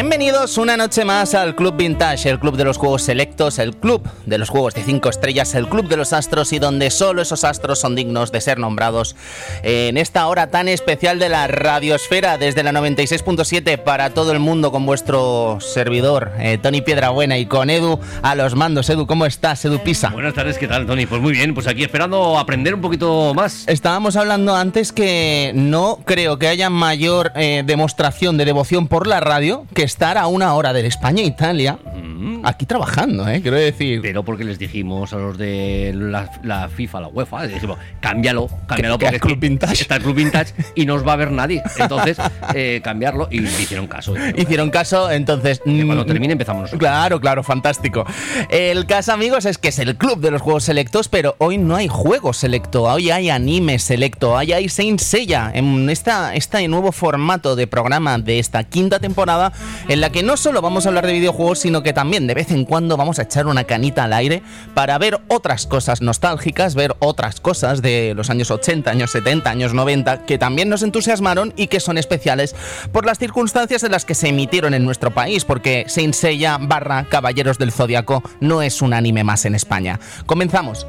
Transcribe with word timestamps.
Bien, 0.00 0.08
Bienvenidos 0.10 0.58
una 0.58 0.76
noche 0.76 1.04
más 1.04 1.36
al 1.36 1.54
Club 1.54 1.76
Vintage, 1.76 2.28
el 2.28 2.40
club 2.40 2.56
de 2.56 2.64
los 2.64 2.78
juegos 2.78 3.02
selectos, 3.02 3.60
el 3.60 3.76
club 3.76 4.02
de 4.26 4.38
los 4.38 4.48
juegos 4.48 4.74
de 4.74 4.82
5 4.82 5.08
estrellas, 5.08 5.54
el 5.54 5.68
club 5.68 5.86
de 5.86 5.96
los 5.96 6.12
astros 6.12 6.52
y 6.52 6.58
donde 6.58 6.90
solo 6.90 7.22
esos 7.22 7.44
astros 7.44 7.78
son 7.78 7.94
dignos 7.94 8.32
de 8.32 8.40
ser 8.40 8.58
nombrados 8.58 9.14
en 9.62 9.96
esta 9.96 10.26
hora 10.26 10.48
tan 10.48 10.66
especial 10.66 11.20
de 11.20 11.28
la 11.28 11.46
radiosfera 11.46 12.38
desde 12.38 12.64
la 12.64 12.72
96.7 12.72 13.78
para 13.78 14.10
todo 14.10 14.32
el 14.32 14.40
mundo 14.40 14.72
con 14.72 14.84
vuestro 14.84 15.58
servidor 15.60 16.32
eh, 16.40 16.58
Tony 16.60 16.80
Piedrabuena 16.80 17.38
y 17.38 17.46
con 17.46 17.70
Edu 17.70 18.00
a 18.22 18.34
los 18.34 18.56
mandos. 18.56 18.90
Edu, 18.90 19.06
¿cómo 19.06 19.26
estás? 19.26 19.64
Edu 19.64 19.78
Pisa. 19.78 20.08
Buenas 20.08 20.34
tardes, 20.34 20.58
¿qué 20.58 20.66
tal 20.66 20.88
Tony? 20.88 21.06
Pues 21.06 21.22
muy 21.22 21.34
bien, 21.34 21.54
pues 21.54 21.68
aquí 21.68 21.84
esperando 21.84 22.36
aprender 22.36 22.74
un 22.74 22.80
poquito 22.80 23.32
más. 23.32 23.62
Estábamos 23.68 24.16
hablando 24.16 24.56
antes 24.56 24.90
que 24.90 25.52
no 25.54 26.00
creo 26.04 26.36
que 26.36 26.48
haya 26.48 26.68
mayor 26.68 27.30
eh, 27.36 27.62
demostración 27.64 28.36
de 28.38 28.44
devoción 28.44 28.88
por 28.88 29.06
la 29.06 29.20
radio 29.20 29.66
que 29.72 29.84
está 30.00 30.18
a 30.18 30.28
una 30.28 30.54
hora 30.54 30.72
del 30.72 30.86
España-Italia 30.86 31.78
mm. 31.84 32.40
aquí 32.46 32.64
trabajando, 32.64 33.28
¿eh? 33.28 33.42
quiero 33.42 33.58
decir. 33.58 34.00
Pero 34.00 34.24
porque 34.24 34.44
les 34.44 34.58
dijimos 34.58 35.12
a 35.12 35.16
los 35.16 35.36
de 35.36 35.92
la, 35.94 36.70
FIFA, 36.70 37.02
la 37.02 37.08
UEFA, 37.08 37.42
les 37.42 37.54
dijimos, 37.54 37.76
cámbialo, 38.00 38.48
cámbialo 38.66 38.98
porque 38.98 39.16
es 39.16 39.20
Club 39.20 39.38
Vintage. 39.38 39.82
está 39.82 39.96
el 39.96 40.02
Club 40.02 40.14
Vintage 40.14 40.54
y 40.74 40.86
no 40.86 40.94
os 40.94 41.06
va 41.06 41.12
a 41.12 41.16
ver 41.16 41.30
nadie. 41.30 41.62
Entonces, 41.78 42.16
eh, 42.54 42.80
cambiarlo 42.82 43.28
y 43.30 43.42
hicieron 43.42 43.88
caso. 43.88 44.14
Hicieron 44.36 44.70
caso, 44.70 45.10
entonces. 45.10 45.60
cuando 45.62 46.04
mm, 46.04 46.06
termine 46.06 46.32
empezamos 46.32 46.62
nosotros. 46.62 46.80
Claro, 46.80 47.20
claro, 47.20 47.42
fantástico. 47.42 48.06
El 48.48 48.86
caso, 48.86 49.12
amigos, 49.12 49.44
es 49.44 49.58
que 49.58 49.68
es 49.68 49.78
el 49.78 49.96
club 49.96 50.20
de 50.20 50.30
los 50.30 50.40
juegos 50.40 50.64
selectos, 50.64 51.08
pero 51.08 51.36
hoy 51.38 51.58
no 51.58 51.76
hay 51.76 51.88
juego 51.88 52.32
selecto, 52.32 52.84
hoy 52.84 53.10
hay 53.10 53.28
anime 53.28 53.78
selecto, 53.78 54.32
hoy 54.32 54.54
hay 54.54 54.70
Saint 54.70 54.98
Seiya 54.98 55.50
en 55.52 55.90
esta, 55.90 56.34
este 56.34 56.66
nuevo 56.68 56.90
formato 56.90 57.54
de 57.54 57.66
programa 57.66 58.18
de 58.18 58.38
esta 58.38 58.64
quinta 58.64 58.98
temporada 58.98 59.52
en 59.90 60.00
la 60.00 60.10
que 60.10 60.22
no 60.22 60.36
solo 60.36 60.62
vamos 60.62 60.86
a 60.86 60.90
hablar 60.90 61.04
de 61.04 61.12
videojuegos, 61.12 61.58
sino 61.58 61.82
que 61.82 61.92
también 61.92 62.28
de 62.28 62.34
vez 62.34 62.52
en 62.52 62.64
cuando 62.64 62.96
vamos 62.96 63.18
a 63.18 63.22
echar 63.22 63.48
una 63.48 63.64
canita 63.64 64.04
al 64.04 64.12
aire 64.12 64.40
para 64.72 64.96
ver 64.98 65.20
otras 65.26 65.66
cosas 65.66 66.00
nostálgicas, 66.00 66.76
ver 66.76 66.94
otras 67.00 67.40
cosas 67.40 67.82
de 67.82 68.14
los 68.14 68.30
años 68.30 68.52
80, 68.52 68.88
años 68.88 69.10
70, 69.10 69.50
años 69.50 69.74
90, 69.74 70.26
que 70.26 70.38
también 70.38 70.68
nos 70.68 70.84
entusiasmaron 70.84 71.52
y 71.56 71.66
que 71.66 71.80
son 71.80 71.98
especiales 71.98 72.54
por 72.92 73.04
las 73.04 73.18
circunstancias 73.18 73.82
en 73.82 73.90
las 73.90 74.04
que 74.04 74.14
se 74.14 74.28
emitieron 74.28 74.74
en 74.74 74.84
nuestro 74.84 75.10
país, 75.10 75.44
porque 75.44 75.86
Saint 75.88 76.14
Seiya 76.14 76.56
barra 76.60 77.06
Caballeros 77.08 77.58
del 77.58 77.72
Zodiaco 77.72 78.22
no 78.38 78.62
es 78.62 78.82
un 78.82 78.94
anime 78.94 79.24
más 79.24 79.44
en 79.44 79.56
España. 79.56 79.98
Comenzamos. 80.24 80.86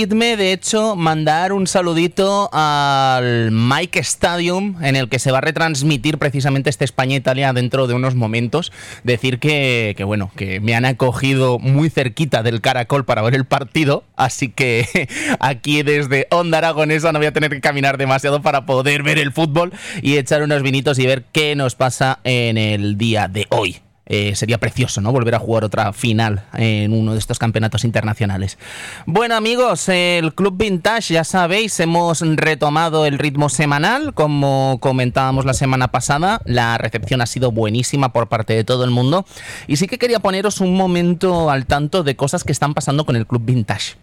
Permitidme, 0.00 0.38
de 0.38 0.54
hecho, 0.54 0.96
mandar 0.96 1.52
un 1.52 1.66
saludito 1.66 2.48
al 2.54 3.50
Mike 3.50 3.98
Stadium, 3.98 4.82
en 4.82 4.96
el 4.96 5.10
que 5.10 5.18
se 5.18 5.30
va 5.30 5.38
a 5.38 5.40
retransmitir 5.42 6.16
precisamente 6.16 6.70
este 6.70 6.86
España-Italia 6.86 7.52
dentro 7.52 7.86
de 7.86 7.92
unos 7.92 8.14
momentos. 8.14 8.72
Decir 9.04 9.38
que, 9.38 9.92
que, 9.98 10.04
bueno, 10.04 10.30
que 10.36 10.58
me 10.60 10.74
han 10.74 10.86
acogido 10.86 11.58
muy 11.58 11.90
cerquita 11.90 12.42
del 12.42 12.62
Caracol 12.62 13.04
para 13.04 13.20
ver 13.20 13.34
el 13.34 13.44
partido, 13.44 14.04
así 14.16 14.48
que 14.48 14.88
aquí 15.38 15.82
desde 15.82 16.26
Onda 16.30 16.56
Aragonesa 16.56 17.12
no 17.12 17.18
voy 17.18 17.26
a 17.26 17.34
tener 17.34 17.50
que 17.50 17.60
caminar 17.60 17.98
demasiado 17.98 18.40
para 18.40 18.64
poder 18.64 19.02
ver 19.02 19.18
el 19.18 19.32
fútbol 19.32 19.70
y 20.00 20.16
echar 20.16 20.42
unos 20.42 20.62
vinitos 20.62 20.98
y 20.98 21.04
ver 21.04 21.24
qué 21.30 21.54
nos 21.56 21.74
pasa 21.74 22.20
en 22.24 22.56
el 22.56 22.96
día 22.96 23.28
de 23.28 23.44
hoy. 23.50 23.82
Eh, 24.12 24.34
sería 24.34 24.58
precioso, 24.58 25.00
¿no? 25.00 25.12
Volver 25.12 25.36
a 25.36 25.38
jugar 25.38 25.62
otra 25.62 25.92
final 25.92 26.42
en 26.54 26.92
uno 26.92 27.12
de 27.12 27.20
estos 27.20 27.38
campeonatos 27.38 27.84
internacionales. 27.84 28.58
Bueno, 29.06 29.36
amigos, 29.36 29.88
el 29.88 30.34
Club 30.34 30.56
Vintage, 30.58 31.14
ya 31.14 31.22
sabéis, 31.22 31.78
hemos 31.78 32.20
retomado 32.20 33.06
el 33.06 33.20
ritmo 33.20 33.48
semanal, 33.48 34.12
como 34.12 34.78
comentábamos 34.80 35.44
la 35.44 35.54
semana 35.54 35.92
pasada. 35.92 36.40
La 36.44 36.76
recepción 36.76 37.20
ha 37.20 37.26
sido 37.26 37.52
buenísima 37.52 38.12
por 38.12 38.26
parte 38.26 38.52
de 38.54 38.64
todo 38.64 38.82
el 38.82 38.90
mundo. 38.90 39.24
Y 39.68 39.76
sí 39.76 39.86
que 39.86 39.96
quería 39.96 40.18
poneros 40.18 40.60
un 40.60 40.76
momento 40.76 41.48
al 41.48 41.66
tanto 41.66 42.02
de 42.02 42.16
cosas 42.16 42.42
que 42.42 42.50
están 42.50 42.74
pasando 42.74 43.06
con 43.06 43.14
el 43.14 43.28
Club 43.28 43.42
Vintage. 43.44 43.94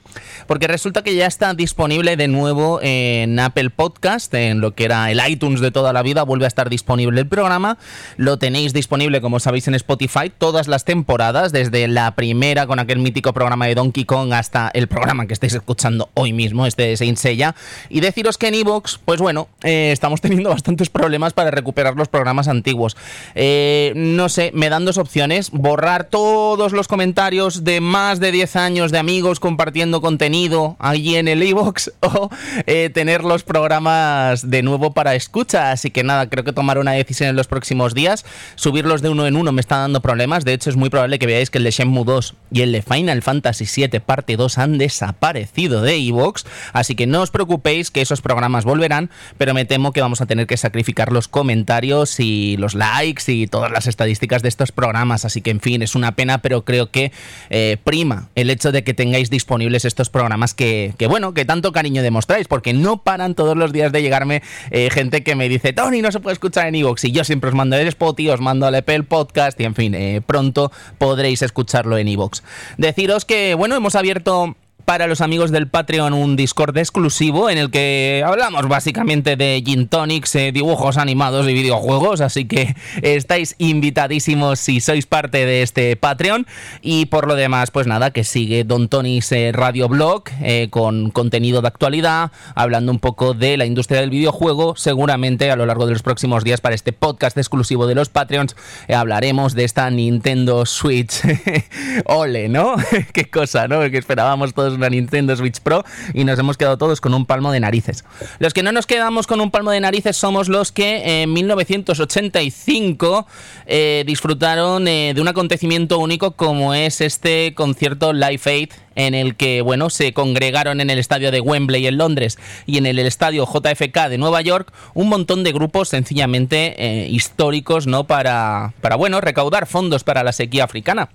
Porque 0.47 0.67
resulta 0.67 1.03
que 1.03 1.15
ya 1.15 1.25
está 1.27 1.53
disponible 1.53 2.17
de 2.17 2.27
nuevo 2.27 2.79
en 2.81 3.39
Apple 3.39 3.69
Podcast, 3.69 4.33
en 4.33 4.61
lo 4.61 4.73
que 4.73 4.85
era 4.85 5.11
el 5.11 5.21
iTunes 5.27 5.61
de 5.61 5.71
toda 5.71 5.93
la 5.93 6.01
vida, 6.01 6.23
vuelve 6.23 6.45
a 6.45 6.47
estar 6.47 6.69
disponible 6.69 7.19
el 7.19 7.27
programa. 7.27 7.77
Lo 8.17 8.37
tenéis 8.37 8.73
disponible, 8.73 9.21
como 9.21 9.39
sabéis, 9.39 9.67
en 9.67 9.75
Spotify 9.75 10.31
todas 10.35 10.67
las 10.67 10.85
temporadas, 10.85 11.51
desde 11.51 11.87
la 11.87 12.15
primera 12.15 12.67
con 12.67 12.79
aquel 12.79 12.99
mítico 12.99 13.33
programa 13.33 13.67
de 13.67 13.75
Donkey 13.75 14.05
Kong 14.05 14.33
hasta 14.33 14.69
el 14.73 14.87
programa 14.87 15.27
que 15.27 15.33
estáis 15.33 15.53
escuchando 15.53 16.09
hoy 16.13 16.33
mismo, 16.33 16.65
este 16.65 16.83
de 16.83 16.97
Saint 16.97 17.17
Seiya. 17.17 17.55
Y 17.89 17.99
deciros 17.99 18.37
que 18.37 18.47
en 18.47 18.55
Evox, 18.55 18.99
pues 19.03 19.19
bueno, 19.19 19.47
eh, 19.63 19.91
estamos 19.91 20.21
teniendo 20.21 20.49
bastantes 20.49 20.89
problemas 20.89 21.33
para 21.33 21.51
recuperar 21.51 21.95
los 21.95 22.07
programas 22.07 22.47
antiguos. 22.47 22.97
Eh, 23.35 23.93
no 23.95 24.29
sé, 24.29 24.51
me 24.53 24.69
dan 24.69 24.85
dos 24.85 24.97
opciones: 24.97 25.51
borrar 25.51 26.05
todos 26.05 26.73
los 26.73 26.87
comentarios 26.87 27.63
de 27.63 27.81
más 27.81 28.19
de 28.19 28.31
10 28.31 28.55
años 28.55 28.91
de 28.91 28.97
amigos 28.97 29.39
compartiendo 29.39 30.01
contenido 30.07 30.77
allí 30.79 31.17
en 31.17 31.27
el 31.27 31.43
iBox 31.43 31.91
o 31.99 32.29
eh, 32.65 32.89
tener 32.93 33.25
los 33.25 33.43
programas 33.43 34.49
de 34.49 34.63
nuevo 34.63 34.93
para 34.93 35.15
escucha. 35.15 35.71
Así 35.71 35.91
que 35.91 36.01
nada, 36.01 36.29
creo 36.29 36.45
que 36.45 36.53
tomar 36.53 36.77
una 36.77 36.93
decisión 36.93 37.27
en 37.27 37.35
los 37.35 37.47
próximos 37.47 37.93
días. 37.93 38.23
Subirlos 38.55 39.01
de 39.01 39.09
uno 39.09 39.27
en 39.27 39.35
uno 39.35 39.51
me 39.51 39.59
está 39.59 39.79
dando 39.79 40.01
problemas. 40.01 40.45
De 40.45 40.53
hecho, 40.53 40.69
es 40.69 40.77
muy 40.77 40.89
probable 40.89 41.19
que 41.19 41.25
veáis 41.25 41.49
que 41.49 41.57
el 41.57 41.65
de 41.65 41.71
Shenmue 41.71 42.05
2 42.05 42.35
y 42.53 42.61
el 42.61 42.71
de 42.71 42.81
Final 42.81 43.21
Fantasy 43.21 43.65
VII 43.65 43.99
Parte 43.99 44.37
2 44.37 44.57
han 44.59 44.77
desaparecido 44.77 45.81
de 45.81 45.97
iBox. 45.97 46.45
Así 46.71 46.95
que 46.95 47.05
no 47.05 47.21
os 47.21 47.29
preocupéis 47.29 47.91
que 47.91 47.99
esos 47.99 48.21
programas 48.21 48.63
volverán, 48.63 49.09
pero 49.37 49.53
me 49.53 49.65
temo 49.65 49.91
que 49.91 49.99
vamos 49.99 50.21
a 50.21 50.25
tener 50.25 50.47
que 50.47 50.55
sacrificar 50.55 51.11
los 51.11 51.27
comentarios 51.27 52.21
y 52.21 52.55
los 52.55 52.75
likes 52.75 53.29
y 53.29 53.47
todas 53.47 53.73
las 53.73 53.87
estadísticas 53.87 54.41
de 54.41 54.47
estos 54.47 54.71
programas. 54.71 55.25
Así 55.25 55.41
que, 55.41 55.49
en 55.49 55.59
fin, 55.59 55.81
es 55.81 55.95
una 55.95 56.15
pena, 56.15 56.37
pero 56.37 56.63
creo 56.63 56.91
que 56.91 57.11
eh, 57.49 57.75
prima 57.83 58.29
el 58.35 58.49
hecho 58.49 58.71
de 58.71 58.85
que 58.85 58.93
tengáis 58.93 59.29
disponibles 59.29 59.83
estos 59.87 60.09
programas 60.09 60.53
que, 60.53 60.93
bueno, 61.09 61.33
que 61.33 61.45
tanto 61.45 61.71
cariño 61.71 62.01
demostráis, 62.01 62.47
porque 62.47 62.73
no 62.73 63.03
paran 63.03 63.35
todos 63.35 63.57
los 63.57 63.71
días 63.71 63.91
de 63.91 64.01
llegarme 64.01 64.43
eh, 64.71 64.89
gente 64.91 65.23
que 65.23 65.35
me 65.35 65.49
dice, 65.49 65.73
Tony, 65.73 66.01
no 66.01 66.11
se 66.11 66.19
puede 66.19 66.33
escuchar 66.33 66.67
en 66.67 66.75
Evox, 66.75 67.05
y 67.05 67.11
yo 67.11 67.23
siempre 67.23 67.49
os 67.49 67.55
mando 67.55 67.75
el 67.75 67.87
Spotify, 67.87 68.29
os 68.29 68.41
mando 68.41 68.67
el 68.67 68.75
Apple 68.75 69.03
Podcast, 69.03 69.59
y 69.59 69.63
en 69.63 69.75
fin, 69.75 69.95
eh, 69.95 70.21
pronto 70.25 70.71
podréis 70.97 71.41
escucharlo 71.41 71.97
en 71.97 72.07
Evox. 72.07 72.43
Deciros 72.77 73.25
que, 73.25 73.55
bueno, 73.55 73.75
hemos 73.75 73.95
abierto 73.95 74.55
para 74.87 75.07
los 75.07 75.19
amigos 75.19 75.51
del 75.51 75.67
Patreon 75.67 76.13
un 76.13 76.37
Discord 76.37 76.77
exclusivo 76.77 77.49
en 77.49 77.57
el 77.57 77.69
que 77.71 78.23
hablamos 78.25 78.69
básicamente 78.69 79.35
de 79.35 79.61
gin 79.65 79.89
tonics, 79.89 80.33
eh, 80.35 80.53
dibujos 80.53 80.95
animados 80.95 81.45
y 81.49 81.53
videojuegos, 81.53 82.21
así 82.21 82.45
que 82.45 82.73
estáis 83.01 83.55
invitadísimos 83.57 84.61
si 84.61 84.79
sois 84.79 85.05
parte 85.05 85.45
de 85.45 85.61
este 85.61 85.97
Patreon 85.97 86.47
y 86.81 87.07
por 87.07 87.27
lo 87.27 87.35
demás 87.35 87.69
pues 87.69 87.85
nada, 87.85 88.11
que 88.11 88.23
sigue 88.23 88.63
Don 88.63 88.87
Tony's 88.87 89.29
eh, 89.33 89.51
Radio 89.53 89.89
Blog 89.89 90.23
eh, 90.41 90.69
con 90.69 91.11
contenido 91.11 91.61
de 91.61 91.67
actualidad, 91.67 92.31
hablando 92.55 92.89
un 92.93 92.99
poco 92.99 93.33
de 93.33 93.57
la 93.57 93.65
industria 93.65 93.99
del 93.99 94.09
videojuego, 94.09 94.77
seguramente 94.77 95.51
a 95.51 95.57
lo 95.57 95.65
largo 95.65 95.85
de 95.85 95.91
los 95.91 96.01
próximos 96.01 96.45
días 96.45 96.61
para 96.61 96.75
este 96.75 96.93
podcast 96.93 97.37
exclusivo 97.37 97.87
de 97.87 97.95
los 97.95 98.07
Patreons 98.07 98.55
hablaremos 98.87 99.53
de 99.53 99.65
esta 99.65 99.89
Nintendo 99.89 100.65
Switch. 100.65 101.23
Ole, 102.05 102.47
¿no? 102.47 102.77
Qué 103.11 103.29
cosa, 103.29 103.67
¿no? 103.67 103.81
Que 103.91 103.97
esperábamos 103.97 104.53
todos 104.53 104.76
una 104.77 104.89
Nintendo 104.89 105.35
Switch 105.35 105.59
Pro 105.59 105.83
y 106.13 106.23
nos 106.23 106.39
hemos 106.39 106.57
quedado 106.57 106.77
todos 106.77 107.01
con 107.01 107.13
un 107.13 107.25
palmo 107.25 107.51
de 107.51 107.59
narices. 107.59 108.05
Los 108.39 108.53
que 108.53 108.63
no 108.63 108.71
nos 108.71 108.85
quedamos 108.85 109.27
con 109.27 109.41
un 109.41 109.51
palmo 109.51 109.71
de 109.71 109.79
narices 109.79 110.15
somos 110.15 110.47
los 110.47 110.71
que 110.71 111.23
en 111.23 111.33
1985 111.33 113.27
eh, 113.65 114.03
disfrutaron 114.05 114.87
eh, 114.87 115.13
de 115.13 115.21
un 115.21 115.27
acontecimiento 115.27 115.99
único 115.99 116.31
como 116.31 116.73
es 116.73 117.01
este 117.01 117.53
concierto 117.55 118.13
Live 118.13 118.41
Aid 118.45 118.69
en 118.95 119.13
el 119.13 119.35
que 119.35 119.61
bueno 119.61 119.89
se 119.89 120.11
congregaron 120.13 120.81
en 120.81 120.89
el 120.89 120.97
estadio 120.97 121.31
de 121.31 121.39
Wembley 121.39 121.85
en 121.85 121.97
Londres 121.97 122.37
y 122.65 122.77
en 122.77 122.85
el 122.85 122.99
estadio 122.99 123.45
JFK 123.45 124.09
de 124.09 124.17
Nueva 124.17 124.41
York 124.41 124.73
un 124.93 125.07
montón 125.07 125.43
de 125.43 125.53
grupos 125.53 125.89
sencillamente 125.89 126.75
eh, 126.77 127.07
históricos 127.07 127.87
no 127.87 128.05
para 128.05 128.73
para 128.81 128.95
bueno 128.95 129.21
recaudar 129.21 129.67
fondos 129.67 130.03
para 130.03 130.23
la 130.23 130.33
sequía 130.33 130.63
africana. 130.63 131.09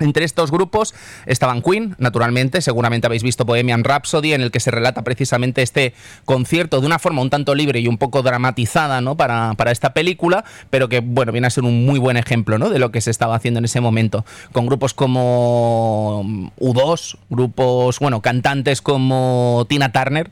Entre 0.00 0.24
estos 0.24 0.50
grupos 0.50 0.94
estaban 1.26 1.62
Queen, 1.62 1.96
naturalmente, 1.98 2.60
seguramente 2.60 3.06
habéis 3.06 3.22
visto 3.22 3.44
Bohemian 3.44 3.84
Rhapsody, 3.84 4.32
en 4.32 4.42
el 4.42 4.50
que 4.50 4.60
se 4.60 4.70
relata 4.70 5.02
precisamente 5.02 5.62
este 5.62 5.94
concierto 6.24 6.80
de 6.80 6.86
una 6.86 6.98
forma 6.98 7.22
un 7.22 7.30
tanto 7.30 7.54
libre 7.54 7.80
y 7.80 7.88
un 7.88 7.98
poco 7.98 8.22
dramatizada 8.22 9.00
¿no? 9.00 9.16
para, 9.16 9.54
para 9.54 9.70
esta 9.70 9.92
película, 9.94 10.44
pero 10.70 10.88
que 10.88 11.00
bueno, 11.00 11.32
viene 11.32 11.46
a 11.46 11.50
ser 11.50 11.64
un 11.64 11.84
muy 11.84 11.98
buen 11.98 12.16
ejemplo 12.16 12.58
¿no? 12.58 12.70
de 12.70 12.78
lo 12.78 12.90
que 12.90 13.00
se 13.00 13.10
estaba 13.10 13.34
haciendo 13.34 13.58
en 13.58 13.64
ese 13.64 13.80
momento, 13.80 14.24
con 14.52 14.66
grupos 14.66 14.94
como 14.94 16.52
U2, 16.60 17.16
grupos, 17.30 17.98
bueno, 17.98 18.20
cantantes 18.22 18.82
como 18.82 19.66
Tina 19.68 19.92
Turner, 19.92 20.30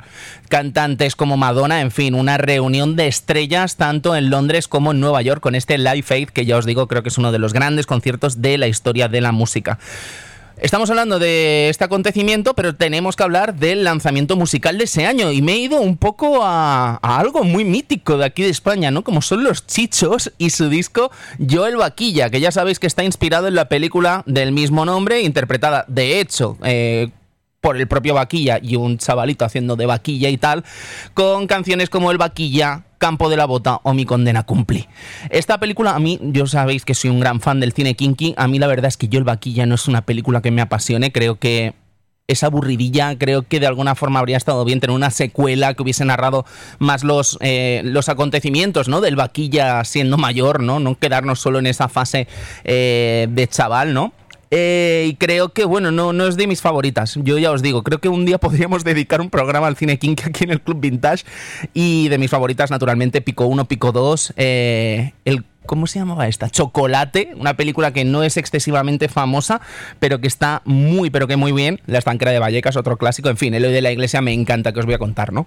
cantantes 0.49 1.17
como 1.17 1.37
Madonna, 1.37 1.81
en 1.81 1.91
fin, 1.91 2.15
una 2.15 2.39
reunión 2.39 2.97
de 2.97 3.09
estrellas 3.09 3.77
tanto 3.77 4.15
en 4.17 4.31
Londres 4.31 4.69
como 4.69 4.93
en 4.93 5.01
Nueva 5.01 5.23
York 5.23 5.41
con 5.41 5.55
este 5.55 5.79
Live 5.79 6.07
Aid 6.09 6.29
que 6.31 6.47
ya 6.47 6.57
os 6.57 6.67
digo, 6.67 6.87
creo 6.89 7.03
que 7.03 7.09
es 7.09 7.19
uno 7.19 7.33
de 7.33 7.39
los 7.39 7.53
grandes 7.53 7.87
conciertos 7.87 8.43
de 8.43 8.59
la 8.59 8.69
historia 8.69 9.09
de 9.09 9.21
la 9.21 9.33
música. 9.33 9.56
Estamos 10.59 10.89
hablando 10.89 11.19
de 11.19 11.69
este 11.69 11.85
acontecimiento, 11.85 12.55
pero 12.55 12.75
tenemos 12.75 13.15
que 13.15 13.23
hablar 13.23 13.57
del 13.57 13.85
lanzamiento 13.85 14.37
musical 14.37 14.79
de 14.79 14.85
ese 14.85 15.05
año. 15.05 15.31
Y 15.31 15.43
me 15.43 15.53
he 15.53 15.59
ido 15.59 15.81
un 15.83 15.99
poco 15.99 16.41
a, 16.43 16.97
algo 17.03 17.45
muy 17.45 17.67
mítico 17.67 18.17
de 18.17 18.25
aquí 18.25 18.43
de 18.43 18.49
España, 18.49 18.91
¿no? 18.91 19.05
Como 19.05 19.21
son 19.21 19.45
los 19.45 19.67
Chichos 19.67 20.33
y 20.39 20.49
su 20.49 20.71
disco 20.71 21.11
Yo 21.39 21.67
el 21.67 21.77
Vaquilla, 21.77 22.31
que 22.31 22.41
ya 22.41 22.53
sabéis 22.53 22.79
que 22.79 22.87
está 22.87 23.05
inspirado 23.05 23.49
en 23.49 23.55
la 23.55 23.69
película 23.69 24.23
del 24.25 24.53
mismo 24.53 24.87
nombre, 24.87 25.21
interpretada, 25.21 25.85
de 25.89 26.21
hecho, 26.21 26.57
eh, 26.65 27.11
por 27.61 27.77
el 27.77 27.87
propio 27.87 28.15
Vaquilla 28.15 28.59
y 28.63 28.77
un 28.77 28.97
chavalito 28.97 29.45
haciendo 29.45 29.77
de 29.77 29.85
vaquilla 29.85 30.31
y 30.31 30.39
tal, 30.39 30.65
con 31.13 31.47
canciones 31.47 31.91
como 31.91 32.11
El 32.13 32.17
Vaquilla, 32.17 32.85
Campo 33.07 33.29
de 33.29 33.37
la 33.37 33.47
Bota 33.47 33.79
o 33.85 33.95
Mi 33.95 34.05
Condena 34.05 34.43
Cumplí. 34.43 34.89
Esta 35.31 35.61
película, 35.61 35.93
a 35.93 36.01
mí, 36.01 36.19
yo 36.21 36.49
sabéis 36.49 36.85
que 36.85 36.93
soy 36.93 37.11
un 37.11 37.21
gran 37.21 37.41
fan 37.41 37.61
del 37.61 37.73
cine 37.73 37.95
kinky, 37.95 38.35
a 38.37 38.49
mí 38.49 38.59
la 38.59 38.67
verdad 38.67 38.89
es 38.89 38.97
que 38.97 39.07
yo 39.07 39.21
El 39.21 39.25
Vaquilla 39.25 39.65
no 39.65 39.77
es 39.77 39.87
una 39.87 40.03
película 40.03 40.43
que 40.43 40.51
me 40.51 40.61
apasione, 40.61 41.13
creo 41.13 41.37
que 41.37 41.75
es 42.27 42.43
aburridilla, 42.43 43.17
creo 43.17 43.43
que 43.43 43.61
de 43.61 43.69
alguna 43.69 43.95
forma 43.95 44.19
habría 44.19 44.37
estado 44.37 44.65
bien 44.65 44.81
tener 44.81 44.97
una 44.97 45.11
secuela 45.11 45.75
que 45.75 45.85
hubiese 45.85 46.05
narrado 46.05 46.45
más 46.81 47.05
los, 47.05 47.39
eh, 47.43 47.83
los 47.85 48.09
acontecimientos, 48.09 48.89
¿no? 48.89 49.01
Del 49.01 49.15
vaquilla 49.15 49.85
siendo 49.85 50.19
mayor, 50.19 50.61
¿no? 50.61 50.81
No 50.81 50.99
quedarnos 50.99 51.39
solo 51.39 51.61
en 51.61 51.69
esa 51.69 51.89
fase 51.89 52.27
eh, 52.65 53.29
de 53.31 53.47
chaval, 53.47 53.95
¿no? 53.95 54.15
Eh, 54.51 55.07
y 55.09 55.15
creo 55.17 55.51
que, 55.51 55.65
bueno, 55.65 55.91
no, 55.91 56.13
no 56.13 56.27
es 56.27 56.37
de 56.37 56.47
mis 56.47 56.61
favoritas. 56.61 57.19
Yo 57.23 57.39
ya 57.39 57.51
os 57.51 57.63
digo, 57.63 57.83
creo 57.83 58.01
que 58.01 58.09
un 58.09 58.25
día 58.25 58.39
podríamos 58.47 58.85
dedicar 58.85 59.21
un 59.21 59.31
programa 59.31 59.67
al 59.67 59.77
cine 59.77 59.99
King 59.99 60.17
aquí 60.25 60.45
en 60.45 60.51
el 60.51 60.61
Club 60.61 60.81
Vintage. 60.81 61.25
Y 61.75 62.09
de 62.09 62.19
mis 62.19 62.31
favoritas, 62.31 62.71
naturalmente, 62.71 63.21
Pico 63.21 63.47
1, 63.47 63.67
Pico 63.67 63.93
2, 63.93 64.35
eh, 64.37 65.13
el 65.25 65.45
¿Cómo 65.67 65.89
se 65.89 65.99
llamaba 65.99 66.29
esta? 66.29 66.49
Chocolate, 66.49 67.33
una 67.37 67.55
película 67.57 67.93
que 67.93 68.05
no 68.05 68.23
es 68.23 68.37
excesivamente 68.37 69.09
famosa, 69.09 69.61
pero 69.99 70.21
que 70.21 70.29
está 70.29 70.63
muy, 70.65 71.11
pero 71.11 71.27
que 71.27 71.37
muy 71.37 71.51
bien. 71.51 71.81
La 71.87 71.99
estanquera 71.99 72.31
de 72.31 72.39
Vallecas, 72.39 72.77
otro 72.77 72.97
clásico. 72.97 73.29
En 73.29 73.37
fin, 73.37 73.53
el 73.53 73.65
hoy 73.65 73.73
de 73.73 73.83
la 73.83 73.91
iglesia 73.91 74.21
me 74.23 74.33
encanta 74.33 74.73
que 74.73 74.79
os 74.79 74.87
voy 74.87 74.95
a 74.95 74.99
contar, 74.99 75.33
¿no? 75.33 75.47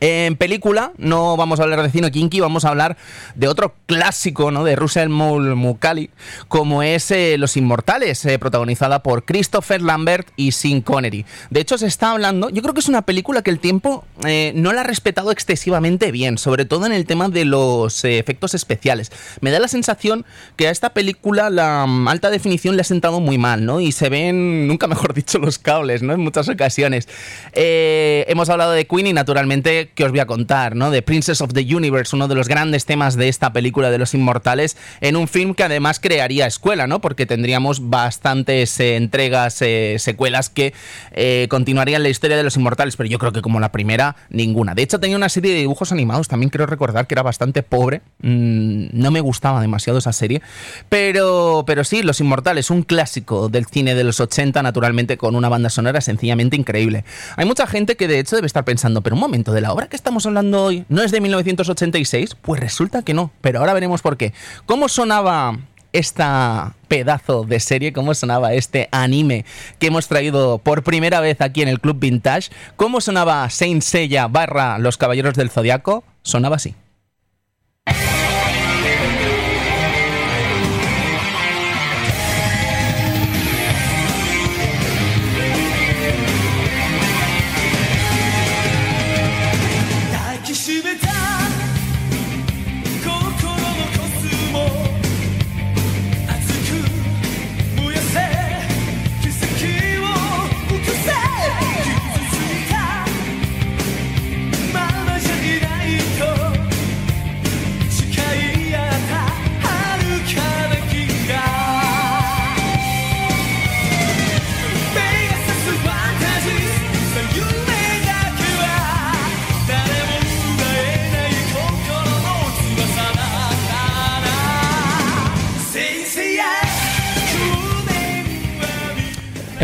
En 0.00 0.36
película, 0.36 0.92
no 0.96 1.36
vamos 1.36 1.60
a 1.60 1.64
hablar 1.64 1.82
de 1.82 1.90
cine 1.90 2.10
kinky, 2.10 2.40
vamos 2.40 2.64
a 2.64 2.70
hablar 2.70 2.96
de 3.34 3.48
otro 3.48 3.74
clásico 3.84 4.50
¿no? 4.50 4.64
de 4.64 4.74
Russell 4.74 5.10
Mulcahy, 5.10 6.08
como 6.48 6.82
es 6.82 7.10
eh, 7.10 7.36
Los 7.36 7.58
Inmortales, 7.58 8.24
eh, 8.24 8.38
protagonizada 8.38 9.02
por 9.02 9.26
Christopher 9.26 9.82
Lambert 9.82 10.28
y 10.36 10.52
Sean 10.52 10.80
Connery. 10.80 11.26
De 11.50 11.60
hecho, 11.60 11.76
se 11.76 11.86
está 11.86 12.12
hablando, 12.12 12.48
yo 12.48 12.62
creo 12.62 12.72
que 12.72 12.80
es 12.80 12.88
una 12.88 13.02
película 13.02 13.42
que 13.42 13.50
el 13.50 13.58
tiempo 13.58 14.06
eh, 14.24 14.52
no 14.54 14.72
la 14.72 14.80
ha 14.80 14.84
respetado 14.84 15.32
excesivamente 15.32 16.10
bien, 16.12 16.38
sobre 16.38 16.64
todo 16.64 16.86
en 16.86 16.92
el 16.92 17.04
tema 17.04 17.28
de 17.28 17.44
los 17.44 18.02
efectos 18.06 18.54
especiales. 18.54 19.12
Me 19.42 19.50
da 19.50 19.58
la 19.58 19.68
sensación 19.68 20.24
que 20.56 20.68
a 20.68 20.70
esta 20.70 20.94
película 20.94 21.50
la 21.50 21.84
um, 21.84 22.08
alta 22.08 22.30
definición 22.30 22.74
le 22.74 22.80
ha 22.80 22.84
sentado 22.84 23.20
muy 23.20 23.36
mal, 23.36 23.66
¿no? 23.66 23.82
Y 23.82 23.92
se 23.92 24.08
ven, 24.08 24.66
nunca 24.66 24.86
mejor 24.86 25.12
dicho, 25.12 25.38
los 25.38 25.58
cables, 25.58 26.02
¿no? 26.02 26.14
En 26.14 26.20
muchas 26.20 26.48
ocasiones. 26.48 27.06
Hemos 27.52 28.48
hablado 28.48 28.72
de 28.72 28.86
Queen 28.86 29.08
y 29.08 29.12
naturalmente 29.12 29.69
que 29.94 30.04
os 30.04 30.10
voy 30.10 30.20
a 30.20 30.26
contar, 30.26 30.76
¿no? 30.76 30.90
De 30.90 31.02
Princess 31.02 31.40
of 31.40 31.52
the 31.52 31.74
Universe, 31.74 32.14
uno 32.14 32.28
de 32.28 32.34
los 32.34 32.48
grandes 32.48 32.84
temas 32.84 33.16
de 33.16 33.28
esta 33.28 33.52
película 33.52 33.90
de 33.90 33.98
los 33.98 34.14
inmortales, 34.14 34.76
en 35.00 35.16
un 35.16 35.28
film 35.28 35.54
que 35.54 35.64
además 35.64 36.00
crearía 36.00 36.46
escuela, 36.46 36.86
¿no? 36.86 37.00
Porque 37.00 37.26
tendríamos 37.26 37.90
bastantes 37.90 38.78
eh, 38.80 38.96
entregas, 38.96 39.60
eh, 39.62 39.96
secuelas 39.98 40.50
que 40.50 40.72
eh, 41.12 41.46
continuarían 41.50 42.02
la 42.02 42.08
historia 42.08 42.36
de 42.36 42.42
los 42.42 42.56
inmortales, 42.56 42.96
pero 42.96 43.08
yo 43.08 43.18
creo 43.18 43.32
que 43.32 43.42
como 43.42 43.60
la 43.60 43.72
primera, 43.72 44.16
ninguna. 44.28 44.74
De 44.74 44.82
hecho, 44.82 45.00
tenía 45.00 45.16
una 45.16 45.28
serie 45.28 45.52
de 45.52 45.60
dibujos 45.60 45.92
animados, 45.92 46.28
también 46.28 46.50
quiero 46.50 46.66
recordar 46.66 47.06
que 47.06 47.14
era 47.14 47.22
bastante 47.22 47.62
pobre, 47.62 48.02
mm, 48.22 48.88
no 48.92 49.10
me 49.10 49.20
gustaba 49.20 49.60
demasiado 49.60 49.98
esa 49.98 50.12
serie, 50.12 50.42
pero, 50.88 51.64
pero 51.66 51.84
sí, 51.84 52.02
Los 52.02 52.20
Inmortales, 52.20 52.70
un 52.70 52.82
clásico 52.82 53.48
del 53.48 53.66
cine 53.66 53.94
de 53.94 54.04
los 54.04 54.20
80, 54.20 54.62
naturalmente 54.62 55.16
con 55.16 55.36
una 55.36 55.48
banda 55.48 55.70
sonora 55.70 56.00
sencillamente 56.00 56.56
increíble. 56.56 57.04
Hay 57.36 57.46
mucha 57.46 57.66
gente 57.66 57.96
que 57.96 58.08
de 58.08 58.18
hecho 58.18 58.36
debe 58.36 58.46
estar 58.46 58.64
pensando, 58.64 59.02
pero 59.02 59.16
un 59.16 59.20
momento, 59.20 59.52
de 59.52 59.59
la 59.60 59.72
obra 59.72 59.88
que 59.88 59.96
estamos 59.96 60.26
hablando 60.26 60.64
hoy 60.64 60.84
no 60.88 61.02
es 61.02 61.10
de 61.10 61.20
1986? 61.20 62.36
Pues 62.40 62.60
resulta 62.60 63.02
que 63.02 63.14
no, 63.14 63.30
pero 63.40 63.60
ahora 63.60 63.74
veremos 63.74 64.02
por 64.02 64.16
qué. 64.16 64.32
¿Cómo 64.66 64.88
sonaba 64.88 65.58
esta 65.92 66.74
pedazo 66.88 67.44
de 67.44 67.60
serie, 67.60 67.92
cómo 67.92 68.14
sonaba 68.14 68.52
este 68.54 68.88
anime 68.92 69.44
que 69.78 69.88
hemos 69.88 70.08
traído 70.08 70.58
por 70.58 70.82
primera 70.82 71.20
vez 71.20 71.40
aquí 71.40 71.62
en 71.62 71.68
el 71.68 71.80
Club 71.80 71.98
Vintage? 71.98 72.50
¿Cómo 72.76 73.00
sonaba 73.00 73.48
Saint 73.50 73.82
Seiya 73.82 74.26
barra 74.26 74.78
Los 74.78 74.96
Caballeros 74.96 75.34
del 75.34 75.50
Zodiaco? 75.50 76.04
Sonaba 76.22 76.56
así. 76.56 76.74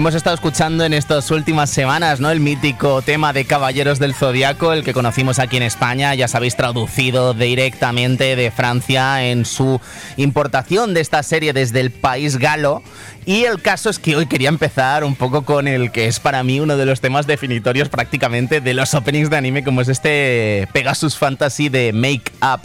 Hemos 0.06 0.14
estado 0.14 0.36
escuchando 0.36 0.84
en 0.84 0.92
estas 0.92 1.32
últimas 1.32 1.68
semanas, 1.68 2.20
¿no? 2.20 2.30
El 2.30 2.38
mítico 2.38 3.02
tema 3.02 3.32
de 3.32 3.44
Caballeros 3.44 3.98
del 3.98 4.14
Zodiaco, 4.14 4.72
el 4.72 4.84
que 4.84 4.92
conocimos 4.92 5.40
aquí 5.40 5.56
en 5.56 5.64
España, 5.64 6.14
ya 6.14 6.28
sabéis, 6.28 6.54
traducido 6.54 7.34
directamente 7.34 8.36
de 8.36 8.52
Francia 8.52 9.24
en 9.24 9.44
su 9.44 9.80
importación 10.16 10.94
de 10.94 11.00
esta 11.00 11.24
serie 11.24 11.52
desde 11.52 11.80
el 11.80 11.90
país 11.90 12.36
galo. 12.36 12.84
Y 13.24 13.46
el 13.46 13.60
caso 13.60 13.90
es 13.90 13.98
que 13.98 14.14
hoy 14.14 14.26
quería 14.26 14.48
empezar 14.48 15.02
un 15.02 15.16
poco 15.16 15.44
con 15.44 15.66
el 15.66 15.90
que 15.90 16.06
es 16.06 16.20
para 16.20 16.44
mí 16.44 16.60
uno 16.60 16.76
de 16.76 16.86
los 16.86 17.00
temas 17.00 17.26
definitorios 17.26 17.88
prácticamente 17.88 18.60
de 18.60 18.74
los 18.74 18.94
openings 18.94 19.28
de 19.28 19.38
anime, 19.38 19.64
como 19.64 19.80
es 19.80 19.88
este 19.88 20.68
Pegasus 20.72 21.18
Fantasy 21.18 21.68
de 21.68 21.92
Make 21.92 22.30
Up. 22.42 22.60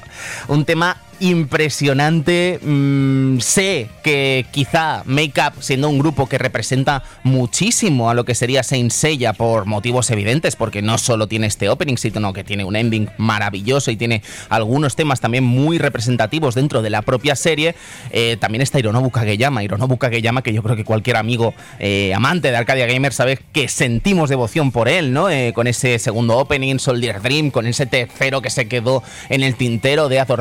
Un 0.48 0.64
tema 0.64 0.96
impresionante. 1.22 2.60
Mm, 2.62 3.40
sé 3.40 3.88
que 4.04 4.46
quizá 4.52 5.04
Make 5.06 5.40
Up, 5.40 5.62
siendo 5.62 5.88
un 5.88 6.00
grupo 6.00 6.28
que 6.28 6.38
representa 6.38 7.04
muchísimo 7.24 8.10
a 8.10 8.14
lo 8.14 8.26
que 8.26 8.36
sería 8.36 8.64
Saint 8.64 8.92
Seiya 8.92 9.34
por 9.34 9.66
motivos 9.66 10.10
evidentes, 10.10 10.56
porque 10.56 10.82
no 10.82 10.98
solo 10.98 11.28
tiene 11.28 11.48
este 11.48 11.70
opening, 11.70 11.96
sino 11.96 12.34
que 12.34 12.44
tiene 12.44 12.66
un 12.66 12.76
ending 12.76 13.10
maravilloso 13.18 13.92
y 13.92 13.96
tiene 13.96 14.24
algunos 14.50 14.96
temas 14.96 15.22
también 15.22 15.44
muy 15.44 15.78
representativos 15.78 16.56
dentro 16.56 16.82
de 16.82 16.90
la 16.90 17.04
propia 17.04 17.36
serie. 17.36 17.76
Eh, 18.10 18.38
también 18.40 18.64
está 18.64 18.80
Hironobu 18.80 19.12
Kageyama, 19.12 19.64
Hironobu 19.64 19.98
Kageyama, 19.98 20.42
que 20.42 20.54
yo 20.54 20.64
creo 20.64 20.76
que 20.76 20.86
cualquier 20.86 21.18
amigo 21.18 21.54
eh, 21.80 22.14
amante 22.16 22.50
de 22.50 22.58
Arcadia 22.58 22.88
Gamer 22.88 23.14
sabe 23.14 23.40
que 23.54 23.68
sentimos 23.68 24.30
devoción 24.30 24.72
por 24.72 24.90
él, 24.90 25.14
¿no? 25.14 25.30
Eh, 25.30 25.54
con 25.54 25.68
ese 25.68 26.00
segundo 26.00 26.38
opening, 26.40 26.80
Soldier 26.80 27.22
Dream, 27.22 27.52
con 27.52 27.68
ese 27.68 27.86
tercero 27.86 28.42
que 28.42 28.50
se 28.50 28.68
quedó 28.68 29.04
en 29.30 29.44
el 29.44 29.56
tintero 29.56 30.10
de 30.10 30.20
Azor. 30.20 30.32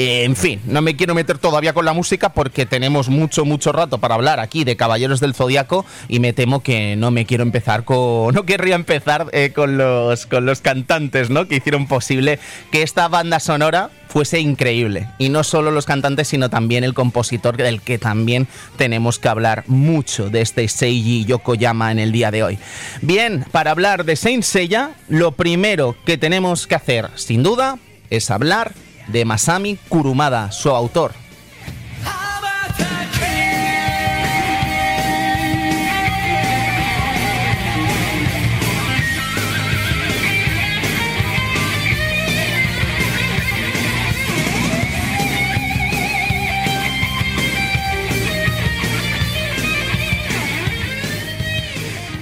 En 0.00 0.36
fin, 0.36 0.60
no 0.66 0.80
me 0.80 0.94
quiero 0.94 1.12
meter 1.12 1.38
todavía 1.38 1.72
con 1.72 1.84
la 1.84 1.92
música 1.92 2.28
porque 2.28 2.66
tenemos 2.66 3.08
mucho, 3.08 3.44
mucho 3.44 3.72
rato 3.72 3.98
para 3.98 4.14
hablar 4.14 4.38
aquí 4.38 4.62
de 4.62 4.76
Caballeros 4.76 5.18
del 5.18 5.34
Zodiaco 5.34 5.84
y 6.06 6.20
me 6.20 6.32
temo 6.32 6.62
que 6.62 6.94
no 6.94 7.10
me 7.10 7.26
quiero 7.26 7.42
empezar 7.42 7.82
con. 7.84 8.32
No 8.38 8.44
querría 8.44 8.76
empezar 8.76 9.26
eh, 9.32 9.50
con, 9.52 9.76
los, 9.76 10.26
con 10.26 10.46
los 10.46 10.60
cantantes, 10.60 11.30
¿no? 11.30 11.48
Que 11.48 11.56
hicieron 11.56 11.88
posible 11.88 12.38
que 12.70 12.82
esta 12.82 13.08
banda 13.08 13.40
sonora 13.40 13.90
fuese 14.06 14.38
increíble. 14.38 15.08
Y 15.18 15.30
no 15.30 15.42
solo 15.42 15.72
los 15.72 15.84
cantantes, 15.84 16.28
sino 16.28 16.48
también 16.48 16.84
el 16.84 16.94
compositor, 16.94 17.56
del 17.56 17.80
que 17.80 17.98
también 17.98 18.46
tenemos 18.76 19.18
que 19.18 19.28
hablar 19.28 19.64
mucho 19.66 20.30
de 20.30 20.42
este 20.42 20.68
Seiji 20.68 21.24
Yokoyama 21.24 21.90
en 21.90 21.98
el 21.98 22.12
día 22.12 22.30
de 22.30 22.44
hoy. 22.44 22.58
Bien, 23.02 23.44
para 23.50 23.72
hablar 23.72 24.04
de 24.04 24.14
Saint 24.14 24.44
Seiya, 24.44 24.92
lo 25.08 25.32
primero 25.32 25.96
que 26.06 26.18
tenemos 26.18 26.68
que 26.68 26.76
hacer, 26.76 27.10
sin 27.16 27.42
duda, 27.42 27.78
es 28.10 28.30
hablar 28.30 28.72
de 29.08 29.24
Masami 29.24 29.76
Kurumada, 29.88 30.52
su 30.52 30.70
autor. 30.70 31.12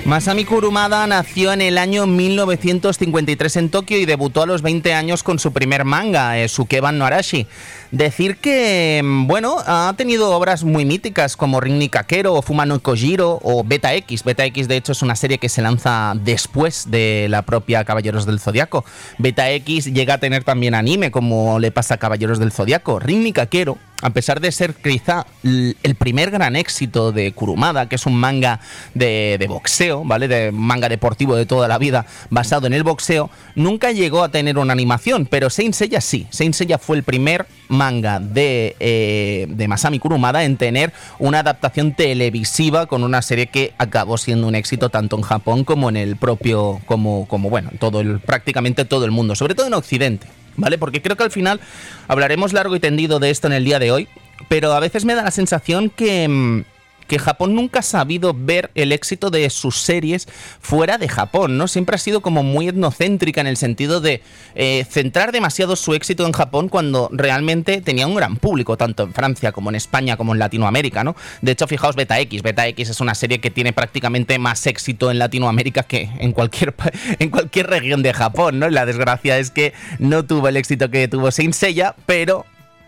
Masami 0.06 0.44
Kurumada 0.44 1.04
nació 1.08 1.52
en 1.52 1.60
el 1.60 1.78
año 1.78 2.06
1953 2.06 3.56
en 3.56 3.70
Tokio 3.70 3.98
y 3.98 4.06
debutó 4.06 4.40
a 4.44 4.46
los 4.46 4.62
20 4.62 4.94
años 4.94 5.24
con 5.24 5.40
su 5.40 5.52
primer 5.52 5.84
manga, 5.84 6.38
eh, 6.38 6.46
Sukeban 6.46 6.96
no 6.96 7.06
Arashi. 7.06 7.48
Decir 7.90 8.36
que, 8.38 9.00
mm, 9.04 9.26
bueno, 9.26 9.56
ha 9.66 9.92
tenido 9.96 10.30
obras 10.30 10.64
muy 10.64 10.84
míticas 10.84 11.36
como 11.36 11.60
Ring 11.60 11.88
Kakero 11.88 12.34
o 12.34 12.42
Fumano 12.42 12.80
Kojiro 12.80 13.40
o 13.42 13.64
Beta 13.64 13.94
X. 13.94 14.24
Beta 14.24 14.44
X, 14.44 14.68
de 14.68 14.76
hecho, 14.76 14.92
es 14.92 15.02
una 15.02 15.16
serie 15.16 15.38
que 15.38 15.48
se 15.48 15.62
lanza 15.62 16.14
después 16.16 16.90
de 16.90 17.26
la 17.30 17.42
propia 17.42 17.84
Caballeros 17.84 18.26
del 18.26 18.40
Zodiaco. 18.40 18.84
Beta 19.18 19.50
X 19.50 19.86
llega 19.86 20.14
a 20.14 20.18
tener 20.18 20.44
también 20.44 20.74
anime, 20.74 21.10
como 21.10 21.58
le 21.58 21.70
pasa 21.70 21.94
a 21.94 21.98
Caballeros 21.98 22.38
del 22.38 22.52
Zodiaco. 22.52 22.98
Ring 22.98 23.32
Kakero 23.32 23.78
a 24.02 24.10
pesar 24.10 24.40
de 24.40 24.52
ser 24.52 24.74
quizá 24.74 25.26
el 25.42 25.94
primer 25.98 26.30
gran 26.30 26.54
éxito 26.56 27.12
de 27.12 27.32
Kurumada, 27.32 27.88
que 27.88 27.96
es 27.96 28.04
un 28.06 28.14
manga 28.14 28.60
de, 28.94 29.44
boxeo, 29.48 30.04
¿vale? 30.04 30.28
De 30.28 30.52
manga 30.52 30.88
deportivo 30.88 31.34
de 31.34 31.46
toda 31.46 31.66
la 31.66 31.78
vida, 31.78 32.06
basado 32.28 32.66
en 32.66 32.74
el 32.74 32.82
boxeo, 32.82 33.30
nunca 33.54 33.92
llegó 33.92 34.22
a 34.22 34.30
tener 34.30 34.58
una 34.58 34.72
animación, 34.72 35.26
pero 35.26 35.48
Saint 35.48 35.74
Seiya 35.74 36.00
sí. 36.00 36.26
Saint 36.30 36.54
Seiya 36.54 36.78
fue 36.78 36.96
el 36.96 37.04
primer 37.04 37.46
manga 37.76 38.18
de, 38.18 38.76
eh, 38.80 39.46
de 39.48 39.68
Masami 39.68 39.98
Kurumada 39.98 40.44
en 40.44 40.56
tener 40.56 40.92
una 41.18 41.40
adaptación 41.40 41.92
televisiva 41.92 42.86
con 42.86 43.04
una 43.04 43.22
serie 43.22 43.46
que 43.46 43.72
acabó 43.78 44.18
siendo 44.18 44.48
un 44.48 44.54
éxito 44.54 44.88
tanto 44.88 45.16
en 45.16 45.22
Japón 45.22 45.64
como 45.64 45.88
en 45.88 45.96
el 45.96 46.16
propio, 46.16 46.80
como, 46.86 47.26
como 47.28 47.50
bueno, 47.50 47.70
todo 47.78 48.00
el, 48.00 48.18
prácticamente 48.20 48.84
todo 48.84 49.04
el 49.04 49.10
mundo, 49.10 49.36
sobre 49.36 49.54
todo 49.54 49.66
en 49.66 49.74
Occidente. 49.74 50.26
¿vale? 50.56 50.78
Porque 50.78 51.02
creo 51.02 51.16
que 51.16 51.22
al 51.22 51.30
final 51.30 51.60
hablaremos 52.08 52.52
largo 52.52 52.74
y 52.76 52.80
tendido 52.80 53.18
de 53.18 53.30
esto 53.30 53.46
en 53.46 53.52
el 53.52 53.64
día 53.64 53.78
de 53.78 53.92
hoy, 53.92 54.08
pero 54.48 54.72
a 54.72 54.80
veces 54.80 55.04
me 55.04 55.14
da 55.14 55.22
la 55.22 55.30
sensación 55.30 55.90
que 55.90 56.28
mm, 56.28 56.64
que 57.06 57.18
Japón 57.18 57.54
nunca 57.54 57.80
ha 57.80 57.82
sabido 57.82 58.34
ver 58.34 58.70
el 58.74 58.92
éxito 58.92 59.30
de 59.30 59.48
sus 59.50 59.78
series 59.78 60.28
fuera 60.60 60.98
de 60.98 61.08
Japón, 61.08 61.58
¿no? 61.58 61.68
Siempre 61.68 61.96
ha 61.96 61.98
sido 61.98 62.20
como 62.20 62.42
muy 62.42 62.68
etnocéntrica 62.68 63.40
en 63.40 63.46
el 63.46 63.56
sentido 63.56 64.00
de 64.00 64.22
eh, 64.54 64.84
centrar 64.88 65.32
demasiado 65.32 65.76
su 65.76 65.94
éxito 65.94 66.26
en 66.26 66.32
Japón 66.32 66.68
cuando 66.68 67.08
realmente 67.12 67.80
tenía 67.80 68.06
un 68.06 68.14
gran 68.14 68.36
público, 68.36 68.76
tanto 68.76 69.04
en 69.04 69.14
Francia 69.14 69.52
como 69.52 69.70
en 69.70 69.76
España 69.76 70.16
como 70.16 70.32
en 70.32 70.38
Latinoamérica, 70.38 71.04
¿no? 71.04 71.16
De 71.42 71.52
hecho, 71.52 71.66
fijaos 71.66 71.96
Beta 71.96 72.18
X. 72.20 72.42
Beta 72.42 72.66
X 72.68 72.90
es 72.90 73.00
una 73.00 73.14
serie 73.14 73.40
que 73.40 73.50
tiene 73.50 73.72
prácticamente 73.72 74.38
más 74.38 74.66
éxito 74.66 75.10
en 75.10 75.18
Latinoamérica 75.18 75.82
que 75.82 76.10
en 76.18 76.32
cualquier, 76.32 76.74
en 77.18 77.30
cualquier 77.30 77.68
región 77.68 78.02
de 78.02 78.12
Japón, 78.12 78.58
¿no? 78.58 78.68
La 78.68 78.86
desgracia 78.86 79.38
es 79.38 79.50
que 79.50 79.72
no 79.98 80.24
tuvo 80.24 80.48
el 80.48 80.56
éxito 80.56 80.90
que 80.90 81.08
tuvo 81.08 81.30
Saint 81.30 81.54
Seiya, 81.54 81.94
pero 82.06 82.44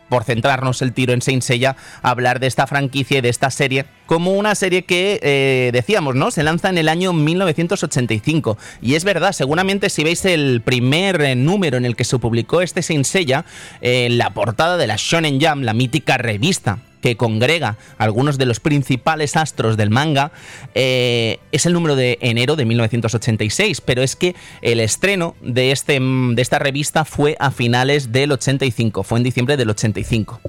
por 0.09 0.25
centrarnos 0.25 0.83
el 0.83 0.93
tiro 0.93 1.13
en 1.13 1.23
Saint 1.23 1.43
Seiya, 1.43 1.77
hablar 2.03 2.41
de 2.41 2.47
esta 2.47 2.67
franquicia 2.67 3.19
y 3.19 3.21
de 3.21 3.29
esta 3.29 3.51
serie 3.51 3.87
como 4.07 4.33
una 4.33 4.55
serie 4.55 4.85
que 4.85 5.21
eh, 5.23 5.71
decíamos, 5.73 6.15
¿no? 6.15 6.31
Se 6.31 6.43
lanza 6.43 6.71
en 6.71 6.79
el 6.79 6.89
año 6.89 7.13
1985. 7.13 8.57
Y 8.81 8.95
es 8.95 9.05
verdad, 9.05 9.33
seguramente 9.33 9.91
si 9.91 10.03
veis 10.03 10.25
el 10.25 10.63
primer 10.63 11.21
eh, 11.21 11.35
número 11.37 11.77
en 11.77 11.85
el 11.85 11.95
que 11.95 12.05
se 12.05 12.19
publicó 12.19 12.63
este 12.63 12.83
Saint 12.83 13.05
Seiya, 13.05 13.45
en 13.83 14.17
la 14.17 14.31
portada 14.31 14.79
de 14.79 14.87
la 14.87 14.97
Shonen 14.97 15.39
Jam, 15.41 15.61
la 15.63 15.75
mítica 15.75 16.17
revista 16.17 16.79
que 17.01 17.17
congrega 17.17 17.77
algunos 17.99 18.39
de 18.39 18.47
los 18.47 18.61
principales 18.61 19.37
astros 19.37 19.77
del 19.77 19.91
manga, 19.91 20.33
eh, 20.75 21.39
es 21.53 21.67
el 21.67 21.73
número 21.73 21.97
de 21.97 22.19
enero 22.21 22.57
de 22.57 22.65
1986, 22.65 23.81
pero 23.81 24.03
es 24.03 24.17
que 24.17 24.35
el 24.63 24.81
estreno 24.81 25.37
de, 25.41 25.73
este, 25.73 26.01
de 26.01 26.43
esta 26.43 26.59
revista 26.59 27.05
fue 27.05 27.37
a 27.41 27.51
finales 27.51 28.13
del 28.13 28.33
85, 28.33 29.03
fue 29.03 29.19
en 29.19 29.25
diciembre 29.25 29.57
del 29.57 29.71
85. 29.71 30.41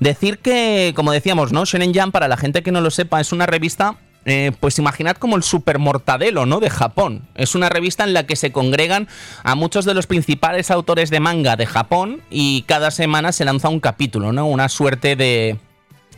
Decir 0.00 0.38
que, 0.38 0.92
como 0.94 1.12
decíamos, 1.12 1.52
¿no? 1.52 1.64
Shonen 1.64 1.94
Jump, 1.94 2.12
para 2.12 2.28
la 2.28 2.36
gente 2.36 2.62
que 2.62 2.72
no 2.72 2.80
lo 2.80 2.90
sepa, 2.90 3.20
es 3.20 3.32
una 3.32 3.46
revista 3.46 3.96
eh, 4.24 4.52
pues 4.60 4.78
imaginad 4.78 5.16
como 5.16 5.36
el 5.36 5.42
supermortadelo, 5.42 6.44
¿no? 6.44 6.60
De 6.60 6.68
Japón. 6.68 7.22
Es 7.34 7.54
una 7.54 7.70
revista 7.70 8.04
en 8.04 8.12
la 8.12 8.26
que 8.26 8.36
se 8.36 8.52
congregan 8.52 9.08
a 9.42 9.54
muchos 9.54 9.86
de 9.86 9.94
los 9.94 10.06
principales 10.06 10.70
autores 10.70 11.08
de 11.08 11.18
manga 11.18 11.56
de 11.56 11.64
Japón 11.64 12.20
y 12.28 12.62
cada 12.62 12.90
semana 12.90 13.32
se 13.32 13.46
lanza 13.46 13.70
un 13.70 13.80
capítulo, 13.80 14.32
¿no? 14.32 14.46
Una 14.46 14.68
suerte 14.68 15.16
de, 15.16 15.56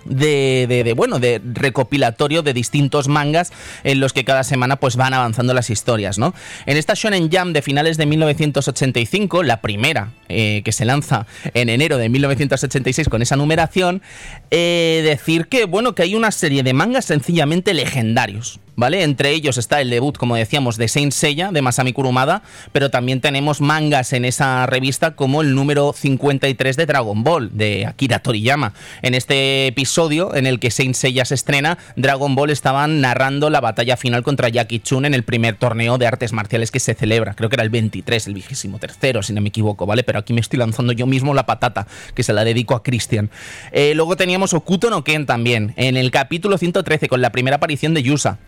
de, 0.04 0.66
de, 0.68 0.92
bueno, 0.92 1.18
de 1.18 1.40
recopilatorio 1.44 2.42
de 2.42 2.52
distintos 2.52 3.08
mangas 3.08 3.52
en 3.84 4.00
los 4.00 4.12
que 4.12 4.24
cada 4.24 4.44
semana 4.44 4.76
pues 4.76 4.96
van 4.96 5.14
avanzando 5.14 5.54
las 5.54 5.70
historias, 5.70 6.18
¿no? 6.18 6.34
En 6.66 6.76
esta 6.76 6.94
Shonen 6.94 7.30
Jam 7.30 7.52
de 7.52 7.62
finales 7.62 7.96
de 7.96 8.06
1985, 8.06 9.42
la 9.42 9.60
primera 9.60 10.12
eh, 10.28 10.62
que 10.64 10.72
se 10.72 10.84
lanza 10.84 11.26
en 11.54 11.68
enero 11.68 11.98
de 11.98 12.08
1986 12.08 13.08
con 13.08 13.22
esa 13.22 13.36
numeración, 13.36 14.02
eh, 14.50 15.02
decir 15.04 15.48
que, 15.48 15.64
bueno, 15.64 15.94
que 15.94 16.02
hay 16.02 16.14
una 16.14 16.30
serie 16.30 16.62
de 16.62 16.72
mangas 16.72 17.04
sencillamente 17.04 17.74
legendarios. 17.74 18.60
¿vale? 18.80 19.02
Entre 19.02 19.30
ellos 19.30 19.58
está 19.58 19.82
el 19.82 19.90
debut, 19.90 20.16
como 20.16 20.36
decíamos, 20.36 20.78
de 20.78 20.88
Saint 20.88 21.12
Seiya, 21.12 21.52
de 21.52 21.60
Masami 21.60 21.92
Kurumada, 21.92 22.42
pero 22.72 22.90
también 22.90 23.20
tenemos 23.20 23.60
mangas 23.60 24.14
en 24.14 24.24
esa 24.24 24.64
revista 24.64 25.14
como 25.14 25.42
el 25.42 25.54
número 25.54 25.92
53 25.92 26.76
de 26.76 26.86
Dragon 26.86 27.22
Ball, 27.22 27.50
de 27.52 27.86
Akira 27.86 28.20
Toriyama. 28.20 28.72
En 29.02 29.14
este 29.14 29.66
episodio, 29.66 29.89
en 30.34 30.46
el 30.46 30.60
que 30.60 30.70
Saint 30.70 30.94
Seiya 30.94 31.24
se 31.24 31.34
estrena, 31.34 31.76
Dragon 31.96 32.34
Ball 32.34 32.50
estaban 32.50 33.00
narrando 33.00 33.50
la 33.50 33.60
batalla 33.60 33.96
final 33.96 34.22
contra 34.22 34.48
Jackie 34.48 34.78
Chun 34.78 35.04
en 35.04 35.14
el 35.14 35.24
primer 35.24 35.56
torneo 35.56 35.98
de 35.98 36.06
artes 36.06 36.32
marciales 36.32 36.70
que 36.70 36.80
se 36.80 36.94
celebra. 36.94 37.34
Creo 37.34 37.50
que 37.50 37.56
era 37.56 37.64
el 37.64 37.70
23, 37.70 38.28
el 38.28 38.34
vigésimo 38.34 38.78
tercero, 38.78 39.22
si 39.22 39.32
no 39.32 39.40
me 39.40 39.48
equivoco, 39.48 39.86
¿vale? 39.86 40.02
Pero 40.04 40.20
aquí 40.20 40.32
me 40.32 40.40
estoy 40.40 40.58
lanzando 40.58 40.92
yo 40.92 41.06
mismo 41.06 41.34
la 41.34 41.44
patata, 41.44 41.86
que 42.14 42.22
se 42.22 42.32
la 42.32 42.44
dedico 42.44 42.74
a 42.74 42.82
Christian. 42.82 43.30
Eh, 43.72 43.92
luego 43.94 44.16
teníamos 44.16 44.54
Okuto 44.54 44.90
no 44.90 45.04
Ken 45.04 45.26
también, 45.26 45.74
en 45.76 45.96
el 45.96 46.10
capítulo 46.10 46.56
113, 46.56 47.08
con 47.08 47.20
la 47.20 47.30
primera 47.30 47.56
aparición 47.56 47.92
de 47.92 48.02
Yusa. 48.02 48.38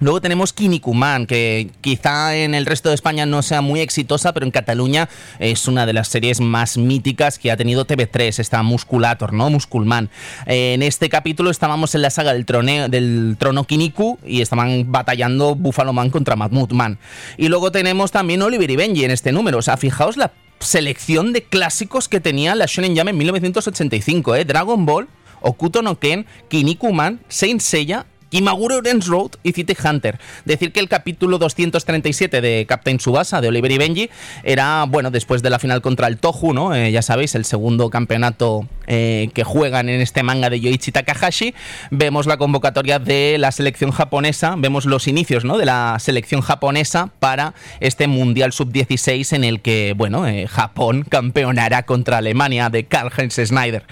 Luego 0.00 0.20
tenemos 0.20 0.52
Kinnikuman, 0.52 1.26
que 1.26 1.70
quizá 1.80 2.36
en 2.36 2.54
el 2.54 2.66
resto 2.66 2.88
de 2.88 2.94
España 2.94 3.26
no 3.26 3.42
sea 3.42 3.62
muy 3.62 3.80
exitosa, 3.80 4.32
pero 4.32 4.46
en 4.46 4.52
Cataluña 4.52 5.08
es 5.40 5.66
una 5.66 5.86
de 5.86 5.92
las 5.92 6.06
series 6.06 6.40
más 6.40 6.78
míticas 6.78 7.38
que 7.38 7.50
ha 7.50 7.56
tenido 7.56 7.84
TV3, 7.84 8.38
esta 8.38 8.62
Musculator, 8.62 9.32
¿no? 9.32 9.50
Musculman. 9.50 10.10
en 10.46 10.82
este 10.82 11.08
capítulo 11.08 11.50
estábamos 11.50 11.96
en 11.96 12.02
la 12.02 12.10
saga 12.10 12.32
del, 12.32 12.46
del 12.90 13.36
trono 13.40 13.64
Kiniku 13.64 14.18
y 14.24 14.40
estaban 14.40 14.92
batallando 14.92 15.56
Buffalo 15.56 15.92
Man 15.92 16.10
contra 16.10 16.36
Mahmoud 16.36 16.70
Man. 16.72 16.98
Y 17.36 17.48
luego 17.48 17.72
tenemos 17.72 18.12
también 18.12 18.42
Oliver 18.42 18.70
y 18.70 18.76
Benji 18.76 19.04
en 19.04 19.10
este 19.10 19.32
número. 19.32 19.58
O 19.58 19.62
sea, 19.62 19.76
fijaos 19.76 20.16
la 20.16 20.32
selección 20.60 21.32
de 21.32 21.42
clásicos 21.42 22.08
que 22.08 22.20
tenía 22.20 22.54
la 22.54 22.66
Shonen 22.66 22.96
Jam 22.96 23.08
en 23.08 23.18
1985, 23.18 24.36
¿eh? 24.36 24.44
Dragon 24.44 24.86
Ball, 24.86 25.08
Okuto 25.40 25.82
no 25.82 25.98
Ken, 25.98 26.26
Kinnikuman, 26.48 27.20
Saint 27.28 27.60
Seiya 27.60 28.06
Kimagure 28.30 28.76
Orange 28.76 29.08
Road 29.08 29.32
y 29.42 29.52
City 29.52 29.74
Hunter. 29.82 30.18
Decir 30.44 30.72
que 30.72 30.80
el 30.80 30.88
capítulo 30.88 31.38
237 31.38 32.40
de 32.40 32.66
Captain 32.68 33.00
Subasa 33.00 33.40
de 33.40 33.48
Oliver 33.48 33.70
y 33.70 33.78
Benji 33.78 34.10
era, 34.42 34.84
bueno, 34.88 35.10
después 35.10 35.42
de 35.42 35.50
la 35.50 35.58
final 35.58 35.80
contra 35.80 36.08
el 36.08 36.18
Tohu, 36.18 36.52
¿no? 36.52 36.74
Eh, 36.74 36.92
ya 36.92 37.02
sabéis, 37.02 37.34
el 37.34 37.44
segundo 37.44 37.90
campeonato 37.90 38.66
eh, 38.86 39.30
que 39.34 39.44
juegan 39.44 39.88
en 39.88 40.00
este 40.00 40.22
manga 40.22 40.50
de 40.50 40.60
Yoichi 40.60 40.92
Takahashi. 40.92 41.54
Vemos 41.90 42.26
la 42.26 42.36
convocatoria 42.36 42.98
de 42.98 43.36
la 43.38 43.52
selección 43.52 43.90
japonesa, 43.90 44.54
vemos 44.58 44.84
los 44.84 45.08
inicios, 45.08 45.44
¿no? 45.44 45.58
De 45.58 45.64
la 45.64 45.96
selección 45.98 46.40
japonesa 46.40 47.10
para 47.18 47.54
este 47.80 48.06
Mundial 48.06 48.52
Sub-16 48.52 49.34
en 49.34 49.44
el 49.44 49.60
que, 49.60 49.94
bueno, 49.96 50.26
eh, 50.26 50.46
Japón 50.46 51.04
campeonará 51.08 51.84
contra 51.84 52.18
Alemania 52.18 52.68
de 52.70 52.84
Karl-Heinz 52.84 53.38
Schneider. 53.46 53.84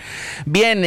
Bien, 0.45 0.83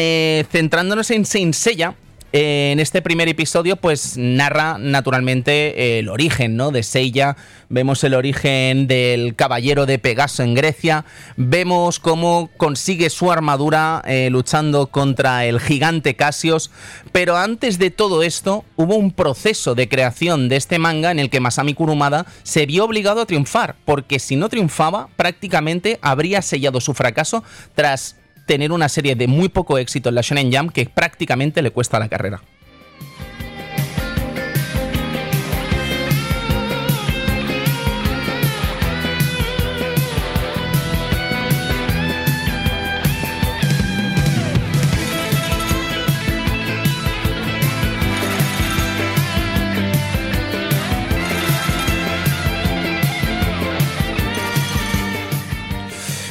centrándonos 0.49 1.09
en 1.11 1.25
Saint 1.25 1.53
Seiya, 1.53 1.95
en 2.31 2.79
este 2.79 3.01
primer 3.01 3.27
episodio, 3.27 3.75
pues 3.75 4.15
narra 4.15 4.77
naturalmente 4.77 5.97
el 5.97 6.09
origen 6.09 6.55
¿no? 6.55 6.69
de 6.69 6.83
Seiya. 6.83 7.35
Vemos 7.69 8.03
el 8.03 8.13
origen 8.13 8.85
del 8.87 9.35
caballero 9.35 9.87
de 9.87 9.97
Pegaso 9.97 10.43
en 10.43 10.53
Grecia. 10.53 11.05
Vemos 11.37 11.99
cómo 11.99 12.51
consigue 12.57 13.09
su 13.09 13.31
armadura 13.31 14.03
eh, 14.05 14.29
luchando 14.29 14.87
contra 14.87 15.45
el 15.45 15.59
gigante 15.59 16.15
Casios. 16.15 16.69
Pero 17.11 17.35
antes 17.35 17.79
de 17.79 17.89
todo 17.89 18.21
esto, 18.21 18.63
hubo 18.75 18.95
un 18.95 19.11
proceso 19.11 19.73
de 19.73 19.89
creación 19.89 20.49
de 20.49 20.57
este 20.57 20.77
manga 20.77 21.09
en 21.09 21.17
el 21.17 21.31
que 21.31 21.39
Masami 21.39 21.73
Kurumada 21.73 22.27
se 22.43 22.67
vio 22.67 22.85
obligado 22.85 23.21
a 23.21 23.25
triunfar. 23.25 23.75
Porque 23.85 24.19
si 24.19 24.35
no 24.35 24.49
triunfaba, 24.49 25.09
prácticamente 25.15 25.97
habría 26.03 26.43
sellado 26.43 26.79
su 26.79 26.93
fracaso 26.93 27.43
tras 27.73 28.18
tener 28.49 28.71
una 28.71 28.89
serie 28.89 29.13
de 29.13 29.27
muy 29.27 29.47
poco 29.49 29.77
éxito 29.77 30.09
en 30.09 30.15
la 30.15 30.21
Shonen 30.21 30.51
Jam 30.51 30.69
que 30.69 30.87
prácticamente 30.87 31.61
le 31.61 31.69
cuesta 31.69 31.99
la 31.99 32.09
carrera. 32.09 32.41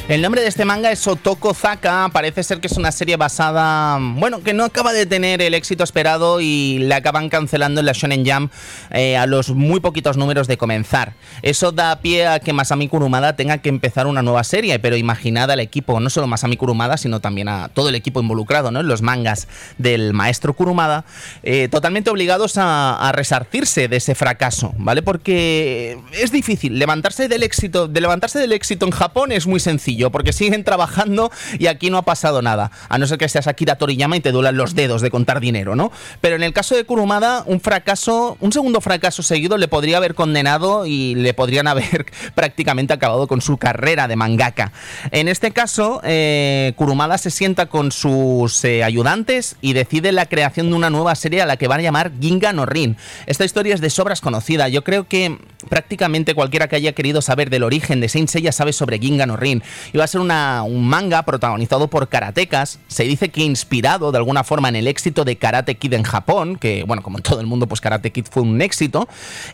El 0.09 0.23
nombre 0.23 0.41
de 0.41 0.47
este 0.47 0.65
manga 0.65 0.91
es 0.91 1.05
Otoko 1.05 1.53
Zaka. 1.53 2.09
Parece 2.11 2.41
ser 2.41 2.59
que 2.59 2.65
es 2.65 2.77
una 2.77 2.91
serie 2.91 3.15
basada. 3.15 3.99
Bueno, 4.01 4.41
que 4.41 4.55
no 4.55 4.63
acaba 4.63 4.91
de 4.91 5.05
tener 5.05 5.39
el 5.39 5.53
éxito 5.53 5.83
esperado 5.83 6.41
y 6.41 6.79
la 6.79 6.95
acaban 6.95 7.29
cancelando 7.29 7.79
en 7.79 7.85
la 7.85 7.91
Shonen 7.93 8.25
Jam 8.25 8.49
eh, 8.89 9.17
a 9.17 9.27
los 9.27 9.51
muy 9.51 9.81
poquitos 9.81 10.17
números 10.17 10.47
de 10.47 10.57
comenzar. 10.57 11.13
Eso 11.43 11.71
da 11.71 11.95
pie 12.01 12.25
a 12.25 12.39
que 12.39 12.53
Masami 12.53 12.87
Kurumada 12.87 13.35
tenga 13.35 13.59
que 13.59 13.69
empezar 13.69 14.07
una 14.07 14.23
nueva 14.23 14.43
serie, 14.43 14.79
pero 14.79 14.97
imaginad 14.97 15.51
al 15.51 15.59
equipo, 15.59 15.99
no 15.99 16.09
solo 16.09 16.25
Masami 16.25 16.57
Kurumada, 16.57 16.97
sino 16.97 17.19
también 17.19 17.47
a 17.47 17.69
todo 17.69 17.89
el 17.89 17.93
equipo 17.93 18.19
involucrado 18.19 18.71
¿no? 18.71 18.79
en 18.79 18.87
los 18.87 19.03
mangas 19.03 19.47
del 19.77 20.13
maestro 20.13 20.55
Kurumada, 20.55 21.05
eh, 21.43 21.67
totalmente 21.69 22.09
obligados 22.09 22.57
a, 22.57 22.95
a, 22.95 23.11
resarcirse 23.11 23.87
de 23.87 23.97
ese 23.97 24.15
fracaso, 24.15 24.73
¿vale? 24.79 25.03
Porque 25.03 25.99
es 26.13 26.31
difícil. 26.31 26.79
Levantarse 26.79 27.27
del 27.27 27.43
éxito, 27.43 27.87
de 27.87 28.01
levantarse 28.01 28.39
del 28.39 28.53
éxito 28.53 28.87
en 28.87 28.91
Japón 28.91 29.31
es 29.31 29.45
muy 29.45 29.59
sencillo 29.59 29.98
porque 30.09 30.31
siguen 30.31 30.63
trabajando 30.63 31.31
y 31.59 31.67
aquí 31.67 31.89
no 31.89 31.97
ha 31.97 32.03
pasado 32.03 32.41
nada. 32.41 32.71
A 32.87 32.97
no 32.97 33.07
ser 33.07 33.17
que 33.17 33.27
seas 33.27 33.47
Akira 33.47 33.75
Toriyama 33.75 34.15
y 34.15 34.21
te 34.21 34.31
duelan 34.31 34.55
los 34.55 34.75
dedos 34.75 35.01
de 35.01 35.11
contar 35.11 35.41
dinero, 35.41 35.75
¿no? 35.75 35.91
Pero 36.21 36.35
en 36.37 36.43
el 36.43 36.53
caso 36.53 36.75
de 36.75 36.85
Kurumada, 36.85 37.43
un 37.45 37.59
fracaso, 37.59 38.37
un 38.39 38.53
segundo 38.53 38.79
fracaso 38.81 39.21
seguido 39.21 39.57
le 39.57 39.67
podría 39.67 39.97
haber 39.97 40.15
condenado 40.15 40.85
y 40.85 41.15
le 41.15 41.33
podrían 41.33 41.67
haber 41.67 42.05
prácticamente 42.35 42.93
acabado 42.93 43.27
con 43.27 43.41
su 43.41 43.57
carrera 43.57 44.07
de 44.07 44.15
mangaka. 44.15 44.71
En 45.11 45.27
este 45.27 45.51
caso, 45.51 46.01
eh, 46.03 46.73
Kurumada 46.75 47.17
se 47.17 47.31
sienta 47.31 47.65
con 47.65 47.91
sus 47.91 48.63
eh, 48.63 48.83
ayudantes 48.83 49.57
y 49.61 49.73
decide 49.73 50.11
la 50.11 50.27
creación 50.27 50.69
de 50.69 50.75
una 50.75 50.89
nueva 50.89 51.15
serie 51.15 51.41
a 51.41 51.45
la 51.45 51.57
que 51.57 51.67
van 51.67 51.79
a 51.79 51.83
llamar 51.83 52.11
Ginga 52.19 52.53
no 52.53 52.65
Rin. 52.65 52.97
Esta 53.25 53.45
historia 53.45 53.75
es 53.75 53.81
de 53.81 53.89
sobras 53.89 54.21
conocida. 54.21 54.69
Yo 54.69 54.83
creo 54.83 55.07
que 55.07 55.37
prácticamente 55.69 56.35
cualquiera 56.35 56.67
que 56.67 56.75
haya 56.75 56.93
querido 56.93 57.21
saber 57.21 57.49
del 57.49 57.63
origen 57.63 57.99
de 57.99 58.09
Saint 58.09 58.29
Seiya 58.29 58.51
sabe 58.51 58.73
sobre 58.73 58.99
Ginga 58.99 59.25
no 59.25 59.37
Rin. 59.37 59.63
Iba 59.93 60.03
a 60.03 60.07
ser 60.07 60.21
un 60.21 60.87
manga 60.87 61.23
protagonizado 61.23 61.89
por 61.89 62.09
karatecas. 62.09 62.79
Se 62.87 63.03
dice 63.03 63.29
que 63.29 63.41
inspirado 63.41 64.11
de 64.11 64.17
alguna 64.17 64.43
forma 64.43 64.69
en 64.69 64.75
el 64.75 64.87
éxito 64.87 65.25
de 65.25 65.37
Karate 65.37 65.75
Kid 65.75 65.93
en 65.93 66.03
Japón, 66.03 66.57
que 66.57 66.83
bueno, 66.83 67.03
como 67.03 67.17
en 67.17 67.23
todo 67.23 67.39
el 67.39 67.47
mundo, 67.47 67.67
pues 67.67 67.81
Karate 67.81 68.11
Kid 68.11 68.25
fue 68.29 68.43
un 68.43 68.61
éxito. 68.61 69.07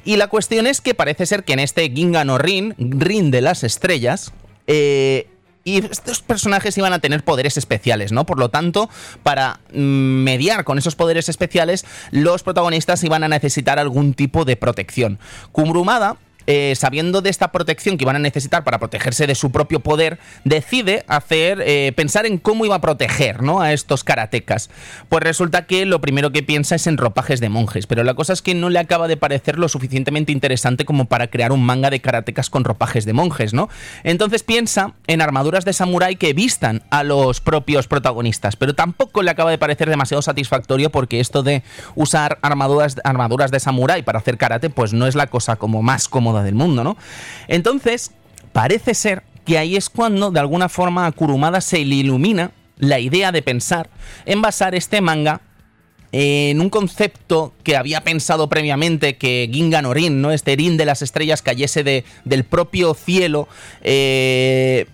Y 0.04 0.18
la 0.18 0.28
cuestión 0.28 0.68
es 0.68 0.82
que 0.82 0.94
parece 0.94 1.26
ser 1.26 1.44
que 1.44 1.54
en 1.54 1.60
este 1.60 1.90
Ginga 1.90 2.26
no 2.26 2.38
Rin, 2.38 2.76
Rin 2.78 3.32
de 3.32 3.42
las 3.42 3.64
estrellas, 3.64 4.34
eh, 4.68 5.28
y 5.68 5.84
estos 5.84 6.22
personajes 6.22 6.78
iban 6.78 6.94
a 6.94 7.00
tener 7.00 7.24
poderes 7.24 7.58
especiales, 7.58 8.12
¿no? 8.12 8.26
Por 8.28 8.38
lo 8.38 8.50
tanto, 8.50 8.88
para 9.24 9.60
mm, 9.74 9.80
mediar 9.80 10.64
con 10.64 10.78
esos 10.78 10.96
poderes 10.96 11.28
especiales, 11.28 11.86
los 12.12 12.44
protagonistas 12.44 13.04
iban 13.04 13.24
a 13.24 13.28
necesitar 13.28 13.80
algún 13.80 14.14
tipo 14.14 14.46
de 14.46 14.58
protección. 14.58 15.18
Kumrumada 15.52 16.18
eh, 16.48 16.74
sabiendo 16.76 17.22
de 17.22 17.30
esta 17.30 17.52
protección 17.52 17.98
que 17.98 18.04
iban 18.04 18.16
a 18.16 18.20
necesitar 18.20 18.64
para 18.64 18.80
protegerse 18.80 19.28
de 19.28 19.36
su 19.36 19.52
propio 19.52 19.80
poder, 19.80 20.20
decide 20.44 21.04
hacer, 21.08 21.64
eh, 21.66 21.92
pensar 21.96 22.26
en 22.26 22.38
cómo 22.38 22.66
iba 22.66 22.76
a 22.76 22.82
proteger 22.82 23.42
¿no? 23.42 23.62
a 23.62 23.74
estos 23.74 24.04
karatecas. 24.04 24.70
Pues 25.10 25.24
resulta 25.24 25.66
que 25.66 25.86
lo 25.86 26.02
primero 26.02 26.32
que 26.32 26.44
piensa 26.44 26.76
es 26.76 26.88
en 26.88 26.98
ropajes 26.98 27.40
de 27.40 27.50
monjes, 27.50 27.88
pero 27.88 28.04
la 28.04 28.14
cosa 28.14 28.34
es 28.34 28.42
que 28.42 28.54
no 28.54 28.70
le 28.70 28.80
acaba 28.80 29.08
de 29.08 29.18
parecer 29.18 29.58
lo 29.58 29.70
suficientemente 29.70 30.32
interesante 30.32 30.86
como 30.86 31.06
para 31.06 31.28
crear 31.28 31.52
un 31.52 31.64
manga 31.64 31.90
de 31.90 32.00
karatecas 32.00 32.50
con 32.50 32.64
ropajes 32.64 33.06
de 33.06 33.14
monjes, 33.14 33.54
¿no? 33.54 33.70
Entonces 34.04 34.44
piensa 34.44 34.94
en 35.08 35.22
armaduras 35.22 35.66
de 35.66 35.74
samurái 35.74 36.16
que 36.16 36.34
vistan 36.34 36.84
a 36.90 37.04
los 37.04 37.42
propios 37.42 37.88
protagonistas, 37.88 38.56
pero 38.56 38.76
tampoco 38.76 39.24
le 39.24 39.32
acaba 39.32 39.52
de 39.52 39.58
parecer 39.58 39.90
demasiado 39.90 40.22
satisfactorio 40.22 40.92
porque 40.92 41.20
esto 41.20 41.44
de 41.44 41.64
usar 41.96 42.40
armaduras, 42.42 42.98
armaduras 43.04 43.52
de 43.52 43.60
samurái 43.60 44.04
para 44.04 44.20
hacer 44.20 44.38
karate, 44.38 44.70
pues 44.70 44.94
no 44.94 45.08
es 45.08 45.16
la 45.16 45.28
cosa 45.28 45.56
como 45.56 45.82
más 45.82 46.08
cómoda 46.08 46.35
del 46.44 46.56
mundo, 46.56 46.84
¿no? 46.84 46.98
Entonces, 47.48 48.12
parece 48.52 48.94
ser 48.94 49.24
que 49.46 49.58
ahí 49.58 49.76
es 49.76 49.90
cuando 49.90 50.32
de 50.32 50.40
alguna 50.40 50.70
forma 50.70 51.06
a 51.06 51.12
Kurumada 51.12 51.62
se 51.62 51.86
le 51.86 51.96
ilumina 51.96 52.52
la 52.78 53.00
idea 53.00 53.32
de 53.32 53.42
pensar 53.42 53.90
en 54.26 54.42
basar 54.42 54.76
este 54.76 55.02
manga 55.02 55.42
en 56.12 56.62
un 56.62 56.70
concepto 56.70 57.54
que 57.64 57.76
había 57.76 58.02
pensado 58.02 58.48
previamente 58.48 59.18
que 59.18 59.50
Gingan 59.52 59.86
Orin, 59.86 60.22
¿no? 60.22 60.32
este 60.32 60.56
Rin 60.56 60.78
de 60.78 60.86
las 60.86 61.02
estrellas, 61.02 61.42
cayese 61.42 61.84
de, 61.84 62.06
del 62.24 62.46
propio 62.46 62.94
cielo. 62.94 63.50
Eh, 63.82 64.86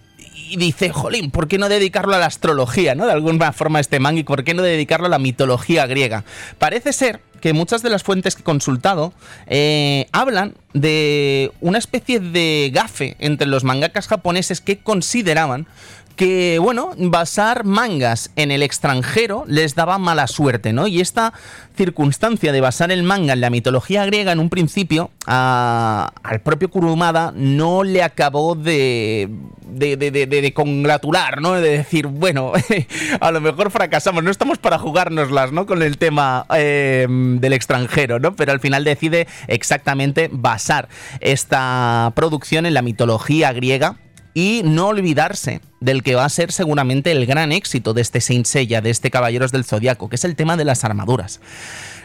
y 0.49 0.57
dice, 0.57 0.89
jolín, 0.89 1.29
¿por 1.29 1.47
qué 1.47 1.59
no 1.59 1.69
dedicarlo 1.69 2.15
a 2.15 2.17
la 2.19 2.25
astrología, 2.25 2.95
¿no? 2.95 3.05
De 3.05 3.11
alguna 3.11 3.53
forma 3.53 3.79
este 3.79 3.99
manga 3.99 4.19
y 4.19 4.23
por 4.23 4.43
qué 4.43 4.53
no 4.53 4.63
dedicarlo 4.63 5.05
a 5.05 5.09
la 5.09 5.19
mitología 5.19 5.85
griega. 5.85 6.25
Parece 6.57 6.91
ser 6.91 7.21
que 7.41 7.53
muchas 7.53 7.81
de 7.81 7.89
las 7.89 8.03
fuentes 8.03 8.35
que 8.35 8.41
he 8.41 8.45
consultado 8.45 9.13
eh, 9.47 10.07
hablan 10.11 10.55
de 10.73 11.51
una 11.59 11.77
especie 11.77 12.19
de 12.19 12.71
gafe 12.73 13.15
entre 13.19 13.47
los 13.47 13.63
mangakas 13.63 14.07
japoneses 14.07 14.61
que 14.61 14.77
consideraban 14.77 15.67
que, 16.11 16.59
bueno, 16.59 16.91
basar 16.97 17.63
mangas 17.63 18.31
en 18.35 18.51
el 18.51 18.63
extranjero 18.63 19.43
les 19.47 19.75
daba 19.75 19.97
mala 19.97 20.27
suerte, 20.27 20.73
¿no? 20.73 20.87
Y 20.87 21.01
esta 21.01 21.33
circunstancia 21.75 22.51
de 22.51 22.61
basar 22.61 22.91
el 22.91 23.03
manga 23.03 23.33
en 23.33 23.41
la 23.41 23.49
mitología 23.49 24.05
griega 24.05 24.31
en 24.31 24.39
un 24.39 24.49
principio 24.49 25.11
al 25.25 26.41
propio 26.43 26.69
Kurumada 26.69 27.31
no 27.35 27.83
le 27.83 28.03
acabó 28.03 28.55
de, 28.55 29.29
de, 29.65 29.97
de, 29.97 30.11
de, 30.11 30.53
congratular, 30.53 31.41
¿no? 31.41 31.53
De 31.53 31.77
decir, 31.77 32.07
bueno, 32.07 32.51
a 33.19 33.31
lo 33.31 33.41
mejor 33.41 33.71
fracasamos, 33.71 34.23
no 34.23 34.31
estamos 34.31 34.57
para 34.57 34.77
jugárnoslas, 34.77 35.51
¿no? 35.51 35.65
Con 35.65 35.81
el 35.81 35.97
tema 35.97 36.45
em, 36.49 37.39
del 37.39 37.53
extranjero, 37.53 38.19
¿no? 38.19 38.35
Pero 38.35 38.51
al 38.51 38.59
final 38.59 38.83
decide 38.83 39.27
exactamente 39.47 40.29
basar 40.31 40.89
esta 41.19 42.11
producción 42.15 42.65
en 42.65 42.73
la 42.73 42.81
mitología 42.81 43.53
griega 43.53 43.97
y 44.33 44.61
no 44.63 44.87
olvidarse 44.87 45.61
del 45.79 46.03
que 46.03 46.15
va 46.15 46.25
a 46.25 46.29
ser 46.29 46.51
seguramente 46.51 47.11
el 47.11 47.25
gran 47.25 47.51
éxito 47.51 47.93
de 47.93 48.01
este 48.01 48.21
Saint 48.21 48.45
Seiya, 48.45 48.81
de 48.81 48.89
este 48.89 49.11
Caballeros 49.11 49.51
del 49.51 49.65
Zodiaco, 49.65 50.09
que 50.09 50.15
es 50.15 50.25
el 50.25 50.35
tema 50.35 50.57
de 50.57 50.65
las 50.65 50.83
armaduras. 50.83 51.39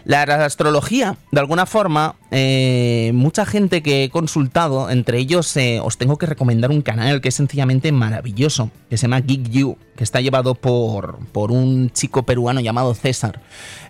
La 0.05 0.23
astrología, 0.23 1.17
de 1.33 1.41
alguna 1.41 1.67
forma, 1.67 2.15
eh, 2.31 3.13
mucha 3.15 3.47
gente 3.47 3.83
que 3.83 4.05
he 4.05 4.11
consultado, 4.11 4.91
entre 4.91 5.19
ellos 5.19 5.57
eh, 5.57 5.81
os 5.83 5.97
tengo 5.97 6.19
que 6.19 6.27
recomendar 6.27 6.71
un 6.71 6.83
canal 6.83 7.21
que 7.21 7.29
es 7.29 7.35
sencillamente 7.35 7.93
maravilloso, 7.93 8.71
que 8.91 8.97
se 8.97 9.03
llama 9.03 9.21
Geek 9.21 9.51
You, 9.51 9.77
que 9.97 10.05
está 10.05 10.21
llevado 10.21 10.55
por, 10.55 11.19
por 11.33 11.53
un 11.53 11.91
chico 11.91 12.25
peruano 12.25 12.61
llamado 12.61 12.95
César. 12.95 13.41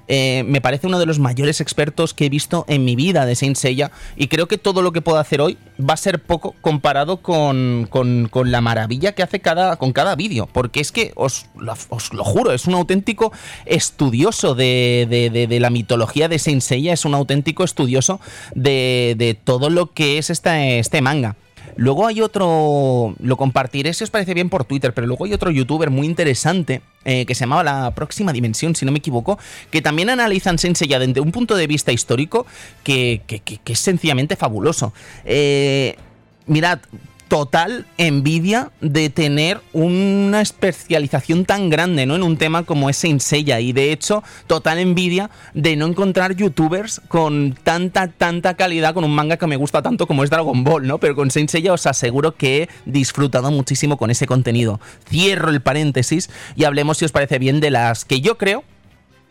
Eh, 0.09 0.45
me 0.47 0.61
parece 0.61 0.87
uno 0.87 1.01
de 1.01 1.07
los 1.07 1.19
mayores 1.19 1.61
expertos 1.61 2.15
que 2.15 2.27
he 2.27 2.29
visto 2.29 2.65
en 2.69 2.85
mi 2.85 2.95
vida 2.95 3.27
de 3.27 3.35
Saint 3.35 3.57
Seiya 3.57 3.91
y 4.17 4.29
creo 4.29 4.47
que 4.47 4.57
todo 4.57 4.81
lo 4.81 4.93
que 4.93 5.01
puedo 5.01 5.19
hacer 5.19 5.41
hoy 5.41 5.59
va 5.81 5.95
a 5.95 5.97
ser 5.97 6.23
poco 6.23 6.55
comparado 6.61 7.17
con, 7.23 7.89
con, 7.91 8.31
la 8.53 8.61
maravilla 8.61 9.13
que 9.13 9.25
hace 9.25 9.41
cada, 9.41 9.77
con 9.77 9.93
cada 9.93 10.15
vídeo, 10.15 10.49
porque 10.53 10.81
es 10.81 10.93
que 10.93 11.13
os, 11.17 11.47
os, 11.89 12.13
lo 12.13 12.23
juro, 12.23 12.53
es 12.53 12.67
un 12.67 12.75
auténtico 12.75 13.33
estudioso 13.65 14.55
de, 14.55 15.07
de, 15.11 15.47
de, 15.49 15.61
la 15.61 15.71
mitología 15.71 16.29
de 16.29 16.39
Saint 16.39 16.63
Seiya, 16.63 16.93
es 16.93 17.05
un 17.05 17.15
auténtico 17.15 17.65
estudioso 17.65 18.21
de, 18.55 19.39
todo 19.45 19.71
lo 19.71 19.93
que 19.93 20.19
es 20.19 20.31
este, 20.31 20.79
este 20.79 21.01
manga. 21.01 21.37
Luego 21.77 22.07
hay 22.07 22.23
otro, 22.23 23.15
lo 23.21 23.37
compartiré 23.37 23.93
si 23.93 24.05
os 24.05 24.11
parece 24.11 24.33
bien 24.33 24.49
por 24.49 24.65
Twitter, 24.65 24.95
pero 24.95 25.07
luego 25.07 25.27
hay 25.27 25.35
otro 25.35 25.51
youtuber 25.51 25.91
muy 25.91 26.07
interesante 26.07 26.81
eh, 27.05 27.27
que 27.27 27.35
se 27.35 27.41
llamaba 27.41 27.63
La 27.63 27.91
Próxima 27.95 28.33
Dimensión, 28.33 28.75
si 28.75 28.87
no 28.87 28.93
me 28.93 28.99
equivoco, 28.99 29.39
que 29.71 29.83
también 29.83 30.09
analizan 30.09 30.59
Sensei 30.59 30.89
ya 30.89 30.99
desde 30.99 31.21
un 31.21 31.33
punto 31.33 31.55
de 31.55 31.67
vista 31.67 31.93
histórico 31.93 32.47
que, 32.83 33.21
es 33.65 33.79
sencillamente 33.79 34.37
fabuloso. 34.37 34.95
Eh, 35.25 35.97
mirad, 36.47 36.79
total 37.29 37.87
envidia 37.99 38.71
de 38.81 39.11
tener 39.11 39.61
una 39.73 40.41
especialización 40.41 41.45
tan 41.45 41.71
grande 41.71 42.07
¿no? 42.07 42.15
en 42.15 42.23
un 42.23 42.37
tema 42.37 42.63
como 42.63 42.89
es 42.89 42.97
Saint 42.97 43.23
y 43.33 43.73
de 43.73 43.93
hecho 43.93 44.23
total 44.47 44.79
envidia 44.79 45.31
de 45.55 45.77
no 45.77 45.87
encontrar 45.87 46.37
youtubers 46.37 47.01
con 47.09 47.59
tanta 47.63 48.09
tanta 48.09 48.55
calidad 48.55 48.95
con 48.95 49.05
un 49.05 49.15
manga 49.15 49.37
que 49.37 49.47
me 49.47 49.57
gusta 49.57 49.83
tanto 49.83 50.07
como 50.07 50.25
es 50.25 50.31
Dragon 50.31 50.65
Ball 50.65 50.87
¿no? 50.87 50.99
pero 50.99 51.17
con 51.17 51.31
Saint 51.31 51.53
os 51.71 51.87
aseguro 51.87 52.37
que 52.37 52.63
he 52.63 52.69
disfrutado 52.85 53.51
muchísimo 53.51 53.97
con 53.97 54.11
ese 54.11 54.27
contenido 54.27 54.81
cierro 55.09 55.51
el 55.51 55.61
paréntesis 55.61 56.31
y 56.55 56.65
hablemos 56.65 56.99
si 56.99 57.05
os 57.05 57.13
parece 57.13 57.39
bien 57.39 57.61
de 57.61 57.71
las 57.71 58.05
que 58.05 58.21
yo 58.21 58.39
creo 58.39 58.65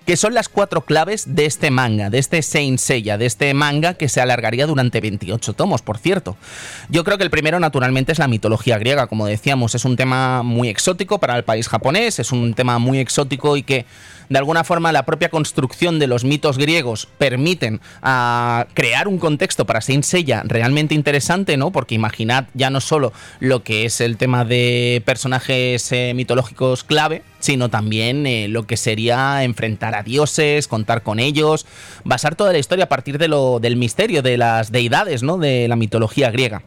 que 0.06 0.18
son 0.18 0.34
las 0.34 0.50
cuatro 0.50 0.82
claves 0.82 1.36
de 1.36 1.46
este 1.46 1.72
manga, 1.72 2.10
de 2.10 2.20
este 2.20 2.41
Saint 2.41 2.80
Seiya, 2.80 3.18
de 3.18 3.26
este 3.26 3.54
manga 3.54 3.96
que 3.96 4.08
se 4.08 4.22
alargaría 4.22 4.68
durante 4.68 5.02
28 5.02 5.54
tomos, 5.54 5.82
por 5.82 5.98
cierto. 5.98 6.38
Yo 6.89 7.04
creo 7.04 7.18
que 7.18 7.24
el 7.24 7.32
primero, 7.32 7.60
naturalmente, 7.60 8.12
es 8.12 8.20
la 8.20 8.28
mitología 8.28 8.78
griega, 8.78 9.08
como 9.08 9.26
decíamos, 9.26 9.74
es 9.76 9.86
un 9.86 9.96
tema 9.96 10.44
muy 10.44 10.70
exótico 10.70 11.20
para 11.20 11.36
el 11.36 11.44
país 11.44 11.68
japonés, 11.68 12.20
es 12.20 12.32
un 12.32 12.54
tema 12.54 12.78
muy 12.78 13.00
exótico 13.00 13.58
y 13.58 13.63
que 13.63 13.86
de 14.30 14.38
alguna 14.38 14.63
forma 14.63 14.91
la 14.91 15.06
propia 15.06 15.30
construcción 15.30 16.00
de 16.00 16.08
los 16.08 16.24
mitos 16.24 16.58
griegos 16.58 17.08
permiten 17.18 17.82
ah, 18.02 18.68
crear 18.74 19.08
un 19.08 19.18
contexto 19.18 19.65
para 19.65 19.82
Saint 19.82 20.04
Seiya 20.04 20.44
realmente 20.46 20.96
interesante, 20.96 21.58
¿no? 21.58 21.72
Porque 21.72 21.96
imaginad 21.96 22.46
ya 22.54 22.70
no 22.70 22.82
solo 22.82 23.13
lo 23.39 23.63
que 23.63 23.86
es 23.86 24.02
el 24.02 24.18
tema 24.18 24.46
de 24.46 25.02
personajes 25.06 25.91
eh, 25.91 26.13
mitológicos 26.15 26.84
clave, 26.84 27.24
sino 27.39 27.70
también 27.70 28.26
eh, 28.26 28.48
lo 28.48 28.65
que 28.65 28.78
sería 28.78 29.44
enfrentar 29.44 29.95
a 29.96 30.04
dioses, 30.04 30.68
contar 30.68 31.04
con 31.04 31.20
ellos, 31.20 31.66
basar 32.04 32.36
toda 32.36 32.52
la 32.52 32.60
historia 32.60 32.86
a 32.86 32.90
partir 32.90 33.18
de 33.18 33.28
lo, 33.28 33.60
del 33.60 33.76
misterio 33.76 34.22
de 34.22 34.38
las 34.38 34.72
deidades, 34.72 35.24
¿no? 35.24 35.38
De 35.38 35.68
la 35.68 35.76
mitología 35.76 36.32
griega. 36.32 36.64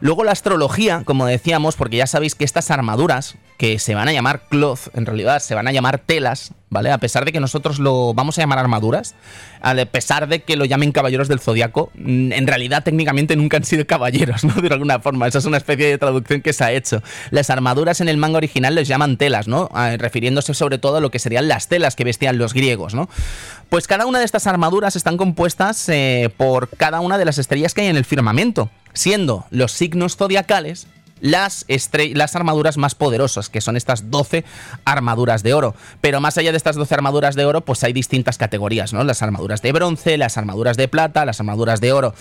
Luego 0.00 0.24
la 0.24 0.32
astrología, 0.32 1.02
como 1.04 1.26
decíamos, 1.26 1.76
porque 1.76 1.96
ya 1.96 2.06
sabéis 2.06 2.34
que 2.34 2.44
estas 2.44 2.70
armaduras, 2.70 3.36
que 3.58 3.78
se 3.78 3.94
van 3.94 4.08
a 4.08 4.12
llamar 4.12 4.42
cloth, 4.48 4.88
en 4.94 5.06
realidad 5.06 5.40
se 5.40 5.54
van 5.54 5.66
a 5.66 5.72
llamar 5.72 5.98
telas, 5.98 6.52
¿vale? 6.68 6.90
A 6.90 6.98
pesar 6.98 7.24
de 7.24 7.32
que 7.32 7.40
nosotros 7.40 7.78
lo 7.78 8.12
vamos 8.12 8.36
a 8.36 8.42
llamar 8.42 8.58
armaduras, 8.58 9.14
a 9.62 9.74
pesar 9.86 10.28
de 10.28 10.42
que 10.42 10.56
lo 10.56 10.64
llamen 10.64 10.92
caballeros 10.92 11.28
del 11.28 11.40
zodiaco, 11.40 11.90
mm, 11.94 12.32
en 12.32 12.46
realidad 12.46 12.84
técnicamente 12.84 13.34
nunca 13.36 13.56
han 13.56 13.64
sido 13.64 13.86
caballeros, 13.86 14.44
¿no? 14.44 14.54
De 14.60 14.68
alguna 14.68 15.00
forma, 15.00 15.26
esa 15.26 15.38
es 15.38 15.44
una 15.44 15.56
especie 15.56 15.86
de 15.86 15.98
traducción 15.98 16.42
que 16.42 16.52
se 16.52 16.64
ha 16.64 16.72
hecho. 16.72 17.02
Las 17.30 17.50
armaduras 17.50 18.00
en 18.00 18.08
el 18.08 18.16
manga 18.16 18.36
original 18.36 18.74
les 18.74 18.88
llaman 18.88 19.16
telas, 19.16 19.48
¿no? 19.48 19.68
Ah, 19.72 19.96
refiriéndose 19.98 20.54
sobre 20.54 20.78
todo 20.78 20.98
a 20.98 21.00
lo 21.00 21.10
que 21.10 21.18
serían 21.18 21.48
las 21.48 21.68
telas 21.68 21.96
que 21.96 22.04
vestían 22.04 22.38
los 22.38 22.52
griegos, 22.52 22.94
¿no? 22.94 23.08
Pues 23.70 23.86
cada 23.86 24.06
una 24.06 24.18
de 24.18 24.24
estas 24.24 24.46
armaduras 24.46 24.96
están 24.96 25.16
compuestas 25.16 25.88
eh, 25.88 26.30
por 26.36 26.68
cada 26.68 27.00
una 27.00 27.18
de 27.18 27.24
las 27.24 27.38
estrellas 27.38 27.74
que 27.74 27.80
hay 27.82 27.88
en 27.88 27.96
el 27.96 28.04
firmamento 28.04 28.70
siendo 28.96 29.46
los 29.50 29.72
signos 29.72 30.16
zodiacales 30.16 30.88
las, 31.20 31.64
las 32.14 32.36
armaduras 32.36 32.76
más 32.76 32.94
poderosas, 32.94 33.48
que 33.48 33.60
son 33.60 33.76
estas 33.76 34.10
12 34.10 34.44
armaduras 34.84 35.42
de 35.42 35.54
oro. 35.54 35.74
Pero 36.00 36.20
más 36.20 36.36
allá 36.38 36.50
de 36.50 36.56
estas 36.56 36.76
12 36.76 36.94
armaduras 36.94 37.34
de 37.34 37.44
oro, 37.44 37.62
pues 37.62 37.82
hay 37.84 37.92
distintas 37.92 38.38
categorías, 38.38 38.92
¿no? 38.92 39.02
Las 39.04 39.22
armaduras 39.22 39.62
de 39.62 39.72
bronce, 39.72 40.18
las 40.18 40.36
armaduras 40.36 40.76
de 40.76 40.88
plata, 40.88 41.24
las 41.24 41.40
armaduras 41.40 41.80
de 41.80 41.92
oro. 41.92 42.14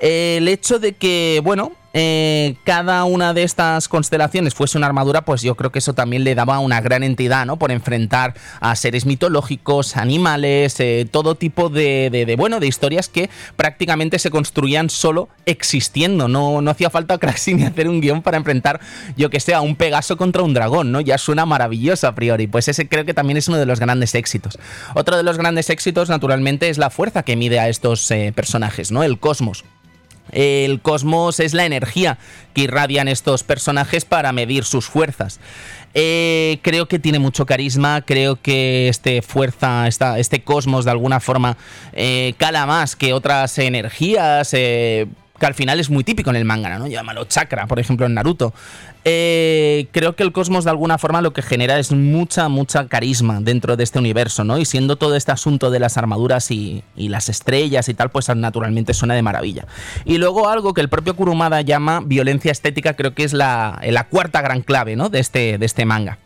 El 0.00 0.48
hecho 0.48 0.78
de 0.78 0.94
que, 0.94 1.40
bueno, 1.42 1.72
eh, 1.94 2.56
cada 2.64 3.04
una 3.04 3.34
de 3.34 3.42
estas 3.42 3.88
constelaciones 3.88 4.54
fuese 4.54 4.78
una 4.78 4.86
armadura, 4.86 5.22
pues 5.22 5.42
yo 5.42 5.54
creo 5.56 5.70
que 5.70 5.80
eso 5.80 5.92
también 5.92 6.24
le 6.24 6.34
daba 6.34 6.58
una 6.58 6.80
gran 6.80 7.02
entidad, 7.02 7.46
¿no? 7.46 7.58
Por 7.58 7.70
enfrentar 7.70 8.34
a 8.60 8.74
seres 8.76 9.06
mitológicos, 9.06 9.96
animales, 9.96 10.80
eh, 10.80 11.06
todo 11.10 11.34
tipo 11.34 11.68
de, 11.68 12.34
bueno, 12.38 12.60
de 12.60 12.66
historias 12.66 13.08
que 13.08 13.28
prácticamente 13.56 14.18
se 14.18 14.30
construían 14.30 14.90
solo 14.90 15.28
existiendo. 15.46 16.28
No, 16.28 16.62
no 16.62 16.70
hacía 16.70 16.90
falta 16.90 17.18
casi 17.18 17.54
ni 17.54 17.64
hacer 17.64 17.88
un 17.88 18.00
guion 18.00 18.22
para 18.22 18.36
enfrentar, 18.36 18.80
yo 19.16 19.30
que 19.30 19.40
sé, 19.40 19.54
a 19.54 19.60
un 19.60 19.76
Pegaso 19.76 20.16
contra 20.16 20.42
un 20.42 20.54
dragón, 20.54 20.92
¿no? 20.92 21.00
Ya 21.00 21.18
suena 21.18 21.44
maravilloso 21.44 22.06
a 22.06 22.14
priori. 22.14 22.46
Pues 22.46 22.68
ese 22.68 22.88
creo 22.88 23.04
que 23.04 23.14
también 23.14 23.36
es 23.36 23.48
uno 23.48 23.58
de 23.58 23.66
los 23.66 23.80
grandes 23.80 24.14
éxitos. 24.14 24.58
Otro 24.94 25.16
de 25.16 25.22
los 25.22 25.38
grandes 25.38 25.70
éxitos, 25.70 26.08
naturalmente, 26.08 26.68
es 26.68 26.78
la 26.78 26.90
fuerza 26.90 27.22
que 27.22 27.36
mide 27.36 27.58
a 27.58 27.68
estos 27.68 28.10
eh, 28.10 28.32
personajes, 28.34 28.92
¿no? 28.92 29.02
El 29.02 29.18
cosmos. 29.18 29.64
El 30.30 30.80
cosmos 30.80 31.40
es 31.40 31.52
la 31.52 31.66
energía 31.66 32.18
que 32.54 32.62
irradian 32.62 33.08
estos 33.08 33.42
personajes 33.42 34.04
para 34.04 34.32
medir 34.32 34.64
sus 34.64 34.86
fuerzas. 34.86 35.40
Eh, 35.94 36.58
creo 36.62 36.86
que 36.88 36.98
tiene 36.98 37.18
mucho 37.18 37.44
carisma, 37.44 38.00
creo 38.00 38.40
que 38.40 38.88
este 38.88 39.20
fuerza, 39.20 39.86
este 39.88 40.42
cosmos 40.42 40.86
de 40.86 40.90
alguna 40.90 41.20
forma 41.20 41.58
eh, 41.92 42.34
cala 42.38 42.64
más 42.66 42.96
que 42.96 43.12
otras 43.12 43.58
energías. 43.58 44.50
Eh, 44.54 45.06
que 45.42 45.46
al 45.46 45.54
final 45.54 45.80
es 45.80 45.90
muy 45.90 46.04
típico 46.04 46.30
en 46.30 46.36
el 46.36 46.44
manga, 46.44 46.78
¿no? 46.78 46.86
Llámalo 46.86 47.24
chakra, 47.24 47.66
por 47.66 47.80
ejemplo, 47.80 48.06
en 48.06 48.14
Naruto. 48.14 48.54
Eh, 49.04 49.88
creo 49.90 50.14
que 50.14 50.22
el 50.22 50.30
cosmos 50.30 50.62
de 50.62 50.70
alguna 50.70 50.98
forma 50.98 51.20
lo 51.20 51.32
que 51.32 51.42
genera 51.42 51.80
es 51.80 51.90
mucha, 51.90 52.48
mucha 52.48 52.86
carisma 52.86 53.40
dentro 53.40 53.76
de 53.76 53.82
este 53.82 53.98
universo, 53.98 54.44
¿no? 54.44 54.56
Y 54.58 54.64
siendo 54.64 54.94
todo 54.94 55.16
este 55.16 55.32
asunto 55.32 55.72
de 55.72 55.80
las 55.80 55.96
armaduras 55.96 56.52
y, 56.52 56.84
las 56.94 57.28
estrellas 57.28 57.88
y 57.88 57.94
tal, 57.94 58.10
pues 58.10 58.28
naturalmente 58.28 58.94
suena 58.94 59.14
de 59.14 59.22
maravilla. 59.22 59.66
Y 60.04 60.18
luego 60.18 60.48
algo 60.48 60.74
que 60.74 60.80
el 60.80 60.88
propio 60.88 61.16
Kurumada 61.16 61.60
llama 61.60 62.02
violencia 62.04 62.52
estética, 62.52 62.94
creo 62.94 63.12
que 63.12 63.24
es 63.24 63.32
la, 63.32 63.80
la 63.84 64.04
cuarta 64.04 64.42
gran 64.42 64.62
clave, 64.62 64.94
¿no? 64.94 65.08
De 65.08 65.18
este, 65.18 65.58
de 65.58 65.66
este 65.66 65.84
manga. 65.84 66.18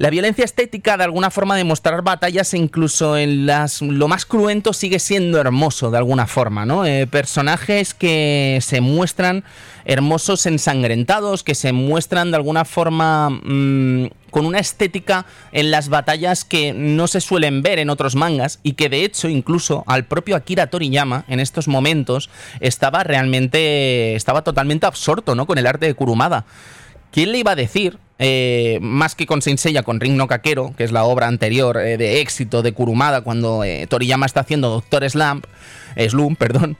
La 0.00 0.08
violencia 0.08 0.46
estética, 0.46 0.96
de 0.96 1.04
alguna 1.04 1.30
forma, 1.30 1.56
de 1.56 1.64
mostrar 1.64 2.00
batallas, 2.00 2.54
incluso 2.54 3.18
en 3.18 3.44
las, 3.44 3.82
lo 3.82 4.08
más 4.08 4.24
cruento, 4.24 4.72
sigue 4.72 4.98
siendo 4.98 5.38
hermoso, 5.38 5.90
de 5.90 5.98
alguna 5.98 6.26
forma, 6.26 6.64
¿no? 6.64 6.86
Eh, 6.86 7.06
personajes 7.06 7.92
que 7.92 8.60
se 8.62 8.80
muestran 8.80 9.44
hermosos 9.84 10.46
ensangrentados, 10.46 11.42
que 11.42 11.54
se 11.54 11.72
muestran 11.72 12.30
de 12.30 12.38
alguna 12.38 12.64
forma 12.64 13.28
mm, 13.28 14.06
con 14.30 14.46
una 14.46 14.58
estética 14.58 15.26
en 15.52 15.70
las 15.70 15.90
batallas 15.90 16.46
que 16.46 16.72
no 16.72 17.06
se 17.06 17.20
suelen 17.20 17.60
ver 17.60 17.78
en 17.78 17.90
otros 17.90 18.14
mangas 18.14 18.58
y 18.62 18.72
que 18.72 18.88
de 18.88 19.04
hecho 19.04 19.28
incluso 19.28 19.84
al 19.86 20.06
propio 20.06 20.34
Akira 20.34 20.68
Toriyama 20.68 21.26
en 21.28 21.40
estos 21.40 21.68
momentos 21.68 22.30
estaba 22.60 23.04
realmente, 23.04 24.14
estaba 24.14 24.44
totalmente 24.44 24.86
absorto, 24.86 25.34
¿no? 25.34 25.46
Con 25.46 25.58
el 25.58 25.66
arte 25.66 25.84
de 25.84 25.94
Kurumada. 25.94 26.46
¿Quién 27.10 27.32
le 27.32 27.38
iba 27.38 27.52
a 27.52 27.56
decir 27.56 27.98
eh, 28.22 28.78
más 28.82 29.14
que 29.14 29.26
con 29.26 29.40
Seiya, 29.40 29.82
con 29.82 29.98
Ring 29.98 30.14
no 30.14 30.28
Kakero, 30.28 30.74
que 30.76 30.84
es 30.84 30.92
la 30.92 31.04
obra 31.04 31.26
anterior 31.26 31.78
eh, 31.78 31.96
de 31.96 32.20
éxito 32.20 32.60
de 32.60 32.72
Kurumada 32.72 33.22
cuando 33.22 33.64
eh, 33.64 33.86
Toriyama 33.88 34.26
está 34.26 34.40
haciendo 34.40 34.68
Doctor 34.68 35.08
Slump, 35.08 35.46
Slum, 35.96 36.36
perdón, 36.36 36.76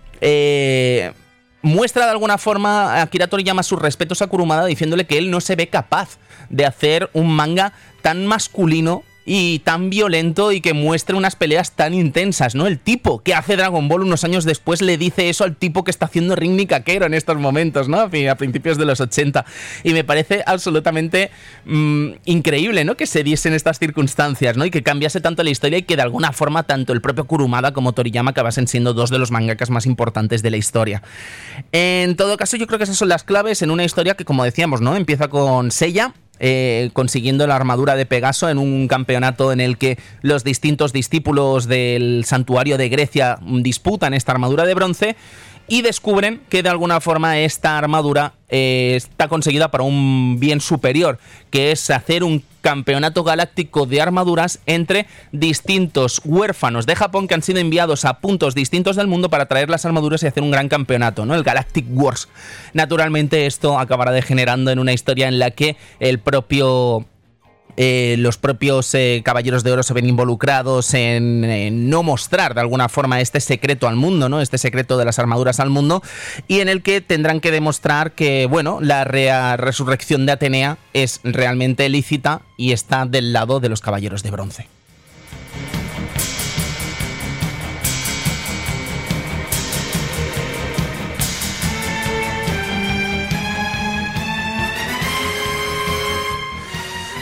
muestra 1.62 2.04
de 2.04 2.10
alguna 2.10 2.36
forma 2.36 2.94
a 2.94 3.02
Akira 3.02 3.26
Toriyama 3.26 3.62
sus 3.62 3.80
respetos 3.80 4.20
a 4.20 4.26
Kurumada 4.26 4.66
diciéndole 4.66 5.06
que 5.06 5.16
él 5.16 5.30
no 5.30 5.40
se 5.40 5.56
ve 5.56 5.68
capaz 5.68 6.18
de 6.50 6.66
hacer 6.66 7.08
un 7.14 7.34
manga 7.34 7.72
tan 8.02 8.26
masculino 8.26 9.02
y 9.32 9.60
tan 9.60 9.90
violento 9.90 10.50
y 10.50 10.60
que 10.60 10.74
muestre 10.74 11.14
unas 11.14 11.36
peleas 11.36 11.76
tan 11.76 11.94
intensas, 11.94 12.56
¿no? 12.56 12.66
El 12.66 12.80
tipo 12.80 13.22
que 13.22 13.32
hace 13.32 13.56
Dragon 13.56 13.86
Ball 13.86 14.02
unos 14.02 14.24
años 14.24 14.44
después 14.44 14.82
le 14.82 14.98
dice 14.98 15.28
eso 15.28 15.44
al 15.44 15.54
tipo 15.54 15.84
que 15.84 15.92
está 15.92 16.06
haciendo 16.06 16.34
Ring 16.34 16.56
Nikakero 16.56 17.06
en 17.06 17.14
estos 17.14 17.38
momentos, 17.38 17.88
¿no? 17.88 18.00
A 18.00 18.34
principios 18.34 18.76
de 18.76 18.86
los 18.86 19.00
80. 19.00 19.44
Y 19.84 19.92
me 19.92 20.02
parece 20.02 20.42
absolutamente 20.44 21.30
mm, 21.64 22.08
increíble, 22.24 22.84
¿no? 22.84 22.96
Que 22.96 23.06
se 23.06 23.22
diesen 23.22 23.52
estas 23.52 23.78
circunstancias, 23.78 24.56
¿no? 24.56 24.64
Y 24.64 24.72
que 24.72 24.82
cambiase 24.82 25.20
tanto 25.20 25.44
la 25.44 25.50
historia 25.50 25.78
y 25.78 25.82
que 25.82 25.94
de 25.94 26.02
alguna 26.02 26.32
forma 26.32 26.64
tanto 26.64 26.92
el 26.92 27.00
propio 27.00 27.28
Kurumada 27.28 27.72
como 27.72 27.92
Toriyama 27.92 28.32
acabasen 28.32 28.66
siendo 28.66 28.94
dos 28.94 29.10
de 29.10 29.20
los 29.20 29.30
mangakas 29.30 29.70
más 29.70 29.86
importantes 29.86 30.42
de 30.42 30.50
la 30.50 30.56
historia. 30.56 31.04
En 31.70 32.16
todo 32.16 32.36
caso, 32.36 32.56
yo 32.56 32.66
creo 32.66 32.78
que 32.78 32.84
esas 32.84 32.96
son 32.96 33.08
las 33.08 33.22
claves 33.22 33.62
en 33.62 33.70
una 33.70 33.84
historia 33.84 34.16
que, 34.16 34.24
como 34.24 34.42
decíamos, 34.42 34.80
¿no? 34.80 34.96
Empieza 34.96 35.28
con 35.28 35.70
Seiya 35.70 36.14
eh, 36.40 36.90
consiguiendo 36.94 37.46
la 37.46 37.54
armadura 37.54 37.96
de 37.96 38.06
Pegaso 38.06 38.48
en 38.48 38.58
un 38.58 38.88
campeonato 38.88 39.52
en 39.52 39.60
el 39.60 39.76
que 39.76 39.98
los 40.22 40.42
distintos 40.42 40.92
discípulos 40.92 41.68
del 41.68 42.24
santuario 42.24 42.78
de 42.78 42.88
Grecia 42.88 43.38
disputan 43.42 44.14
esta 44.14 44.32
armadura 44.32 44.64
de 44.64 44.74
bronce 44.74 45.16
y 45.70 45.82
descubren 45.82 46.42
que 46.48 46.64
de 46.64 46.68
alguna 46.68 47.00
forma 47.00 47.38
esta 47.38 47.78
armadura 47.78 48.34
eh, 48.48 48.94
está 48.96 49.28
conseguida 49.28 49.70
para 49.70 49.84
un 49.84 50.38
bien 50.40 50.60
superior, 50.60 51.20
que 51.48 51.70
es 51.70 51.90
hacer 51.90 52.24
un 52.24 52.42
campeonato 52.60 53.22
galáctico 53.22 53.86
de 53.86 54.02
armaduras 54.02 54.58
entre 54.66 55.06
distintos 55.30 56.20
huérfanos 56.24 56.86
de 56.86 56.96
Japón 56.96 57.28
que 57.28 57.34
han 57.34 57.42
sido 57.42 57.60
enviados 57.60 58.04
a 58.04 58.18
puntos 58.18 58.56
distintos 58.56 58.96
del 58.96 59.06
mundo 59.06 59.30
para 59.30 59.46
traer 59.46 59.70
las 59.70 59.86
armaduras 59.86 60.24
y 60.24 60.26
hacer 60.26 60.42
un 60.42 60.50
gran 60.50 60.68
campeonato, 60.68 61.24
¿no? 61.24 61.36
El 61.36 61.44
Galactic 61.44 61.86
Wars. 61.88 62.28
Naturalmente 62.74 63.46
esto 63.46 63.78
acabará 63.78 64.10
degenerando 64.10 64.72
en 64.72 64.80
una 64.80 64.92
historia 64.92 65.28
en 65.28 65.38
la 65.38 65.52
que 65.52 65.76
el 66.00 66.18
propio 66.18 67.06
eh, 67.76 68.16
los 68.18 68.38
propios 68.38 68.94
eh, 68.94 69.22
Caballeros 69.24 69.64
de 69.64 69.72
Oro 69.72 69.82
se 69.82 69.94
ven 69.94 70.08
involucrados 70.08 70.94
en, 70.94 71.88
no 71.90 72.02
mostrar 72.02 72.54
de 72.54 72.60
alguna 72.60 72.88
forma 72.88 73.20
este 73.20 73.40
secreto 73.40 73.88
al 73.88 73.96
mundo, 73.96 74.28
¿no? 74.28 74.40
Este 74.40 74.58
secreto 74.58 74.98
de 74.98 75.04
las 75.04 75.18
armaduras 75.18 75.60
al 75.60 75.70
mundo, 75.70 76.02
y 76.48 76.60
en 76.60 76.68
el 76.68 76.82
que 76.82 77.00
tendrán 77.00 77.40
que 77.40 77.50
demostrar 77.50 78.12
que, 78.12 78.46
bueno, 78.46 78.78
la 78.80 79.04
resurrección 79.04 80.26
de 80.26 80.32
Atenea 80.32 80.78
es 80.92 81.20
realmente 81.24 81.88
lícita 81.88 82.42
y 82.56 82.72
está 82.72 83.06
del 83.06 83.32
lado 83.32 83.60
de 83.60 83.68
los 83.68 83.80
Caballeros 83.80 84.22
de 84.22 84.30
Bronce. 84.30 84.79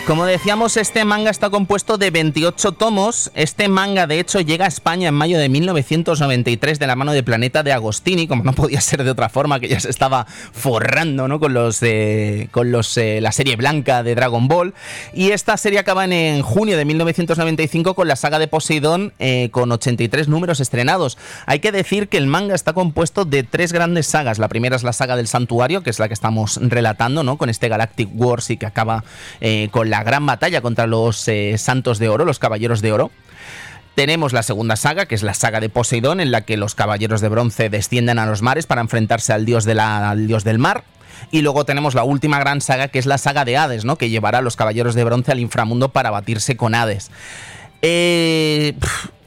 Como 0.08 0.24
decíamos, 0.24 0.78
este 0.78 1.04
manga 1.04 1.30
está 1.30 1.50
compuesto 1.50 1.98
de 1.98 2.10
28 2.10 2.72
tomos. 2.72 3.30
Este 3.34 3.68
manga, 3.68 4.06
de 4.06 4.18
hecho, 4.20 4.40
llega 4.40 4.64
a 4.64 4.68
España 4.68 5.10
en 5.10 5.14
mayo 5.14 5.38
de 5.38 5.50
1993 5.50 6.78
de 6.78 6.86
la 6.86 6.96
mano 6.96 7.12
de 7.12 7.22
Planeta 7.22 7.62
de 7.62 7.72
Agostini, 7.72 8.26
como 8.26 8.42
no 8.42 8.54
podía 8.54 8.80
ser 8.80 9.04
de 9.04 9.10
otra 9.10 9.28
forma, 9.28 9.60
que 9.60 9.68
ya 9.68 9.78
se 9.78 9.90
estaba 9.90 10.24
forrando 10.24 11.28
¿no? 11.28 11.38
con, 11.38 11.52
los, 11.52 11.82
con 12.52 12.72
los, 12.72 12.96
eh, 12.96 13.20
la 13.20 13.32
serie 13.32 13.56
blanca 13.56 14.02
de 14.02 14.14
Dragon 14.14 14.48
Ball. 14.48 14.72
Y 15.12 15.32
esta 15.32 15.58
serie 15.58 15.78
acaba 15.78 16.06
en 16.06 16.40
junio 16.40 16.78
de 16.78 16.86
1995 16.86 17.92
con 17.92 18.08
la 18.08 18.16
saga 18.16 18.38
de 18.38 18.48
Poseidón, 18.48 19.12
eh, 19.18 19.50
con 19.52 19.70
83 19.70 20.26
números 20.28 20.60
estrenados. 20.60 21.18
Hay 21.44 21.58
que 21.58 21.70
decir 21.70 22.08
que 22.08 22.16
el 22.16 22.28
manga 22.28 22.54
está 22.54 22.72
compuesto 22.72 23.26
de 23.26 23.42
tres 23.42 23.74
grandes 23.74 24.06
sagas. 24.06 24.38
La 24.38 24.48
primera 24.48 24.74
es 24.74 24.84
la 24.84 24.94
saga 24.94 25.16
del 25.16 25.28
Santuario, 25.28 25.82
que 25.82 25.90
es 25.90 25.98
la 25.98 26.08
que 26.08 26.14
estamos 26.14 26.58
relatando, 26.62 27.22
¿no? 27.24 27.36
con 27.36 27.50
este 27.50 27.68
Galactic 27.68 28.08
Wars 28.14 28.48
y 28.48 28.56
que 28.56 28.64
acaba 28.64 29.04
eh, 29.42 29.68
con 29.70 29.90
la 29.90 29.97
gran 30.02 30.24
batalla 30.26 30.60
contra 30.60 30.86
los 30.86 31.26
eh, 31.28 31.56
Santos 31.58 31.98
de 31.98 32.08
Oro, 32.08 32.24
los 32.24 32.38
Caballeros 32.38 32.80
de 32.80 32.92
Oro. 32.92 33.10
Tenemos 33.94 34.32
la 34.32 34.44
segunda 34.44 34.76
saga, 34.76 35.06
que 35.06 35.14
es 35.14 35.22
la 35.22 35.34
saga 35.34 35.60
de 35.60 35.68
Poseidón, 35.68 36.20
en 36.20 36.30
la 36.30 36.42
que 36.42 36.56
los 36.56 36.74
Caballeros 36.74 37.20
de 37.20 37.28
Bronce 37.28 37.68
descienden 37.68 38.18
a 38.18 38.26
los 38.26 38.42
mares 38.42 38.66
para 38.66 38.80
enfrentarse 38.80 39.32
al 39.32 39.44
dios, 39.44 39.66
la, 39.66 40.14
dios 40.16 40.44
del 40.44 40.58
mar. 40.58 40.84
Y 41.32 41.42
luego 41.42 41.64
tenemos 41.64 41.94
la 41.94 42.04
última 42.04 42.38
gran 42.38 42.60
saga, 42.60 42.88
que 42.88 43.00
es 43.00 43.06
la 43.06 43.18
saga 43.18 43.44
de 43.44 43.56
Hades, 43.56 43.84
¿no? 43.84 43.96
que 43.96 44.08
llevará 44.08 44.38
a 44.38 44.42
los 44.42 44.54
Caballeros 44.54 44.94
de 44.94 45.02
Bronce 45.02 45.32
al 45.32 45.40
inframundo 45.40 45.88
para 45.88 46.10
batirse 46.10 46.56
con 46.56 46.76
Hades. 46.76 47.10
Eh, 47.82 48.74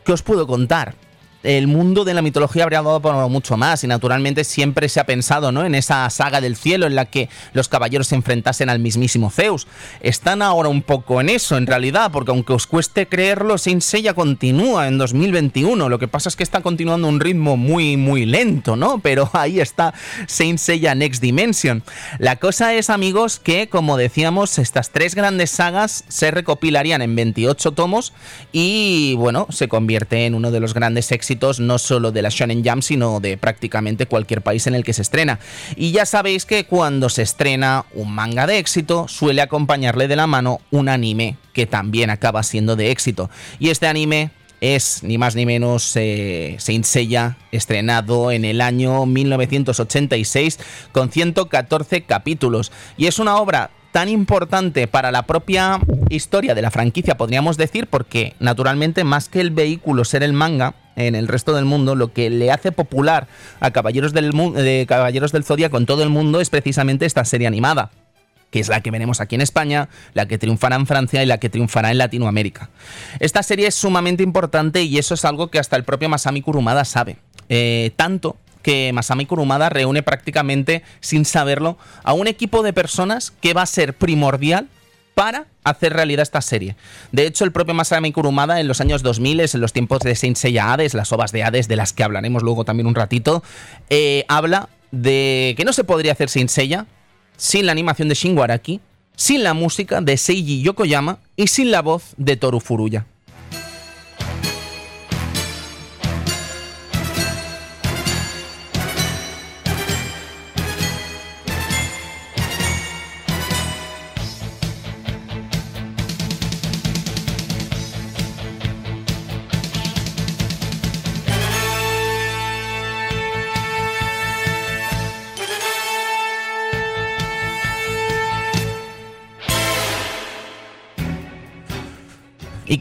¿Qué 0.05 0.13
os 0.13 0.21
puedo 0.23 0.47
contar? 0.47 0.95
El 1.43 1.67
mundo 1.67 2.05
de 2.05 2.13
la 2.13 2.21
mitología 2.21 2.63
habría 2.63 2.81
dado 2.81 3.01
por 3.01 3.15
mucho 3.29 3.57
más 3.57 3.83
y 3.83 3.87
naturalmente 3.87 4.43
siempre 4.43 4.89
se 4.89 4.99
ha 4.99 5.05
pensado 5.05 5.51
¿no? 5.51 5.65
en 5.65 5.75
esa 5.75 6.09
saga 6.09 6.39
del 6.41 6.55
cielo 6.55 6.85
en 6.85 6.95
la 6.95 7.05
que 7.05 7.29
los 7.53 7.67
caballeros 7.67 8.07
se 8.07 8.15
enfrentasen 8.15 8.69
al 8.69 8.79
mismísimo 8.79 9.31
Zeus. 9.31 9.67
Están 10.01 10.41
ahora 10.41 10.69
un 10.69 10.83
poco 10.83 11.19
en 11.19 11.29
eso 11.29 11.57
en 11.57 11.67
realidad, 11.67 12.11
porque 12.11 12.31
aunque 12.31 12.53
os 12.53 12.67
cueste 12.67 13.07
creerlo, 13.07 13.57
Saint 13.57 13.81
Seiya 13.81 14.13
continúa 14.13 14.87
en 14.87 14.97
2021. 14.97 15.89
Lo 15.89 15.99
que 15.99 16.07
pasa 16.07 16.29
es 16.29 16.35
que 16.35 16.43
está 16.43 16.61
continuando 16.61 17.07
un 17.07 17.19
ritmo 17.19 17.57
muy 17.57 17.97
muy 17.97 18.25
lento, 18.25 18.75
¿no? 18.75 18.99
Pero 18.99 19.29
ahí 19.33 19.59
está 19.59 19.93
Saint 20.27 20.59
Seiya 20.59 20.93
Next 20.95 21.21
Dimension. 21.21 21.83
La 22.19 22.35
cosa 22.35 22.75
es, 22.75 22.89
amigos, 22.89 23.39
que 23.39 23.67
como 23.67 23.97
decíamos, 23.97 24.59
estas 24.59 24.91
tres 24.91 25.15
grandes 25.15 25.49
sagas 25.49 26.03
se 26.07 26.29
recopilarían 26.31 27.01
en 27.01 27.15
28 27.15 27.71
tomos 27.71 28.13
y 28.51 29.15
bueno, 29.15 29.47
se 29.49 29.67
convierte 29.67 30.25
en 30.25 30.35
uno 30.35 30.51
de 30.51 30.59
los 30.59 30.73
grandes 30.73 31.11
éxitos 31.11 31.30
no 31.59 31.77
solo 31.77 32.11
de 32.11 32.21
la 32.21 32.29
Shonen 32.29 32.63
Jump, 32.63 32.83
sino 32.83 33.19
de 33.19 33.37
prácticamente 33.37 34.05
cualquier 34.05 34.41
país 34.41 34.67
en 34.67 34.75
el 34.75 34.83
que 34.83 34.93
se 34.93 35.01
estrena. 35.01 35.39
Y 35.75 35.91
ya 35.91 36.05
sabéis 36.05 36.45
que 36.45 36.65
cuando 36.65 37.09
se 37.09 37.21
estrena 37.21 37.85
un 37.93 38.11
manga 38.13 38.47
de 38.47 38.57
éxito, 38.57 39.07
suele 39.07 39.41
acompañarle 39.41 40.07
de 40.07 40.15
la 40.15 40.27
mano 40.27 40.61
un 40.71 40.89
anime 40.89 41.37
que 41.53 41.65
también 41.65 42.09
acaba 42.09 42.43
siendo 42.43 42.75
de 42.75 42.91
éxito. 42.91 43.29
Y 43.59 43.69
este 43.69 43.87
anime 43.87 44.31
es 44.61 45.01
ni 45.03 45.17
más 45.17 45.35
ni 45.35 45.45
menos 45.45 45.95
eh, 45.95 46.55
Saint 46.59 46.85
Seiya, 46.85 47.37
estrenado 47.51 48.31
en 48.31 48.45
el 48.45 48.61
año 48.61 49.05
1986 49.05 50.59
con 50.91 51.11
114 51.11 52.03
capítulos. 52.03 52.71
Y 52.95 53.07
es 53.07 53.19
una 53.19 53.37
obra 53.37 53.71
tan 53.91 54.07
importante 54.07 54.87
para 54.87 55.11
la 55.11 55.23
propia 55.23 55.79
historia 56.09 56.55
de 56.55 56.61
la 56.61 56.71
franquicia, 56.71 57.17
podríamos 57.17 57.57
decir, 57.57 57.87
porque 57.87 58.35
naturalmente 58.39 59.03
más 59.03 59.29
que 59.29 59.41
el 59.41 59.51
vehículo 59.51 60.05
ser 60.05 60.23
el 60.23 60.33
manga, 60.33 60.75
en 60.95 61.15
el 61.15 61.27
resto 61.27 61.53
del 61.53 61.65
mundo, 61.65 61.95
lo 61.95 62.13
que 62.13 62.29
le 62.29 62.51
hace 62.51 62.71
popular 62.71 63.27
a 63.59 63.71
Caballeros 63.71 64.13
del, 64.13 64.31
de 64.31 64.85
Caballeros 64.87 65.31
Zodíaco 65.43 65.77
en 65.77 65.85
todo 65.85 66.03
el 66.03 66.09
mundo 66.09 66.41
es 66.41 66.49
precisamente 66.49 67.05
esta 67.05 67.25
serie 67.25 67.47
animada 67.47 67.91
que 68.51 68.59
es 68.59 68.67
la 68.67 68.81
que 68.81 68.91
veremos 68.91 69.21
aquí 69.21 69.35
en 69.35 69.41
España, 69.41 69.87
la 70.13 70.27
que 70.27 70.37
triunfará 70.37 70.75
en 70.75 70.85
Francia 70.85 71.23
y 71.23 71.25
la 71.25 71.39
que 71.39 71.49
triunfará 71.49 71.89
en 71.89 71.97
Latinoamérica. 71.97 72.69
Esta 73.19 73.43
serie 73.43 73.67
es 73.67 73.75
sumamente 73.75 74.23
importante 74.23 74.83
y 74.83 74.97
eso 74.97 75.13
es 75.13 75.25
algo 75.25 75.49
que 75.49 75.57
hasta 75.57 75.77
el 75.77 75.85
propio 75.85 76.09
Masami 76.09 76.41
Kurumada 76.41 76.83
sabe. 76.83 77.15
Eh, 77.47 77.91
tanto 77.95 78.35
que 78.61 78.91
Masami 78.93 79.25
Kurumada 79.25 79.69
reúne 79.69 80.03
prácticamente, 80.03 80.83
sin 80.99 81.25
saberlo, 81.25 81.77
a 82.03 82.13
un 82.13 82.27
equipo 82.27 82.61
de 82.61 82.73
personas 82.73 83.31
que 83.31 83.53
va 83.53 83.63
a 83.63 83.67
ser 83.67 83.93
primordial 83.93 84.67
para 85.15 85.47
hacer 85.63 85.93
realidad 85.93 86.23
esta 86.23 86.41
serie. 86.41 86.75
De 87.11 87.25
hecho, 87.25 87.43
el 87.43 87.51
propio 87.51 87.73
Masami 87.73 88.11
Kurumada 88.11 88.59
en 88.59 88.67
los 88.67 88.81
años 88.81 89.03
2000, 89.03 89.39
en 89.41 89.61
los 89.61 89.73
tiempos 89.73 89.99
de 89.99 90.15
Saint 90.15 90.37
Seiya 90.37 90.73
Hades, 90.73 90.93
las 90.93 91.11
ovas 91.11 91.31
de 91.31 91.43
Hades, 91.43 91.67
de 91.67 91.75
las 91.75 91.93
que 91.93 92.03
hablaremos 92.03 92.43
luego 92.43 92.65
también 92.65 92.87
un 92.87 92.95
ratito, 92.95 93.43
eh, 93.89 94.25
habla 94.27 94.69
de 94.91 95.53
que 95.57 95.65
no 95.65 95.73
se 95.73 95.83
podría 95.83 96.11
hacer 96.11 96.29
Saint 96.29 96.49
Seiya 96.49 96.85
sin 97.37 97.65
la 97.65 97.71
animación 97.71 98.09
de 98.09 98.15
Shin 98.15 98.37
Araki, 98.39 98.81
sin 99.15 99.43
la 99.43 99.53
música 99.53 100.01
de 100.01 100.17
Seiji 100.17 100.61
Yokoyama 100.61 101.19
y 101.35 101.47
sin 101.47 101.71
la 101.71 101.81
voz 101.81 102.13
de 102.17 102.37
Toru 102.37 102.59
Furuya. 102.59 103.05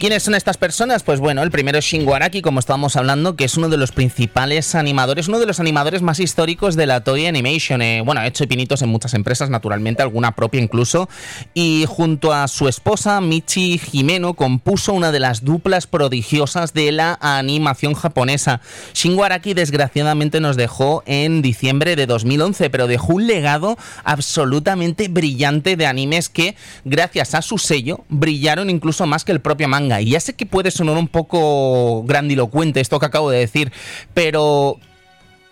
Quiénes 0.01 0.23
son 0.23 0.35
estas 0.35 0.57
personas? 0.57 1.03
Pues 1.03 1.21
bueno, 1.21 1.43
el 1.43 1.51
primero 1.51 1.79
es 1.79 1.85
Shingo 1.85 2.15
Araki, 2.15 2.41
como 2.41 2.59
estábamos 2.59 2.97
hablando, 2.97 3.37
que 3.37 3.45
es 3.45 3.59
uno 3.59 3.69
de 3.69 3.77
los 3.77 3.93
principales 3.93 4.75
animadores, 4.75 5.29
uno 5.29 5.39
de 5.39 5.45
los 5.45 5.61
animadores 5.61 6.01
más 6.01 6.21
históricos 6.21 6.75
de 6.75 6.87
la 6.87 7.05
Toy 7.05 7.27
Animation. 7.27 7.83
Eh, 7.83 8.01
bueno, 8.03 8.23
ha 8.23 8.27
hecho 8.27 8.49
pinitos 8.49 8.81
en 8.81 8.89
muchas 8.89 9.13
empresas, 9.13 9.51
naturalmente, 9.51 10.03
alguna 10.03 10.35
propia 10.35 10.59
incluso. 10.59 11.11
Y 11.53 11.85
junto 11.87 12.33
a 12.33 12.49
su 12.49 12.67
esposa, 12.67 13.21
Michi 13.21 13.77
Jimeno, 13.77 14.33
compuso 14.33 14.95
una 14.95 15.13
de 15.13 15.21
las 15.21 15.45
duplas 15.45 15.87
prodigiosas 15.87 16.73
de 16.73 16.93
la 16.93 17.19
animación 17.21 17.93
japonesa. 17.93 18.63
Shingo 18.95 19.25
Araki, 19.25 19.53
desgraciadamente, 19.53 20.41
nos 20.41 20.57
dejó 20.57 21.03
en 21.05 21.43
diciembre 21.43 21.95
de 21.95 22.07
2011, 22.07 22.71
pero 22.71 22.87
dejó 22.87 23.17
un 23.17 23.27
legado 23.27 23.77
absolutamente 24.05 25.09
brillante 25.09 25.77
de 25.77 25.85
animes 25.85 26.31
que, 26.31 26.57
gracias 26.87 27.35
a 27.35 27.43
su 27.43 27.59
sello, 27.59 28.07
brillaron 28.09 28.71
incluso 28.71 29.05
más 29.05 29.27
que 29.27 29.33
el 29.33 29.43
propio 29.43 29.69
manga 29.69 29.90
y 29.99 30.11
ya 30.11 30.21
sé 30.21 30.35
que 30.35 30.47
puede 30.47 30.71
sonar 30.71 30.97
un 30.97 31.09
poco 31.09 32.05
grandilocuente 32.05 32.81
esto 32.81 33.01
que 33.01 33.07
acabo 33.07 33.31
de 33.31 33.39
decir, 33.39 33.73
pero 34.15 34.79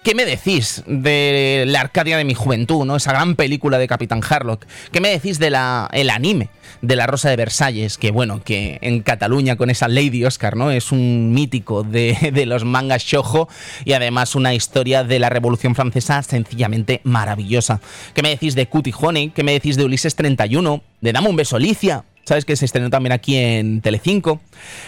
¿Qué 0.08 0.14
me 0.14 0.24
decís 0.24 0.84
de 0.86 1.64
la 1.66 1.80
Arcadia 1.80 2.16
de 2.16 2.24
mi 2.24 2.32
juventud, 2.32 2.86
¿no? 2.86 2.96
Esa 2.96 3.12
gran 3.12 3.34
película 3.34 3.78
de 3.78 3.88
Capitán 3.88 4.22
Harlock. 4.26 4.64
¿Qué 4.90 5.00
me 5.00 5.10
decís 5.10 5.38
de 5.38 5.50
la 5.50 5.90
el 5.92 6.08
anime 6.08 6.48
de 6.80 6.96
La 6.96 7.06
Rosa 7.06 7.28
de 7.28 7.36
Versalles? 7.36 7.98
Que 7.98 8.10
bueno, 8.12 8.40
que 8.42 8.78
en 8.80 9.02
Cataluña 9.02 9.56
con 9.56 9.70
esa 9.70 9.86
Lady 9.86 10.24
Oscar, 10.24 10.56
¿no? 10.56 10.70
Es 10.70 10.92
un 10.92 11.32
mítico 11.34 11.82
de, 11.82 12.30
de 12.32 12.46
los 12.46 12.64
mangas 12.64 13.02
shojo 13.02 13.50
y 13.84 13.92
además 13.92 14.34
una 14.34 14.54
historia 14.54 15.04
de 15.04 15.18
la 15.18 15.28
Revolución 15.30 15.74
Francesa 15.74 16.22
sencillamente 16.22 17.00
maravillosa. 17.02 17.80
¿Qué 18.14 18.22
me 18.22 18.30
decís 18.30 18.54
de 18.54 18.66
Cutie 18.66 18.94
Honey? 18.98 19.30
¿Qué 19.30 19.42
me 19.42 19.52
decís 19.52 19.76
de 19.76 19.84
Ulises 19.84 20.14
31? 20.14 20.80
De 21.00 21.12
Dame 21.12 21.28
un 21.28 21.36
beso, 21.36 21.56
Alicia 21.56 22.04
sabes 22.28 22.44
que 22.44 22.56
se 22.56 22.64
estrenó 22.64 22.90
también 22.90 23.12
aquí 23.12 23.36
en 23.36 23.80
Telecinco, 23.80 24.40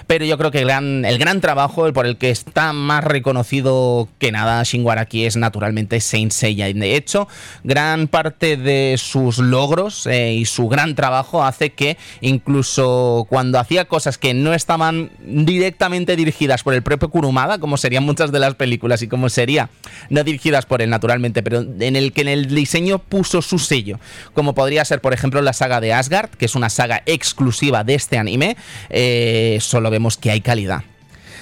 pero 0.07 0.25
yo 0.25 0.37
creo 0.39 0.51
que 0.51 0.59
el 0.61 0.67
gran, 0.67 1.05
el 1.05 1.19
gran 1.19 1.41
trabajo, 1.41 1.93
por 1.93 2.07
el 2.07 2.17
que 2.17 2.31
está 2.31 2.73
más 2.73 3.03
reconocido 3.03 4.09
que 4.19 4.31
nada 4.31 4.63
Shinwaraki 4.63 5.25
es 5.25 5.37
naturalmente 5.37 6.01
Saint 6.01 6.33
Seiya. 6.33 6.67
De 6.67 6.97
hecho, 6.97 7.29
gran 7.65 8.09
parte 8.09 8.57
de 8.57 8.97
sus 8.99 9.39
logros 9.39 10.07
eh, 10.07 10.35
y 10.35 10.45
su 10.45 10.69
gran 10.69 10.95
trabajo 10.95 11.43
hace 11.43 11.71
que 11.71 11.97
incluso 12.21 13.27
cuando 13.29 13.59
hacía 13.59 13.87
cosas 13.87 14.19
que 14.19 14.35
no 14.35 14.55
estaban 14.55 15.11
directamente 15.21 16.17
dirigidas 16.17 16.63
por 16.63 16.75
el 16.75 16.83
propio 16.83 17.09
Kurumada, 17.09 17.59
como 17.59 17.77
serían 17.77 18.05
muchas 18.05 18.31
de 18.33 18.39
las 18.39 18.55
películas 18.55 19.03
y 19.03 19.09
como 19.09 19.29
sería 19.29 19.71
no 20.11 20.23
dirigidas 20.25 20.67
por 20.67 20.83
él 20.83 20.91
naturalmente, 20.91 21.43
pero 21.43 21.61
en 21.61 21.97
el 21.97 22.13
que 22.13 22.21
en 22.21 22.29
el 22.29 22.55
diseño 22.55 22.99
puso 22.99 23.41
su 23.41 23.59
sello, 23.59 23.99
como 24.35 24.55
podría 24.55 24.85
ser 24.85 25.01
por 25.01 25.15
ejemplo 25.15 25.41
la 25.41 25.53
saga 25.55 25.81
de 25.81 25.95
Asgard, 25.95 26.31
que 26.31 26.45
es 26.45 26.55
una 26.55 26.69
saga 26.69 27.03
ex 27.07 27.30
exclusiva 27.31 27.85
de 27.85 27.95
este 27.95 28.19
anime, 28.19 28.57
eh, 28.89 29.59
solo 29.61 29.91
vemos 29.91 30.17
que 30.17 30.31
hay 30.31 30.41
calidad. 30.41 30.83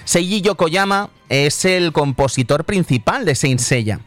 Seiji 0.05 0.41
Yokoyama 0.43 1.11
es 1.29 1.65
el 1.65 1.93
compositor 1.93 2.65
principal 2.65 3.25
de 3.25 3.35
Saint 3.35 3.61
Seiya. 3.61 4.01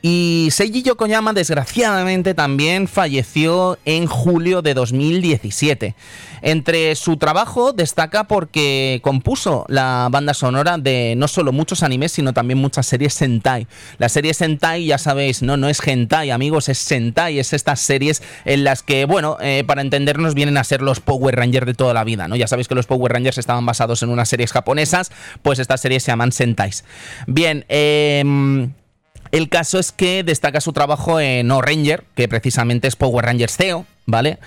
Y 0.00 0.48
Seiji 0.52 0.82
Yokoyama 0.82 1.32
desgraciadamente 1.32 2.32
también 2.32 2.86
falleció 2.86 3.78
en 3.84 4.06
julio 4.06 4.62
de 4.62 4.74
2017. 4.74 5.96
Entre 6.40 6.94
su 6.94 7.16
trabajo 7.16 7.72
destaca 7.72 8.24
porque 8.24 9.00
compuso 9.02 9.64
la 9.68 10.06
banda 10.08 10.34
sonora 10.34 10.78
de 10.78 11.14
no 11.16 11.26
solo 11.26 11.50
muchos 11.50 11.82
animes, 11.82 12.12
sino 12.12 12.32
también 12.32 12.60
muchas 12.60 12.86
series 12.86 13.14
Sentai. 13.14 13.66
La 13.98 14.08
serie 14.08 14.34
Sentai, 14.34 14.86
ya 14.86 14.98
sabéis, 14.98 15.42
no, 15.42 15.56
no 15.56 15.68
es 15.68 15.84
Hentai, 15.84 16.30
amigos, 16.30 16.68
es 16.68 16.78
Sentai, 16.78 17.40
es 17.40 17.52
estas 17.52 17.80
series 17.80 18.22
en 18.44 18.62
las 18.62 18.84
que, 18.84 19.04
bueno, 19.04 19.36
eh, 19.40 19.64
para 19.66 19.80
entendernos 19.80 20.34
vienen 20.34 20.58
a 20.58 20.64
ser 20.64 20.80
los 20.80 21.00
Power 21.00 21.34
Rangers 21.34 21.66
de 21.66 21.74
toda 21.74 21.92
la 21.92 22.04
vida, 22.04 22.28
¿no? 22.28 22.36
Ya 22.36 22.46
sabéis 22.46 22.68
que 22.68 22.76
los 22.76 22.86
Power 22.86 23.12
Rangers 23.12 23.38
estaban 23.38 23.66
basados 23.66 24.04
en 24.04 24.10
unas 24.10 24.28
series 24.28 24.52
japonesas, 24.52 25.10
pues 25.42 25.58
estas 25.58 25.80
series 25.80 26.04
se 26.04 26.12
llaman 26.12 26.30
Bien, 27.26 27.64
eh 27.68 28.24
el 29.30 29.48
caso 29.48 29.78
es 29.78 29.92
que 29.92 30.22
destaca 30.22 30.60
su 30.60 30.72
trabajo 30.72 31.20
en 31.20 31.50
O 31.50 31.60
Ranger, 31.60 32.04
que 32.14 32.28
precisamente 32.28 32.88
es 32.88 32.96
Power 32.96 33.24
Rangers 33.26 33.56
CEO, 33.56 33.84
¿vale? 34.06 34.38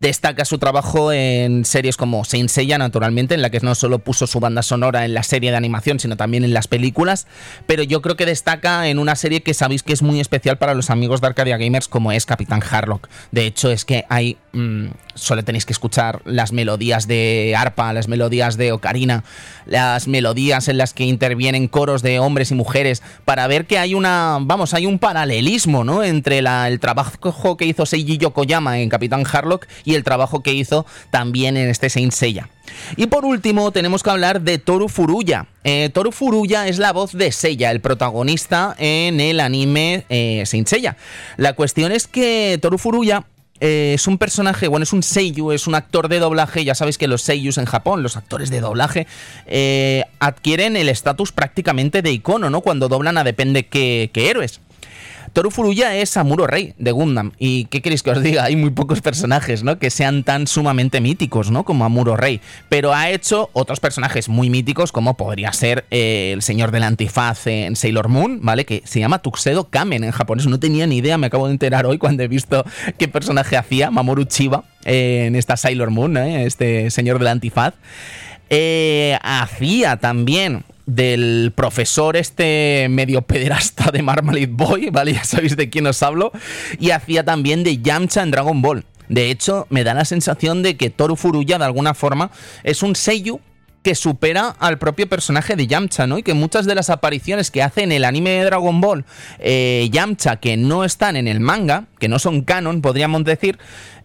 Destaca 0.00 0.44
su 0.44 0.58
trabajo 0.58 1.10
en 1.10 1.64
series 1.64 1.96
como 1.96 2.24
Saint 2.24 2.50
Seiya, 2.50 2.76
naturalmente, 2.76 3.34
en 3.34 3.40
la 3.40 3.50
que 3.50 3.60
no 3.60 3.74
solo 3.74 3.98
puso 4.00 4.26
su 4.26 4.40
banda 4.40 4.62
sonora 4.62 5.04
en 5.04 5.14
la 5.14 5.22
serie 5.22 5.50
de 5.50 5.56
animación, 5.56 5.98
sino 6.00 6.16
también 6.16 6.44
en 6.44 6.52
las 6.52 6.68
películas. 6.68 7.26
Pero 7.66 7.82
yo 7.82 8.02
creo 8.02 8.16
que 8.16 8.26
destaca 8.26 8.88
en 8.88 8.98
una 8.98 9.16
serie 9.16 9.42
que 9.42 9.54
sabéis 9.54 9.82
que 9.82 9.94
es 9.94 10.02
muy 10.02 10.20
especial 10.20 10.58
para 10.58 10.74
los 10.74 10.90
amigos 10.90 11.20
de 11.20 11.28
Arcadia 11.28 11.56
Gamers, 11.56 11.88
como 11.88 12.12
es 12.12 12.26
Capitán 12.26 12.62
Harlock. 12.68 13.08
De 13.30 13.46
hecho, 13.46 13.70
es 13.70 13.84
que 13.84 14.04
hay. 14.10 14.36
Mmm, 14.52 14.88
solo 15.16 15.44
tenéis 15.44 15.66
que 15.66 15.72
escuchar 15.72 16.22
las 16.24 16.52
melodías 16.52 17.08
de 17.08 17.54
arpa, 17.56 17.92
las 17.92 18.08
melodías 18.08 18.56
de 18.56 18.72
ocarina, 18.72 19.24
las 19.66 20.06
melodías 20.06 20.68
en 20.68 20.78
las 20.78 20.94
que 20.94 21.04
intervienen 21.04 21.68
coros 21.68 22.02
de 22.02 22.20
hombres 22.20 22.50
y 22.50 22.54
mujeres, 22.54 23.02
para 23.24 23.46
ver 23.46 23.66
que 23.66 23.78
hay 23.78 23.94
una. 23.94 24.38
Vamos, 24.40 24.74
hay 24.74 24.86
un 24.86 24.98
paralelismo, 24.98 25.84
¿no? 25.84 26.04
Entre 26.04 26.38
el 26.38 26.80
trabajo 26.80 27.56
que 27.56 27.64
hizo 27.64 27.86
Seiji 27.86 28.18
Yokoyama 28.18 28.78
en 28.78 28.88
Capitán 28.88 29.24
Harlock 29.30 29.66
y 29.84 29.94
el 29.94 30.04
trabajo 30.04 30.42
que 30.42 30.52
hizo 30.52 30.86
también 31.10 31.56
en 31.56 31.68
este 31.68 31.90
Saint 31.90 32.12
Seiya. 32.12 32.48
Y 32.96 33.06
por 33.06 33.24
último, 33.24 33.70
tenemos 33.72 34.02
que 34.02 34.10
hablar 34.10 34.40
de 34.42 34.58
Toru 34.58 34.88
Furuya. 34.88 35.46
Eh, 35.64 35.90
Toru 35.92 36.12
Furuya 36.12 36.68
es 36.68 36.78
la 36.78 36.92
voz 36.92 37.12
de 37.12 37.32
Seiya, 37.32 37.70
el 37.70 37.80
protagonista 37.80 38.74
en 38.78 39.20
el 39.20 39.40
anime 39.40 40.04
eh, 40.08 40.42
Saint 40.46 40.68
Seiya. 40.68 40.96
La 41.36 41.54
cuestión 41.54 41.92
es 41.92 42.06
que 42.06 42.58
Toru 42.60 42.78
Furuya 42.78 43.24
eh, 43.60 43.92
es 43.94 44.06
un 44.06 44.18
personaje, 44.18 44.68
bueno, 44.68 44.84
es 44.84 44.92
un 44.92 45.02
seiyu, 45.02 45.52
es 45.52 45.66
un 45.66 45.74
actor 45.74 46.08
de 46.08 46.18
doblaje. 46.18 46.64
Ya 46.64 46.74
sabéis 46.74 46.98
que 46.98 47.08
los 47.08 47.22
seiyus 47.22 47.58
en 47.58 47.64
Japón, 47.66 48.02
los 48.02 48.16
actores 48.16 48.50
de 48.50 48.60
doblaje, 48.60 49.06
eh, 49.46 50.04
adquieren 50.18 50.76
el 50.76 50.88
estatus 50.88 51.32
prácticamente 51.32 52.02
de 52.02 52.12
icono, 52.12 52.50
¿no? 52.50 52.60
Cuando 52.60 52.88
doblan 52.88 53.18
a 53.18 53.24
depende 53.24 53.66
qué, 53.66 54.10
qué 54.12 54.30
héroes. 54.30 54.60
Toru 55.36 55.50
Furuya 55.50 55.94
es 55.94 56.16
Amuro 56.16 56.46
Rey 56.46 56.72
de 56.78 56.92
Gundam. 56.92 57.32
¿Y 57.38 57.66
qué 57.66 57.82
queréis 57.82 58.02
que 58.02 58.08
os 58.10 58.22
diga? 58.22 58.44
Hay 58.44 58.56
muy 58.56 58.70
pocos 58.70 59.02
personajes, 59.02 59.62
¿no? 59.62 59.78
Que 59.78 59.90
sean 59.90 60.24
tan 60.24 60.46
sumamente 60.46 61.02
míticos, 61.02 61.50
¿no? 61.50 61.62
Como 61.62 61.84
Amuro 61.84 62.16
Rey. 62.16 62.40
Pero 62.70 62.94
ha 62.94 63.10
hecho 63.10 63.50
otros 63.52 63.78
personajes 63.78 64.30
muy 64.30 64.48
míticos, 64.48 64.92
como 64.92 65.18
podría 65.18 65.52
ser 65.52 65.84
eh, 65.90 66.30
el 66.32 66.40
señor 66.40 66.70
del 66.70 66.84
antifaz 66.84 67.48
en 67.48 67.76
Sailor 67.76 68.08
Moon, 68.08 68.38
¿vale? 68.40 68.64
Que 68.64 68.80
se 68.86 68.98
llama 68.98 69.18
Tuxedo 69.18 69.68
Kamen 69.68 70.04
en 70.04 70.10
japonés. 70.10 70.46
No 70.46 70.58
tenía 70.58 70.86
ni 70.86 70.96
idea, 70.96 71.18
me 71.18 71.26
acabo 71.26 71.48
de 71.48 71.52
enterar 71.52 71.84
hoy 71.84 71.98
cuando 71.98 72.22
he 72.22 72.28
visto 72.28 72.64
qué 72.96 73.06
personaje 73.06 73.58
hacía 73.58 73.90
Mamoru 73.90 74.24
Chiba 74.24 74.64
eh, 74.86 75.24
en 75.26 75.36
esta 75.36 75.58
Sailor 75.58 75.90
Moon, 75.90 76.16
¿eh? 76.16 76.46
Este 76.46 76.90
señor 76.90 77.18
del 77.18 77.28
antifaz. 77.28 77.74
Eh, 78.48 79.18
hacía 79.22 79.98
también 79.98 80.64
del 80.86 81.52
profesor 81.54 82.16
este 82.16 82.86
medio 82.88 83.22
pederasta 83.22 83.90
de 83.90 84.02
Marmalade 84.02 84.46
Boy, 84.46 84.90
¿vale? 84.90 85.12
Ya 85.16 85.24
sabéis 85.24 85.56
de 85.56 85.68
quién 85.68 85.86
os 85.86 86.02
hablo. 86.02 86.32
Y 86.78 86.90
hacía 86.90 87.24
también 87.24 87.64
de 87.64 87.78
Yamcha 87.78 88.22
en 88.22 88.30
Dragon 88.30 88.62
Ball. 88.62 88.84
De 89.08 89.30
hecho, 89.30 89.66
me 89.70 89.84
da 89.84 89.94
la 89.94 90.04
sensación 90.04 90.62
de 90.62 90.76
que 90.76 90.90
Toru 90.90 91.16
Furuya, 91.16 91.58
de 91.58 91.64
alguna 91.64 91.94
forma, 91.94 92.30
es 92.64 92.82
un 92.82 92.96
Seiyu 92.96 93.40
que 93.86 93.94
supera 93.94 94.48
al 94.58 94.78
propio 94.78 95.08
personaje 95.08 95.54
de 95.54 95.68
Yamcha, 95.68 96.08
¿no? 96.08 96.18
Y 96.18 96.24
que 96.24 96.34
muchas 96.34 96.66
de 96.66 96.74
las 96.74 96.90
apariciones 96.90 97.52
que 97.52 97.62
hace 97.62 97.84
en 97.84 97.92
el 97.92 98.04
anime 98.04 98.30
de 98.30 98.44
Dragon 98.44 98.80
Ball 98.80 99.04
eh, 99.38 99.88
Yamcha, 99.92 100.36
que 100.36 100.56
no 100.56 100.82
están 100.82 101.14
en 101.14 101.28
el 101.28 101.38
manga, 101.38 101.84
que 102.00 102.08
no 102.08 102.18
son 102.18 102.42
canon, 102.42 102.82
podríamos 102.82 103.22
decir, 103.22 103.58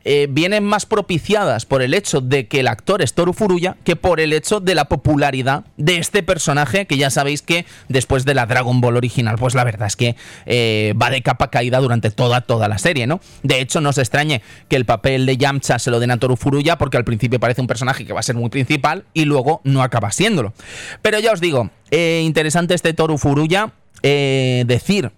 eh, 0.04 0.28
vienen 0.30 0.64
más 0.64 0.86
propiciadas 0.86 1.66
por 1.66 1.82
el 1.82 1.94
hecho 1.94 2.22
de 2.22 2.48
que 2.48 2.62
el 2.62 2.68
actor 2.68 3.02
es 3.02 3.14
Toru 3.14 3.34
Furuya 3.34 3.78
que 3.84 3.96
por 3.96 4.20
el 4.20 4.34
hecho 4.34 4.60
de 4.60 4.74
la 4.74 4.86
popularidad 4.86 5.66
de 5.78 5.98
este 5.98 6.24
personaje 6.24 6.88
que 6.88 6.98
ya 6.98 7.10
sabéis 7.10 7.42
que 7.42 7.66
después 7.88 8.26
de 8.26 8.34
la 8.34 8.48
Dragon 8.48 8.82
Ball 8.82 8.98
original 8.98 9.36
pues 9.38 9.54
la 9.54 9.64
verdad 9.64 9.88
es 9.88 9.96
que 9.96 10.16
eh, 10.48 10.94
va 11.00 11.12
de 11.12 11.22
capa 11.22 11.52
caída 11.52 11.80
durante 11.80 12.10
toda 12.10 12.42
toda 12.42 12.68
la 12.68 12.80
serie 12.80 13.06
¿no? 13.06 13.22
de 13.44 13.62
hecho 13.62 13.80
no 13.80 13.94
se 13.94 14.02
extrañe 14.02 14.42
que 14.68 14.76
el 14.76 14.86
papel 14.86 15.26
de 15.26 15.38
Yamcha 15.38 15.78
se 15.78 15.92
lo 15.92 16.00
den 16.00 16.12
a 16.12 16.18
Toru 16.18 16.36
Furuya 16.36 16.78
porque 16.78 16.98
al 16.98 17.06
principio 17.06 17.40
parece 17.40 17.62
un 17.62 17.68
personaje 17.68 18.06
que 18.06 18.14
va 18.14 18.22
a 18.22 18.24
ser 18.24 18.36
muy 18.36 18.50
principal 18.50 19.06
y 19.14 19.26
luego 19.26 19.62
no 19.64 19.84
acaba 19.84 20.12
siéndolo 20.12 20.54
pero 21.04 21.20
ya 21.20 21.32
os 21.32 21.42
digo 21.42 21.70
eh, 21.92 22.24
interesante 22.26 22.74
este 22.74 22.94
Toru 22.94 23.18
Furuya 23.18 23.72
decir 24.02 25.12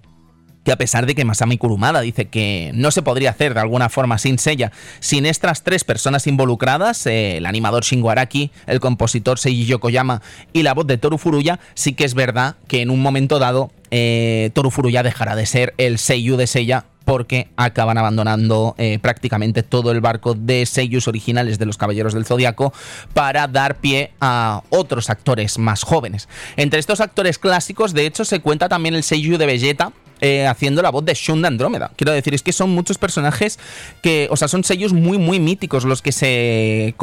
que 0.64 0.72
a 0.72 0.78
pesar 0.78 1.06
de 1.06 1.16
que 1.16 1.26
Masami 1.26 1.58
Kurumada 1.58 2.02
dice 2.02 2.26
que 2.26 2.72
no 2.74 2.92
se 2.92 3.02
podría 3.02 3.32
hacer 3.32 3.54
de 3.54 3.60
alguna 3.60 3.90
forma 3.90 4.18
sin 4.18 4.40
Seiya, 4.40 4.72
sin 5.00 5.26
estas 5.26 5.64
tres 5.64 5.84
personas 5.84 6.28
involucradas, 6.28 7.06
eh, 7.06 7.38
el 7.38 7.46
animador 7.46 7.84
Shingo 7.84 8.10
Araki, 8.10 8.52
el 8.68 8.80
compositor 8.80 9.40
Seiji 9.40 9.66
Yokoyama 9.66 10.22
y 10.54 10.64
la 10.64 10.74
voz 10.74 10.88
de 10.88 10.98
Toru 10.98 11.18
Furuya, 11.18 11.60
sí 11.74 11.94
que 11.94 12.06
es 12.06 12.14
verdad 12.14 12.56
que 12.68 12.82
en 12.82 12.90
un 12.90 13.02
momento 13.02 13.40
dado 13.40 13.72
eh, 13.92 14.50
Toru 14.54 14.72
Furuya 14.72 15.04
dejará 15.04 15.36
de 15.36 15.46
ser 15.46 15.74
el 15.78 15.98
Seiyu 15.98 16.38
de 16.38 16.48
Seiya 16.48 16.86
porque 17.06 17.50
acaban 17.58 17.98
abandonando 17.98 18.76
eh, 18.78 19.00
prácticamente 19.00 19.64
todo 19.64 19.92
el 19.92 20.02
barco 20.02 20.34
de 20.34 20.66
seiyus 20.66 21.08
originales 21.08 21.60
de 21.60 21.66
los 21.66 21.78
Caballeros 21.78 22.14
del 22.14 22.26
Zodiaco 22.26 22.74
para 23.14 23.48
dar 23.48 23.76
pie 23.76 24.12
a 24.22 24.64
otros 24.70 25.10
actores 25.10 25.58
más 25.60 25.84
jóvenes. 25.84 26.30
Entre 26.56 26.80
estos 26.80 27.02
actores 27.02 27.40
clásicos, 27.40 27.94
de 27.94 28.06
hecho, 28.06 28.26
se 28.26 28.40
cuenta 28.40 28.70
también 28.70 28.96
el 28.96 29.04
seiyu 29.04 29.38
de 29.38 29.46
Vegeta, 29.46 29.92
eh, 30.22 30.48
haciendo 30.48 30.82
la 30.82 30.92
voz 30.92 31.06
de 31.06 31.14
Shun 31.14 31.44
Andrómeda. 31.46 31.92
Quiero 31.96 32.12
decir, 32.12 32.34
es 32.34 32.42
que 32.42 32.54
son 32.54 32.70
muchos 32.70 32.98
personajes 32.98 33.60
que, 34.02 34.28
o 34.32 34.38
sea, 34.38 34.48
son 34.48 34.64
sellos 34.64 34.94
muy, 34.94 35.18
muy 35.18 35.40
míticos 35.40 35.86
los 35.86 36.02
que 36.02 36.12
se. 36.12 36.96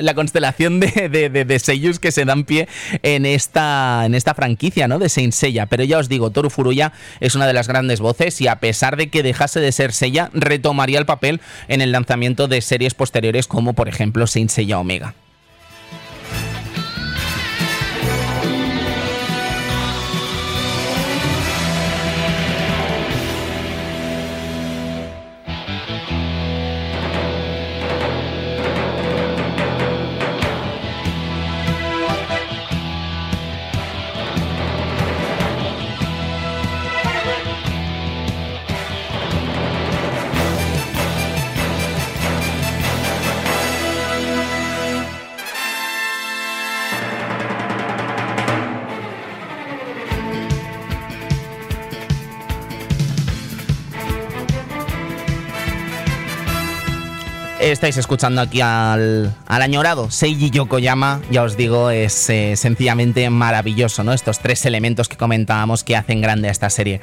la 0.00 0.14
constelación 0.14 0.80
de, 0.80 1.08
de, 1.08 1.58
sellos 1.58 1.98
que 1.98 2.12
se 2.12 2.24
dan 2.24 2.44
pie 2.44 2.68
en 3.02 3.26
esta, 3.26 4.02
en 4.04 4.14
esta 4.14 4.34
franquicia, 4.34 4.88
¿no? 4.88 4.98
De 4.98 5.08
Saint 5.08 5.32
Seiya. 5.32 5.66
Pero 5.66 5.84
ya 5.84 5.98
os 5.98 6.08
digo, 6.08 6.30
Toru 6.30 6.50
Furuya 6.50 6.92
es 7.20 7.34
una 7.34 7.46
de 7.46 7.52
las 7.52 7.68
grandes 7.68 8.00
voces 8.00 8.40
y 8.40 8.48
a 8.48 8.60
pesar 8.60 8.96
de 8.96 9.08
que 9.08 9.22
dejase 9.22 9.60
de 9.60 9.72
ser 9.72 9.92
Seiya, 9.92 10.30
retomaría 10.34 10.98
el 10.98 11.06
papel 11.06 11.40
en 11.68 11.80
el 11.80 11.92
lanzamiento 11.92 12.48
de 12.48 12.60
series 12.60 12.94
posteriores 12.94 13.46
como, 13.46 13.72
por 13.72 13.88
ejemplo, 13.88 14.26
Saint 14.26 14.50
Seiya 14.50 14.78
Omega. 14.78 15.14
Estáis 57.76 57.98
escuchando 57.98 58.40
aquí 58.40 58.62
al, 58.62 59.34
al 59.46 59.62
añorado 59.62 60.10
Seiji 60.10 60.48
Yokoyama, 60.48 61.20
ya 61.30 61.42
os 61.42 61.58
digo, 61.58 61.90
es 61.90 62.30
eh, 62.30 62.56
sencillamente 62.56 63.28
maravilloso, 63.28 64.02
¿no? 64.02 64.14
Estos 64.14 64.38
tres 64.38 64.64
elementos 64.64 65.10
que 65.10 65.18
comentábamos 65.18 65.84
que 65.84 65.94
hacen 65.94 66.22
grande 66.22 66.48
a 66.48 66.52
esta 66.52 66.70
serie. 66.70 67.02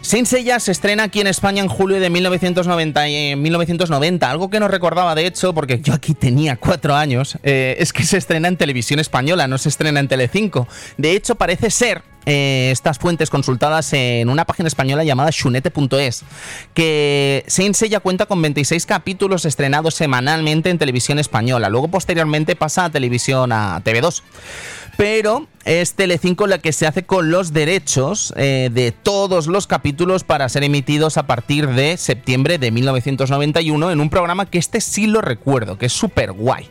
Saint 0.00 0.28
Seiya 0.28 0.60
se 0.60 0.70
estrena 0.70 1.02
aquí 1.02 1.20
en 1.20 1.26
España 1.26 1.60
en 1.60 1.68
julio 1.68 1.98
de 1.98 2.08
1990, 2.08 3.08
eh, 3.08 3.34
1990 3.34 4.30
algo 4.30 4.48
que 4.48 4.60
no 4.60 4.68
recordaba 4.68 5.16
de 5.16 5.26
hecho, 5.26 5.52
porque 5.52 5.80
yo 5.80 5.92
aquí 5.92 6.14
tenía 6.14 6.56
cuatro 6.56 6.94
años, 6.94 7.36
eh, 7.42 7.74
es 7.80 7.92
que 7.92 8.04
se 8.04 8.18
estrena 8.18 8.46
en 8.46 8.56
televisión 8.56 9.00
española, 9.00 9.48
no 9.48 9.58
se 9.58 9.70
estrena 9.70 9.98
en 9.98 10.06
Telecinco. 10.06 10.68
De 10.98 11.16
hecho, 11.16 11.34
parece 11.34 11.70
ser 11.70 12.02
eh, 12.26 12.70
estas 12.72 12.98
fuentes 12.98 13.30
consultadas 13.30 13.92
en 13.92 14.28
una 14.28 14.44
página 14.44 14.66
española 14.66 15.04
llamada 15.04 15.30
shunete.es, 15.32 16.24
que 16.74 17.44
Saint 17.46 17.74
Seiya 17.74 18.00
cuenta 18.00 18.26
con 18.26 18.40
26 18.42 18.86
capítulos 18.86 19.44
estrenados 19.44 19.94
semanalmente 19.94 20.70
en 20.70 20.78
televisión 20.78 21.18
española. 21.18 21.68
Luego, 21.68 21.88
posteriormente, 21.88 22.56
pasa 22.56 22.86
a 22.86 22.90
televisión 22.90 23.52
a 23.52 23.80
TV2 23.84 24.22
pero 24.96 25.46
es 25.64 25.94
Telecinco 25.94 26.46
la 26.46 26.58
que 26.58 26.72
se 26.72 26.86
hace 26.86 27.04
con 27.04 27.30
los 27.30 27.52
derechos 27.52 28.34
eh, 28.36 28.70
de 28.72 28.92
todos 28.92 29.46
los 29.46 29.66
capítulos 29.66 30.24
para 30.24 30.48
ser 30.48 30.62
emitidos 30.62 31.16
a 31.16 31.26
partir 31.26 31.68
de 31.68 31.96
septiembre 31.96 32.58
de 32.58 32.70
1991 32.70 33.90
en 33.90 34.00
un 34.00 34.10
programa 34.10 34.46
que 34.46 34.58
este 34.58 34.80
sí 34.80 35.06
lo 35.06 35.20
recuerdo, 35.20 35.78
que 35.78 35.86
es 35.86 35.92
Super 35.92 36.32
Guay. 36.32 36.68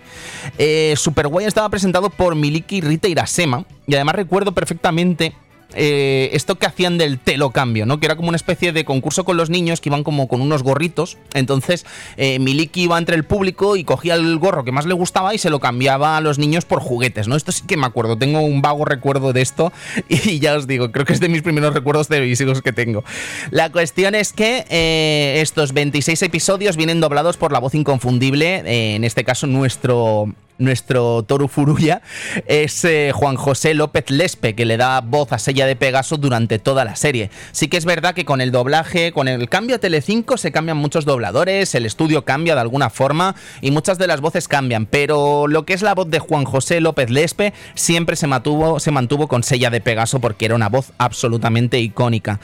Eh, 0.58 0.94
Super 0.98 1.28
Guay 1.28 1.46
estaba 1.46 1.70
presentado 1.70 2.10
por 2.10 2.36
Miliki 2.36 2.82
Rita 2.82 3.08
Irasema 3.08 3.66
y 3.88 3.96
además 3.96 4.16
recuerdo 4.16 4.52
perfectamente 4.52 5.34
eh, 5.76 6.30
esto 6.34 6.56
que 6.56 6.66
hacían 6.66 6.98
del 6.98 7.20
telo 7.20 7.52
cambio, 7.52 7.86
¿no? 7.86 8.00
Que 8.00 8.06
era 8.06 8.16
como 8.16 8.30
una 8.30 8.36
especie 8.36 8.72
de 8.72 8.86
concurso 8.86 9.24
con 9.26 9.38
los 9.38 9.50
niños 9.50 9.82
que 9.82 9.90
iban 9.90 10.04
como 10.04 10.28
con 10.28 10.42
unos 10.42 10.64
gorritos. 10.64 11.18
Entonces, 11.34 11.86
eh, 12.18 12.40
Miliki 12.40 12.84
iba 12.84 12.98
entre 12.98 13.16
el 13.16 13.24
público 13.24 13.76
y 13.76 13.84
cogía 13.84 14.16
el 14.16 14.38
gorro 14.38 14.64
que 14.64 14.72
más 14.72 14.86
le 14.86 14.94
gustaba 14.94 15.34
y 15.34 15.38
se 15.38 15.50
lo 15.50 15.60
cambiaba 15.60 16.18
a 16.18 16.22
los 16.22 16.40
niños 16.40 16.66
por 16.66 16.80
juguetes, 16.80 17.28
¿no? 17.28 17.36
Esto 17.36 17.52
sí 17.52 17.64
que 17.68 17.78
me 17.78 17.86
acuerdo, 17.86 18.18
tengo 18.18 18.42
un 18.42 18.62
vago 18.62 18.86
recuerdo 18.86 19.34
de 19.34 19.42
esto 19.42 19.72
y 20.10 20.40
ya 20.40 20.56
os 20.56 20.68
digo, 20.68 20.92
creo 20.92 21.06
que 21.06 21.14
es 21.14 21.20
de 21.20 21.30
mis 21.30 21.42
primeros 21.42 21.74
recuerdos 21.74 22.08
televisivos 22.08 22.62
que 22.62 22.74
tengo. 22.74 23.04
La 23.52 23.72
cuestión 23.72 24.16
es 24.16 24.34
que 24.34 24.66
eh, 24.70 25.42
estos 25.42 25.74
26 25.74 26.22
episodios 26.24 26.78
vienen 26.78 27.00
doblados 27.00 27.38
por 27.38 27.52
la 27.52 27.60
voz 27.60 27.76
inconfundible, 27.76 28.96
en 28.96 29.04
este 29.04 29.24
caso 29.24 29.48
nuestro 29.48 30.34
nuestro 30.58 31.24
Toru 31.24 31.48
Furuya 31.48 32.02
es 32.48 32.84
eh, 32.86 33.12
Juan 33.14 33.36
José 33.36 33.74
López 33.74 34.10
Lespe, 34.10 34.56
que 34.56 34.66
le 34.66 34.78
da 34.78 35.02
voz 35.02 35.32
a 35.32 35.40
Sella 35.40 35.66
de 35.66 35.76
Pegaso 35.76 36.18
durante 36.18 36.60
toda 36.60 36.86
la 36.86 36.96
serie. 36.96 37.30
Sí 37.52 37.68
que 37.68 37.78
es 37.78 37.86
verdad 37.86 38.14
que 38.14 38.26
con 38.26 38.42
el 38.42 38.52
doblaje, 38.52 39.12
con 39.12 39.28
el 39.28 39.50
cambio 39.50 39.76
a 39.76 39.80
Telecinco, 39.80 40.38
se 40.38 40.52
cambian 40.52 40.78
muchos 40.78 41.06
dobladores, 41.06 41.76
el 41.76 41.86
estudio 41.86 42.26
cambia 42.26 42.56
de 42.56 42.62
alguna 42.62 42.90
forma 42.90 43.36
y 43.62 43.72
muchas 43.72 43.98
de 43.98 44.08
las 44.08 44.22
voces 44.22 44.48
cambian, 44.48 44.86
pero 44.86 45.48
lo 45.48 45.66
que 45.66 45.74
es 45.74 45.82
la 45.82 45.96
voz 45.96 46.10
de 46.10 46.20
Juan 46.20 46.46
José 46.46 46.80
López 46.80 47.10
Lespe 47.10 47.54
siempre 47.76 48.16
se 48.16 48.28
mantuvo, 48.28 48.80
se 48.80 48.92
mantuvo 48.92 49.28
con 49.28 49.44
Sella 49.44 49.70
de 49.70 49.82
Pegaso 49.82 50.20
porque 50.20 50.46
era 50.46 50.56
una 50.56 50.70
voz 50.70 50.92
absolutamente 50.98 51.80
icónica. 51.80 52.40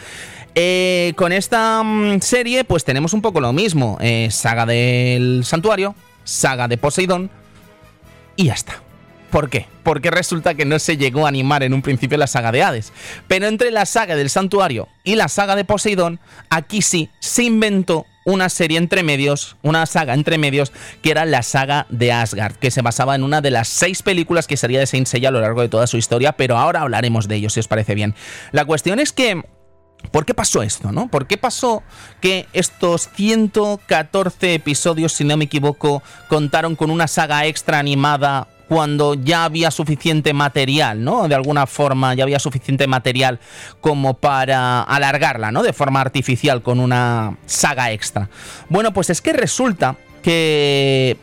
Eh, 0.56 1.14
con 1.16 1.32
esta 1.32 1.84
mm, 1.84 2.22
serie, 2.22 2.64
pues 2.64 2.84
tenemos 2.84 3.14
un 3.14 3.22
poco 3.22 3.40
lo 3.40 3.54
mismo: 3.54 3.98
eh, 4.02 4.30
saga 4.32 4.66
del 4.66 5.44
santuario, 5.46 5.96
saga 6.24 6.68
de 6.68 6.78
Poseidón, 6.78 7.30
y 8.40 8.46
ya 8.46 8.54
está. 8.54 8.82
¿Por 9.32 9.50
qué? 9.50 9.68
Porque 9.84 10.10
resulta 10.10 10.56
que 10.56 10.64
no 10.64 10.80
se 10.80 10.96
llegó 10.96 11.26
a 11.26 11.30
animar 11.30 11.62
en 11.62 11.74
un 11.74 11.82
principio 11.82 12.18
la 12.18 12.26
saga 12.26 12.54
de 12.54 12.64
Hades. 12.64 12.94
Pero 13.28 13.48
entre 13.48 13.70
la 13.70 13.86
saga 13.86 14.16
del 14.16 14.30
santuario 14.30 14.88
y 15.04 15.16
la 15.16 15.28
saga 15.28 15.58
de 15.58 15.66
Poseidón, 15.66 16.22
aquí 16.50 16.82
sí 16.82 17.10
se 17.20 17.44
inventó 17.44 18.06
una 18.24 18.48
serie 18.48 18.78
entre 18.78 19.04
medios, 19.04 19.58
una 19.62 19.86
saga 19.86 20.14
entre 20.14 20.38
medios, 20.38 20.72
que 21.02 21.12
era 21.12 21.26
la 21.26 21.44
saga 21.44 21.86
de 21.90 22.14
Asgard, 22.14 22.56
que 22.56 22.72
se 22.72 22.82
basaba 22.82 23.14
en 23.14 23.24
una 23.24 23.42
de 23.42 23.52
las 23.52 23.68
seis 23.68 24.04
películas 24.04 24.48
que 24.48 24.56
sería 24.56 24.80
de 24.80 24.88
Saint 24.88 25.06
Seiya 25.06 25.30
a 25.30 25.32
lo 25.34 25.42
largo 25.42 25.62
de 25.62 25.70
toda 25.70 25.86
su 25.86 25.98
historia, 25.98 26.32
pero 26.32 26.58
ahora 26.58 26.82
hablaremos 26.82 27.28
de 27.28 27.36
ello, 27.36 27.50
si 27.50 27.60
os 27.60 27.68
parece 27.68 27.94
bien. 27.94 28.16
La 28.52 28.64
cuestión 28.64 29.00
es 29.00 29.12
que 29.12 29.44
¿Por 30.12 30.26
qué 30.26 30.34
pasó 30.34 30.64
esto, 30.64 30.92
no? 30.92 31.08
¿Por 31.08 31.28
qué 31.28 31.38
pasó 31.38 31.84
que 32.22 32.48
estos 32.54 33.10
114 33.16 34.56
episodios, 34.56 35.14
si 35.14 35.24
no 35.24 35.38
me 35.38 35.46
equivoco, 35.46 36.02
contaron 36.28 36.76
con 36.76 36.90
una 36.90 37.08
saga 37.08 37.46
extra 37.46 37.80
animada 37.80 38.48
cuando 38.68 39.16
ya 39.16 39.46
había 39.46 39.72
suficiente 39.72 40.32
material, 40.34 41.04
¿no? 41.04 41.28
De 41.28 41.36
alguna 41.36 41.66
forma 41.66 42.14
ya 42.14 42.24
había 42.24 42.40
suficiente 42.40 42.88
material 42.88 43.40
como 43.82 44.14
para 44.14 44.84
alargarla, 44.84 45.52
¿no? 45.52 45.64
De 45.64 45.74
forma 45.74 46.02
artificial 46.02 46.62
con 46.62 46.80
una 46.80 47.38
saga 47.46 47.92
extra. 47.92 48.30
Bueno, 48.70 48.94
pues 48.94 49.10
es 49.10 49.22
que 49.22 49.34
resulta 49.34 49.96
que 50.22 51.18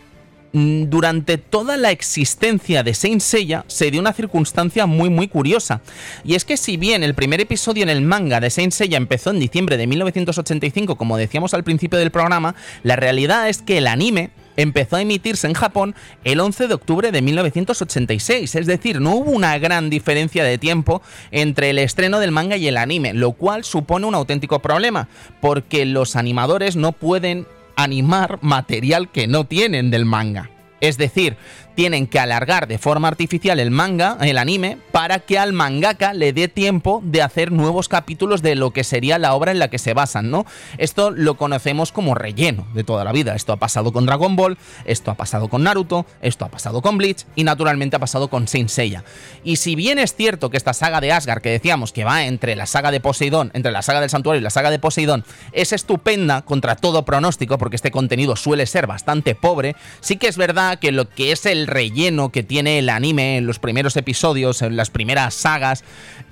durante 0.57 1.37
toda 1.37 1.77
la 1.77 1.91
existencia 1.91 2.83
de 2.83 2.95
Saint 2.95 3.21
Seiya 3.21 3.65
se 3.67 3.91
dio 3.91 4.01
una 4.01 4.15
circunstancia 4.15 4.87
muy 4.87 5.11
muy 5.11 5.29
curiosa. 5.29 5.83
Y 6.25 6.35
es 6.35 6.45
que 6.45 6.57
si 6.57 6.77
bien 6.77 7.03
el 7.03 7.15
primer 7.15 7.41
episodio 7.41 7.83
en 7.83 7.91
el 7.91 8.01
manga 8.01 8.41
de 8.41 8.49
Saint 8.49 8.73
Seiya 8.73 8.97
empezó 8.97 9.31
en 9.31 9.39
diciembre 9.39 9.77
de 9.77 9.87
1985, 9.87 10.97
como 10.97 11.19
decíamos 11.19 11.53
al 11.53 11.65
principio 11.65 11.99
del 11.99 12.11
programa, 12.11 12.55
la 12.83 12.97
realidad 12.97 13.49
es 13.49 13.61
que 13.61 13.79
el 13.79 13.87
anime 13.87 14.31
empezó 14.57 14.97
a 14.97 15.03
emitirse 15.03 15.47
en 15.47 15.53
Japón 15.53 15.95
el 16.25 16.41
11 16.41 16.69
de 16.69 16.75
octubre 16.75 17.13
de 17.13 17.21
1986. 17.21 18.55
Es 18.55 18.67
decir, 18.67 19.01
no 19.01 19.15
hubo 19.15 19.31
una 19.33 19.59
gran 19.59 19.91
diferencia 19.91 20.43
de 20.43 20.57
tiempo 20.57 21.03
entre 21.33 21.71
el 21.71 21.79
estreno 21.79 22.19
del 22.19 22.33
manga 22.33 22.57
y 22.57 22.67
el 22.67 22.79
anime, 22.79 23.13
lo 23.13 23.33
cual 23.33 23.65
supone 23.65 24.07
un 24.07 24.15
auténtico 24.15 24.61
problema, 24.61 25.09
porque 25.43 25.85
los 25.85 26.17
animadores 26.17 26.77
no 26.77 26.93
pueden 26.93 27.47
animar 27.77 28.39
material 28.43 29.11
que 29.11 29.29
no 29.29 29.45
tienen 29.45 29.91
del 29.91 30.05
manga. 30.05 30.51
Es 30.81 30.99
decir, 30.99 31.37
tienen 31.77 32.07
que 32.07 32.19
alargar 32.19 32.67
de 32.67 32.79
forma 32.79 33.07
artificial 33.07 33.61
el 33.61 33.71
manga, 33.71 34.17
el 34.23 34.39
anime, 34.39 34.79
para 34.93 35.21
que 35.21 35.39
al 35.39 35.53
mangaka 35.53 36.15
le 36.15 36.33
dé 36.33 36.49
tiempo 36.49 37.03
de 37.05 37.23
hacer 37.23 37.53
nuevos 37.53 37.89
capítulos 37.89 38.41
de 38.41 38.57
lo 38.57 38.71
que 38.73 38.83
sería 38.83 39.19
la 39.19 39.35
obra 39.35 39.53
en 39.53 39.59
la 39.59 39.69
que 39.69 39.79
se 39.79 39.93
basan, 39.93 40.31
¿no? 40.31 40.47
Esto 40.79 41.11
lo 41.11 41.37
conocemos 41.37 41.93
como 41.93 42.15
relleno 42.15 42.67
de 42.73 42.83
toda 42.83 43.05
la 43.05 43.13
vida. 43.13 43.35
Esto 43.35 43.53
ha 43.53 43.59
pasado 43.59 43.93
con 43.93 44.07
Dragon 44.07 44.37
Ball, 44.37 44.57
esto 44.87 45.11
ha 45.11 45.15
pasado 45.15 45.49
con 45.49 45.65
Naruto, 45.65 46.07
esto 46.23 46.47
ha 46.47 46.49
pasado 46.49 46.81
con 46.81 46.97
Bleach 46.97 47.27
y 47.37 47.45
naturalmente 47.45 47.97
ha 47.97 48.01
pasado 48.01 48.29
con 48.29 48.49
Saint 48.49 48.71
Seiya. 48.71 49.05
Y 49.45 49.57
si 49.57 49.77
bien 49.77 49.99
es 49.99 50.15
cierto 50.15 50.49
que 50.49 50.57
esta 50.57 50.73
saga 50.73 51.03
de 51.03 51.13
Asgard, 51.13 51.43
que 51.43 51.51
decíamos 51.51 51.93
que 51.93 52.05
va 52.05 52.25
entre 52.25 52.57
la 52.57 52.65
saga 52.65 52.91
de 52.91 53.01
Poseidón, 53.01 53.51
entre 53.53 53.71
la 53.71 53.83
saga 53.83 54.01
del 54.01 54.11
santuario 54.11 54.41
y 54.41 54.45
la 54.45 54.51
saga 54.51 54.71
de 54.71 54.79
Poseidón, 54.79 55.25
es 55.53 55.75
estupenda 55.75 56.41
contra 56.43 56.77
todo 56.77 57.05
pronóstico, 57.05 57.59
porque 57.59 57.77
este 57.77 57.91
contenido 57.91 58.35
suele 58.35 58.65
ser 58.65 58.87
bastante 58.87 59.35
pobre, 59.35 59.77
sí 60.01 60.17
que 60.17 60.29
es 60.29 60.39
verdad 60.39 60.66
que 60.75 60.91
lo 60.91 61.09
que 61.09 61.31
es 61.31 61.47
el 61.47 61.69
relleno 61.69 62.33
que 62.33 62.43
tiene 62.43 62.81
el 62.81 62.89
anime 62.89 63.37
en 63.37 63.47
los 63.47 63.61
primeros 63.61 63.97
episodios, 63.97 64.63
en 64.63 64.75
las 64.77 64.91
primeras 64.91 65.35
sagas, 65.35 65.85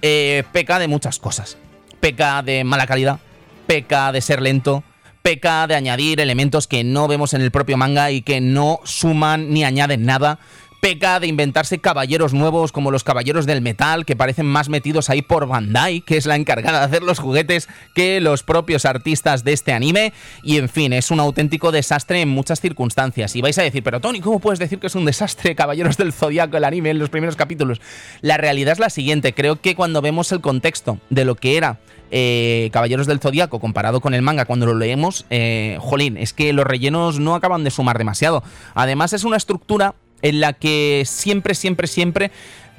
eh, 0.02 0.42
peca 0.50 0.80
de 0.80 0.88
muchas 0.88 1.20
cosas. 1.20 1.56
Peca 2.00 2.42
de 2.42 2.64
mala 2.64 2.88
calidad, 2.88 3.20
peca 3.68 4.10
de 4.10 4.20
ser 4.20 4.42
lento, 4.42 4.82
peca 5.22 5.66
de 5.66 5.74
añadir 5.74 6.20
elementos 6.20 6.66
que 6.66 6.84
no 6.84 7.08
vemos 7.08 7.32
en 7.32 7.40
el 7.40 7.50
propio 7.50 7.76
manga 7.76 8.10
y 8.10 8.20
que 8.22 8.40
no 8.40 8.80
suman 8.84 9.52
ni 9.52 9.64
añaden 9.64 10.04
nada. 10.04 10.40
Peca 10.84 11.18
de 11.18 11.26
inventarse 11.28 11.78
caballeros 11.78 12.34
nuevos 12.34 12.70
como 12.70 12.90
los 12.90 13.04
caballeros 13.04 13.46
del 13.46 13.62
metal, 13.62 14.04
que 14.04 14.16
parecen 14.16 14.44
más 14.44 14.68
metidos 14.68 15.08
ahí 15.08 15.22
por 15.22 15.46
Bandai, 15.46 16.02
que 16.02 16.18
es 16.18 16.26
la 16.26 16.36
encargada 16.36 16.80
de 16.80 16.84
hacer 16.84 17.02
los 17.02 17.20
juguetes, 17.20 17.70
que 17.94 18.20
los 18.20 18.42
propios 18.42 18.84
artistas 18.84 19.44
de 19.44 19.54
este 19.54 19.72
anime. 19.72 20.12
Y 20.42 20.58
en 20.58 20.68
fin, 20.68 20.92
es 20.92 21.10
un 21.10 21.20
auténtico 21.20 21.72
desastre 21.72 22.20
en 22.20 22.28
muchas 22.28 22.60
circunstancias. 22.60 23.34
Y 23.34 23.40
vais 23.40 23.56
a 23.56 23.62
decir, 23.62 23.82
pero 23.82 23.98
Tony, 24.02 24.20
¿cómo 24.20 24.40
puedes 24.40 24.58
decir 24.58 24.78
que 24.78 24.88
es 24.88 24.94
un 24.94 25.06
desastre 25.06 25.54
Caballeros 25.54 25.96
del 25.96 26.12
Zodiaco 26.12 26.58
el 26.58 26.64
anime 26.64 26.90
en 26.90 26.98
los 26.98 27.08
primeros 27.08 27.36
capítulos? 27.36 27.80
La 28.20 28.36
realidad 28.36 28.74
es 28.74 28.78
la 28.78 28.90
siguiente, 28.90 29.32
creo 29.32 29.62
que 29.62 29.74
cuando 29.74 30.02
vemos 30.02 30.32
el 30.32 30.42
contexto 30.42 30.98
de 31.08 31.24
lo 31.24 31.34
que 31.34 31.56
era 31.56 31.78
eh, 32.10 32.68
Caballeros 32.74 33.06
del 33.06 33.20
Zodiaco 33.20 33.58
comparado 33.58 34.02
con 34.02 34.12
el 34.12 34.20
manga 34.20 34.44
cuando 34.44 34.66
lo 34.66 34.74
leemos, 34.74 35.24
eh, 35.30 35.78
jolín, 35.80 36.18
es 36.18 36.34
que 36.34 36.52
los 36.52 36.66
rellenos 36.66 37.20
no 37.20 37.34
acaban 37.34 37.64
de 37.64 37.70
sumar 37.70 37.96
demasiado. 37.96 38.44
Además 38.74 39.14
es 39.14 39.24
una 39.24 39.38
estructura 39.38 39.94
en 40.24 40.40
la 40.40 40.54
que 40.54 41.04
siempre, 41.06 41.54
siempre, 41.54 41.86
siempre 41.86 42.30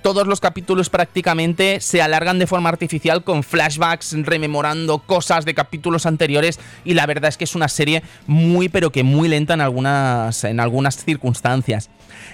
todos 0.06 0.28
los 0.28 0.40
capítulos 0.40 0.92
prácticamente 0.92 1.80
se 1.82 2.00
alargan 2.00 2.38
de 2.38 2.46
forma 2.46 2.70
artificial 2.70 3.24
con 3.24 3.42
flashbacks 3.42 4.16
rememorando 4.24 5.00
cosas 5.00 5.46
de 5.46 5.56
capítulos 5.56 6.06
anteriores 6.06 6.60
y 6.84 6.94
la 6.94 7.08
verdad 7.08 7.30
es 7.30 7.38
que 7.38 7.44
es 7.46 7.56
una 7.56 7.68
serie 7.70 8.04
muy 8.28 8.70
pero 8.70 8.92
que 8.92 9.02
muy 9.02 9.28
lenta 9.28 9.56
en 9.56 9.62
algunas, 9.62 10.44
en 10.44 10.60
algunas 10.60 11.04
circunstancias. 11.04 11.90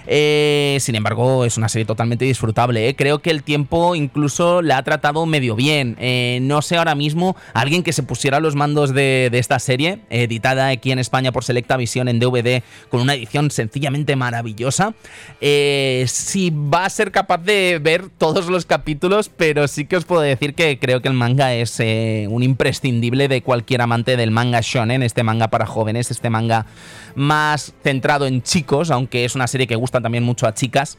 Eh, 0.06 0.78
sin 0.80 0.94
embargo, 0.94 1.44
es 1.44 1.56
una 1.56 1.68
serie 1.68 1.84
totalmente 1.86 2.24
disfrutable. 2.24 2.88
¿eh? 2.88 2.96
Creo 2.96 3.20
que 3.20 3.30
el 3.30 3.42
tiempo 3.42 3.94
incluso 3.94 4.62
la 4.62 4.78
ha 4.78 4.82
tratado 4.82 5.24
medio 5.26 5.54
bien. 5.54 5.96
Eh, 5.98 6.40
no 6.42 6.62
sé 6.62 6.76
ahora 6.76 6.94
mismo 6.94 7.36
alguien 7.54 7.82
que 7.82 7.92
se 7.92 8.02
pusiera 8.02 8.40
los 8.40 8.54
mandos 8.54 8.92
de, 8.94 9.28
de 9.30 9.38
esta 9.38 9.58
serie, 9.58 10.00
editada 10.10 10.68
aquí 10.68 10.92
en 10.92 10.98
España 10.98 11.32
por 11.32 11.44
Selecta 11.44 11.76
Visión 11.76 12.08
en 12.08 12.18
DVD, 12.18 12.62
con 12.88 13.00
una 13.00 13.14
edición 13.14 13.50
sencillamente 13.50 14.16
maravillosa. 14.16 14.94
eh, 15.40 16.04
si 16.08 16.50
va 16.50 16.84
a 16.84 16.90
ser 16.90 17.12
capaz 17.12 17.38
de 17.38 17.61
ver 17.82 18.08
todos 18.08 18.48
los 18.48 18.66
capítulos, 18.66 19.28
pero 19.28 19.68
sí 19.68 19.86
que 19.86 19.96
os 19.96 20.04
puedo 20.04 20.22
decir 20.22 20.54
que 20.54 20.78
creo 20.78 21.02
que 21.02 21.08
el 21.08 21.14
manga 21.14 21.54
es 21.54 21.78
eh, 21.80 22.26
un 22.30 22.42
imprescindible 22.42 23.28
de 23.28 23.42
cualquier 23.42 23.82
amante 23.82 24.16
del 24.16 24.30
manga 24.30 24.60
shonen, 24.62 25.02
este 25.02 25.22
manga 25.22 25.48
para 25.48 25.66
jóvenes, 25.66 26.10
este 26.10 26.30
manga 26.30 26.66
más 27.14 27.74
centrado 27.82 28.26
en 28.26 28.42
chicos, 28.42 28.90
aunque 28.90 29.24
es 29.24 29.34
una 29.34 29.46
serie 29.46 29.66
que 29.66 29.76
gusta 29.76 30.00
también 30.00 30.24
mucho 30.24 30.46
a 30.46 30.54
chicas 30.54 30.98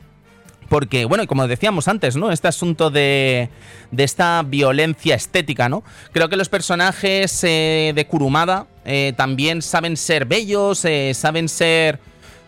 porque, 0.69 1.05
bueno, 1.05 1.27
como 1.27 1.47
decíamos 1.47 1.87
antes, 1.87 2.15
¿no? 2.15 2.31
Este 2.31 2.47
asunto 2.47 2.89
de, 2.89 3.49
de 3.91 4.03
esta 4.03 4.41
violencia 4.43 5.13
estética, 5.13 5.69
¿no? 5.69 5.83
Creo 6.13 6.29
que 6.29 6.35
los 6.35 6.49
personajes 6.49 7.43
eh, 7.43 7.91
de 7.93 8.07
Kurumada 8.07 8.65
eh, 8.85 9.13
también 9.15 9.61
saben 9.61 9.97
ser 9.97 10.25
bellos, 10.25 10.85
saben 11.13 11.49
ser 11.49 11.99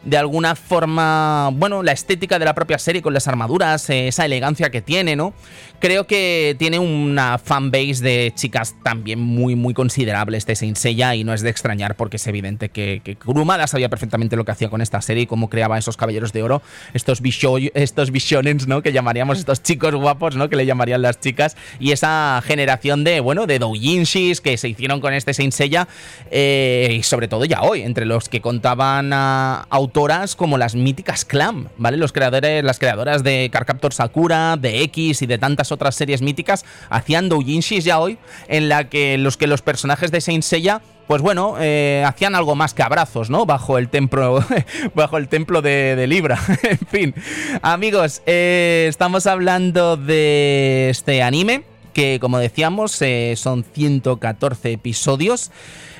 de 0.05 0.17
alguna 0.17 0.55
forma, 0.55 1.49
bueno, 1.53 1.83
la 1.83 1.91
estética 1.91 2.39
de 2.39 2.45
la 2.45 2.53
propia 2.53 2.77
serie 2.77 3.01
con 3.01 3.13
las 3.13 3.27
armaduras, 3.27 3.89
esa 3.89 4.25
elegancia 4.25 4.69
que 4.69 4.81
tiene, 4.81 5.15
¿no? 5.15 5.33
Creo 5.79 6.07
que 6.07 6.55
tiene 6.57 6.79
una 6.79 7.37
fanbase 7.37 8.01
de 8.01 8.31
chicas 8.35 8.75
también 8.83 9.19
muy, 9.19 9.55
muy 9.55 9.73
considerable 9.73 10.37
este 10.37 10.55
Saint 10.55 10.77
Seiya 10.77 11.15
y 11.15 11.23
no 11.23 11.33
es 11.33 11.41
de 11.41 11.49
extrañar 11.49 11.95
porque 11.95 12.15
es 12.17 12.27
evidente 12.27 12.69
que, 12.69 13.01
que 13.03 13.15
Kurumada 13.15 13.67
sabía 13.67 13.89
perfectamente 13.89 14.35
lo 14.35 14.45
que 14.45 14.51
hacía 14.51 14.69
con 14.69 14.81
esta 14.81 15.01
serie 15.01 15.23
y 15.23 15.27
cómo 15.27 15.49
creaba 15.49 15.77
esos 15.77 15.97
caballeros 15.97 16.31
de 16.33 16.43
oro, 16.43 16.61
estos, 16.93 17.21
bisho, 17.21 17.57
estos 17.73 18.11
visionens, 18.11 18.67
¿no? 18.67 18.81
Que 18.81 18.93
llamaríamos 18.93 19.39
estos 19.39 19.63
chicos 19.63 19.93
guapos, 19.95 20.35
¿no? 20.35 20.49
Que 20.49 20.55
le 20.55 20.65
llamarían 20.65 21.01
las 21.01 21.19
chicas 21.19 21.57
y 21.79 21.91
esa 21.91 22.41
generación 22.45 23.03
de, 23.03 23.19
bueno, 23.19 23.47
de 23.47 23.59
doujinshis 23.59 24.39
que 24.39 24.57
se 24.57 24.69
hicieron 24.69 25.01
con 25.01 25.13
este 25.13 25.33
Saint 25.33 25.53
Seiya 25.53 25.87
eh, 26.31 26.95
y 26.99 27.03
sobre 27.03 27.27
todo 27.27 27.45
ya 27.45 27.61
hoy, 27.61 27.81
entre 27.81 28.05
los 28.05 28.29
que 28.29 28.39
contaban 28.39 29.11
a 29.13 29.67
autoras 29.95 30.35
como 30.35 30.57
las 30.57 30.75
míticas 30.75 31.23
Clam, 31.23 31.69
¿vale? 31.77 31.95
Los 31.95 32.11
creadores, 32.11 32.65
las 32.65 32.79
creadoras 32.79 33.23
de 33.23 33.49
Carcaptor 33.49 33.93
Sakura, 33.93 34.57
de 34.57 34.81
X 34.81 35.21
y 35.21 35.25
de 35.25 35.37
tantas 35.37 35.71
otras 35.71 35.95
series 35.95 36.21
míticas 36.21 36.65
hacían 36.89 37.29
doujinshis 37.29 37.85
ya 37.85 37.97
hoy 37.99 38.17
en 38.49 38.67
la 38.67 38.89
que 38.89 39.17
los 39.17 39.37
que 39.37 39.47
los 39.47 39.61
personajes 39.61 40.11
de 40.11 40.19
Saint 40.19 40.43
Seiya 40.43 40.81
pues 41.07 41.21
bueno, 41.21 41.55
eh, 41.61 42.03
hacían 42.05 42.35
algo 42.35 42.55
más 42.55 42.73
que 42.73 42.83
abrazos, 42.83 43.29
¿no? 43.29 43.45
Bajo 43.45 43.77
el 43.77 43.87
templo, 43.87 44.43
bajo 44.95 45.17
el 45.17 45.29
templo 45.29 45.61
de, 45.61 46.05
Libra. 46.09 46.39
en 46.63 46.79
fin, 46.79 47.15
amigos, 47.61 48.21
eh, 48.25 48.87
estamos 48.89 49.27
hablando 49.27 49.95
de 49.95 50.89
este 50.89 51.23
anime 51.23 51.63
que, 51.93 52.17
como 52.19 52.39
decíamos, 52.39 53.01
eh, 53.01 53.35
son 53.37 53.63
114 53.63 54.73
episodios. 54.73 55.51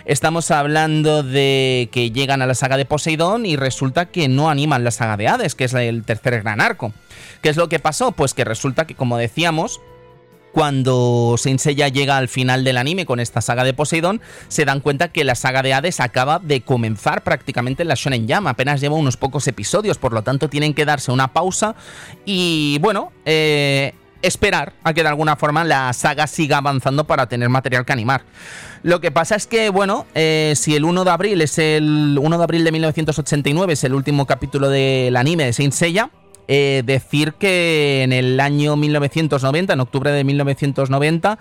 Estamos 0.06 0.52
hablando 0.52 1.24
de 1.24 1.90
que 1.92 2.12
llegan 2.12 2.44
a 2.44 2.46
la 2.46 2.54
saga 2.54 2.78
de 2.78 2.86
Poseidón 2.86 3.48
y 3.48 3.56
resulta 3.56 4.06
que 4.06 4.28
no 4.28 4.52
animan 4.52 4.84
la 4.84 4.92
saga 4.92 5.18
de 5.18 5.28
Hades, 5.28 5.56
que 5.56 5.64
es 5.64 5.74
el 5.74 6.04
tercer 6.04 6.44
gran 6.44 6.62
arco. 6.62 6.94
¿Qué 7.42 7.50
es 7.50 7.58
lo 7.58 7.70
que 7.70 7.80
pasó? 7.80 8.12
Pues 8.12 8.36
que 8.36 8.44
resulta 8.44 8.86
que, 8.86 8.94
como 8.94 9.18
decíamos, 9.18 9.82
cuando 10.52 11.36
Saint 11.40 11.60
Seiya 11.60 11.88
llega 11.88 12.18
al 12.18 12.30
final 12.30 12.64
del 12.64 12.78
anime 12.78 13.08
con 13.08 13.20
esta 13.20 13.42
saga 13.42 13.64
de 13.64 13.74
Poseidón, 13.74 14.22
se 14.48 14.64
dan 14.64 14.80
cuenta 14.80 15.08
que 15.08 15.24
la 15.24 15.34
saga 15.34 15.64
de 15.64 15.74
Hades 15.74 16.00
acaba 16.00 16.38
de 16.38 16.62
comenzar 16.62 17.24
prácticamente 17.24 17.82
en 17.82 17.90
la 17.90 17.96
Shonen 17.96 18.28
Jam, 18.28 18.46
apenas 18.46 18.82
lleva 18.82 18.96
unos 18.96 19.18
pocos 19.18 19.48
episodios, 19.48 19.98
por 19.98 20.14
lo 20.14 20.22
tanto 20.22 20.50
tienen 20.50 20.76
que 20.76 20.86
darse 20.86 21.12
una 21.12 21.34
pausa 21.34 21.76
y 22.26 22.78
bueno, 22.80 23.12
eh, 23.26 23.96
esperar 24.28 24.74
a 24.84 24.94
que 24.94 25.04
de 25.04 25.10
alguna 25.10 25.36
forma 25.36 25.64
la 25.64 25.92
saga 25.94 26.28
siga 26.28 26.58
avanzando 26.58 27.06
para 27.06 27.28
tener 27.28 27.50
material 27.50 27.86
que 27.86 27.94
animar. 27.94 28.24
Lo 28.84 29.02
que 29.02 29.12
pasa 29.12 29.36
es 29.36 29.48
que, 29.48 29.70
bueno, 29.70 30.06
eh, 30.14 30.54
si 30.56 30.76
el 30.76 30.86
1 30.86 31.04
de 31.04 31.12
abril 31.12 31.42
es 31.42 31.58
el 31.58 32.18
1 32.22 32.38
de 32.38 32.44
abril 32.44 32.64
de 32.64 32.72
1989, 32.72 33.74
es 33.74 33.84
el 33.84 33.94
último 33.94 34.26
capítulo 34.26 34.70
del 34.70 35.16
anime 35.16 35.46
de 35.46 35.54
Saint 35.54 35.74
Seiya, 35.74 36.10
eh, 36.48 36.84
decir 36.86 37.34
que 37.34 38.04
en 38.04 38.14
el 38.14 38.40
año 38.40 38.76
1990, 38.76 39.74
en 39.74 39.80
octubre 39.80 40.12
de 40.12 40.24
1990, 40.24 41.40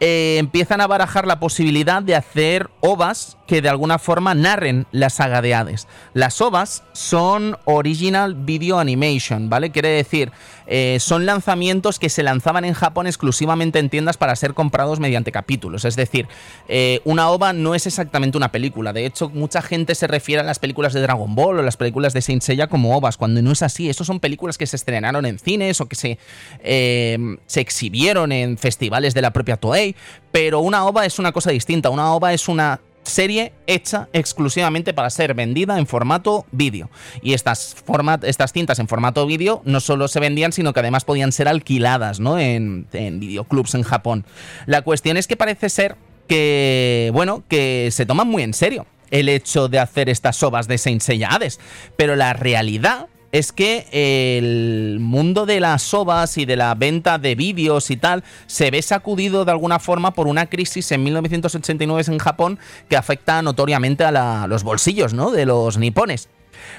eh, 0.00 0.36
empiezan 0.38 0.80
a 0.80 0.86
barajar 0.86 1.26
la 1.26 1.40
posibilidad 1.40 2.02
de 2.02 2.16
hacer 2.16 2.68
ovas 2.80 3.38
que 3.46 3.62
de 3.62 3.68
alguna 3.68 3.98
forma 3.98 4.34
narren 4.34 4.86
la 4.92 5.10
saga 5.10 5.42
de 5.42 5.54
Hades. 5.54 5.86
Las 6.12 6.40
ovas 6.40 6.82
son 6.92 7.56
Original 7.64 8.34
Video 8.34 8.78
Animation, 8.78 9.50
¿vale? 9.50 9.70
Quiere 9.70 9.88
decir, 9.88 10.32
eh, 10.66 10.98
son 11.00 11.26
lanzamientos 11.26 11.98
que 11.98 12.08
se 12.08 12.22
lanzaban 12.22 12.64
en 12.64 12.74
Japón 12.74 13.06
exclusivamente 13.06 13.78
en 13.78 13.90
tiendas 13.90 14.16
para 14.16 14.34
ser 14.36 14.54
comprados 14.54 15.00
mediante 15.00 15.32
capítulos. 15.32 15.84
Es 15.84 15.96
decir, 15.96 16.26
eh, 16.68 17.00
una 17.04 17.30
ova 17.30 17.52
no 17.52 17.74
es 17.74 17.86
exactamente 17.86 18.38
una 18.38 18.50
película. 18.50 18.92
De 18.92 19.04
hecho, 19.06 19.28
mucha 19.28 19.60
gente 19.60 19.94
se 19.94 20.06
refiere 20.06 20.40
a 20.40 20.44
las 20.44 20.58
películas 20.58 20.92
de 20.92 21.00
Dragon 21.00 21.34
Ball 21.34 21.58
o 21.58 21.62
las 21.62 21.76
películas 21.76 22.14
de 22.14 22.22
Saint 22.22 22.42
Seiya 22.42 22.68
como 22.68 22.96
ovas, 22.96 23.16
cuando 23.16 23.42
no 23.42 23.52
es 23.52 23.62
así. 23.62 23.90
Estos 23.90 24.06
son 24.06 24.20
películas 24.20 24.56
que 24.56 24.66
se 24.66 24.76
estrenaron 24.76 25.26
en 25.26 25.38
cines 25.38 25.80
o 25.80 25.86
que 25.86 25.96
se, 25.96 26.18
eh, 26.60 27.18
se 27.46 27.60
exhibieron 27.60 28.32
en 28.32 28.56
festivales 28.56 29.14
de 29.14 29.22
la 29.22 29.32
propia 29.32 29.56
Toei. 29.56 29.94
Pero 30.32 30.60
una 30.60 30.84
ova 30.86 31.04
es 31.04 31.18
una 31.18 31.32
cosa 31.32 31.50
distinta. 31.50 31.90
Una 31.90 32.12
ova 32.14 32.32
es 32.32 32.48
una 32.48 32.80
serie 33.04 33.52
hecha 33.66 34.08
exclusivamente 34.12 34.92
para 34.94 35.10
ser 35.10 35.34
vendida 35.34 35.78
en 35.78 35.86
formato 35.86 36.46
vídeo. 36.50 36.90
Y 37.22 37.34
estas, 37.34 37.76
estas 38.22 38.52
cintas 38.52 38.78
en 38.78 38.88
formato 38.88 39.26
vídeo 39.26 39.62
no 39.64 39.80
solo 39.80 40.08
se 40.08 40.20
vendían, 40.20 40.52
sino 40.52 40.72
que 40.72 40.80
además 40.80 41.04
podían 41.04 41.32
ser 41.32 41.48
alquiladas 41.48 42.20
¿no? 42.20 42.38
en, 42.38 42.86
en 42.92 43.20
videoclubs 43.20 43.74
en 43.74 43.82
Japón. 43.82 44.24
La 44.66 44.82
cuestión 44.82 45.16
es 45.16 45.26
que 45.26 45.36
parece 45.36 45.68
ser 45.68 45.96
que, 46.28 47.10
bueno, 47.12 47.44
que 47.48 47.90
se 47.92 48.06
toman 48.06 48.28
muy 48.28 48.42
en 48.42 48.54
serio 48.54 48.86
el 49.10 49.28
hecho 49.28 49.68
de 49.68 49.78
hacer 49.78 50.08
estas 50.08 50.42
ovas 50.42 50.66
de 50.66 50.78
Saint 50.78 51.00
Seiya. 51.00 51.38
Pero 51.96 52.16
la 52.16 52.32
realidad 52.32 53.06
es 53.34 53.50
que 53.50 53.88
el 53.90 55.00
mundo 55.00 55.44
de 55.44 55.58
las 55.58 55.92
ovas 55.92 56.38
y 56.38 56.44
de 56.44 56.54
la 56.54 56.72
venta 56.76 57.18
de 57.18 57.34
vídeos 57.34 57.90
y 57.90 57.96
tal 57.96 58.22
se 58.46 58.70
ve 58.70 58.80
sacudido 58.80 59.44
de 59.44 59.50
alguna 59.50 59.80
forma 59.80 60.12
por 60.12 60.28
una 60.28 60.46
crisis 60.46 60.92
en 60.92 61.02
1989 61.02 62.04
en 62.12 62.18
Japón 62.18 62.60
que 62.88 62.96
afecta 62.96 63.42
notoriamente 63.42 64.04
a 64.04 64.46
los 64.46 64.62
bolsillos 64.62 65.14
¿no? 65.14 65.32
de 65.32 65.46
los 65.46 65.78
nipones. 65.78 66.28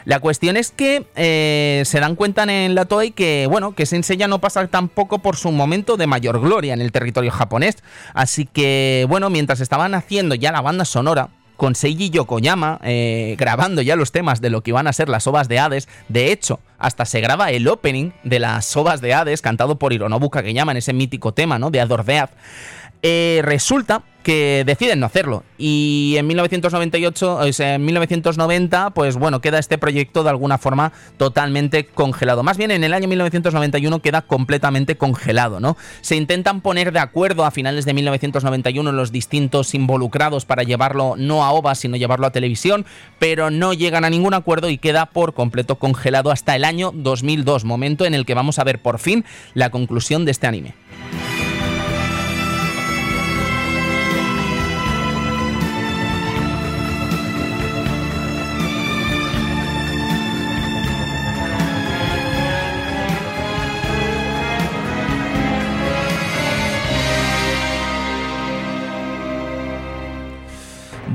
La 0.05 0.21
cuestión 0.21 0.55
es 0.55 0.71
que 0.71 1.05
eh, 1.17 1.83
se 1.85 1.99
dan 1.99 2.15
cuenta 2.15 2.43
en 2.43 2.73
la 2.73 2.85
Toei 2.85 3.11
que, 3.11 3.47
bueno, 3.49 3.75
que 3.75 3.85
Senseiya 3.85 4.29
no 4.29 4.39
pasa 4.39 4.65
tampoco 4.67 5.19
por 5.19 5.35
su 5.35 5.51
momento 5.51 5.97
de 5.97 6.07
mayor 6.07 6.39
gloria 6.39 6.73
en 6.73 6.79
el 6.79 6.93
territorio 6.93 7.31
japonés. 7.31 7.75
Así 8.13 8.45
que, 8.45 9.05
bueno, 9.09 9.29
mientras 9.29 9.59
estaban 9.59 9.93
haciendo 9.93 10.35
ya 10.35 10.53
la 10.53 10.61
banda 10.61 10.85
sonora, 10.85 11.31
con 11.57 11.75
Seiji 11.75 12.09
Yokoyama 12.09 12.79
eh, 12.83 13.35
grabando 13.37 13.81
ya 13.81 13.95
los 13.95 14.11
temas 14.11 14.41
de 14.41 14.49
lo 14.49 14.61
que 14.61 14.71
iban 14.71 14.87
a 14.87 14.93
ser 14.93 15.09
las 15.09 15.27
ovas 15.27 15.47
de 15.47 15.59
Hades. 15.59 15.87
De 16.07 16.31
hecho, 16.31 16.59
hasta 16.77 17.05
se 17.05 17.21
graba 17.21 17.51
el 17.51 17.67
opening 17.67 18.11
de 18.23 18.39
las 18.39 18.75
ovas 18.77 19.01
de 19.01 19.13
Hades, 19.13 19.41
cantado 19.41 19.79
por 19.79 19.93
Hironobu 19.93 20.29
Kageyama 20.29 20.71
en 20.71 20.77
ese 20.77 20.93
mítico 20.93 21.33
tema, 21.33 21.57
¿no? 21.59 21.71
De 21.71 21.81
Ador. 21.81 22.05
Eh, 23.07 23.41
resulta 23.43 24.01
que 24.23 24.63
deciden 24.65 24.99
no 24.99 25.05
hacerlo. 25.05 25.43
Y 25.59 26.15
en 26.17 26.25
1998, 26.25 27.35
o 27.35 27.53
sea, 27.53 27.75
en 27.75 27.85
1990, 27.85 28.89
pues 28.95 29.15
bueno, 29.15 29.41
queda 29.41 29.59
este 29.59 29.77
proyecto 29.77 30.23
de 30.23 30.31
alguna 30.31 30.57
forma 30.57 30.91
totalmente 31.17 31.85
congelado. 31.85 32.41
Más 32.41 32.57
bien 32.57 32.71
en 32.71 32.83
el 32.83 32.95
año 32.95 33.07
1991 33.07 34.01
queda 34.01 34.23
completamente 34.23 34.97
congelado, 34.97 35.59
¿no? 35.59 35.77
Se 36.01 36.15
intentan 36.15 36.61
poner 36.61 36.91
de 36.91 36.97
acuerdo 36.97 37.45
a 37.45 37.51
finales 37.51 37.85
de 37.85 37.93
1991 37.93 38.91
los 38.91 39.11
distintos 39.11 39.75
involucrados 39.75 40.45
para 40.45 40.63
llevarlo 40.63 41.13
no 41.15 41.45
a 41.45 41.51
OVA, 41.51 41.75
sino 41.75 41.97
llevarlo 41.97 42.25
a 42.25 42.31
televisión, 42.31 42.87
pero 43.19 43.51
no 43.51 43.73
llegan 43.73 44.03
a 44.03 44.09
ningún 44.09 44.33
acuerdo 44.33 44.71
y 44.71 44.79
queda 44.79 45.05
por 45.05 45.35
completo 45.35 45.75
congelado 45.75 46.31
hasta 46.31 46.55
el 46.55 46.63
año 46.63 46.91
2002, 46.91 47.65
momento 47.65 48.05
en 48.05 48.15
el 48.15 48.25
que 48.25 48.33
vamos 48.33 48.57
a 48.57 48.63
ver 48.63 48.81
por 48.81 48.97
fin 48.97 49.25
la 49.53 49.69
conclusión 49.69 50.25
de 50.25 50.31
este 50.31 50.47
anime. 50.47 50.73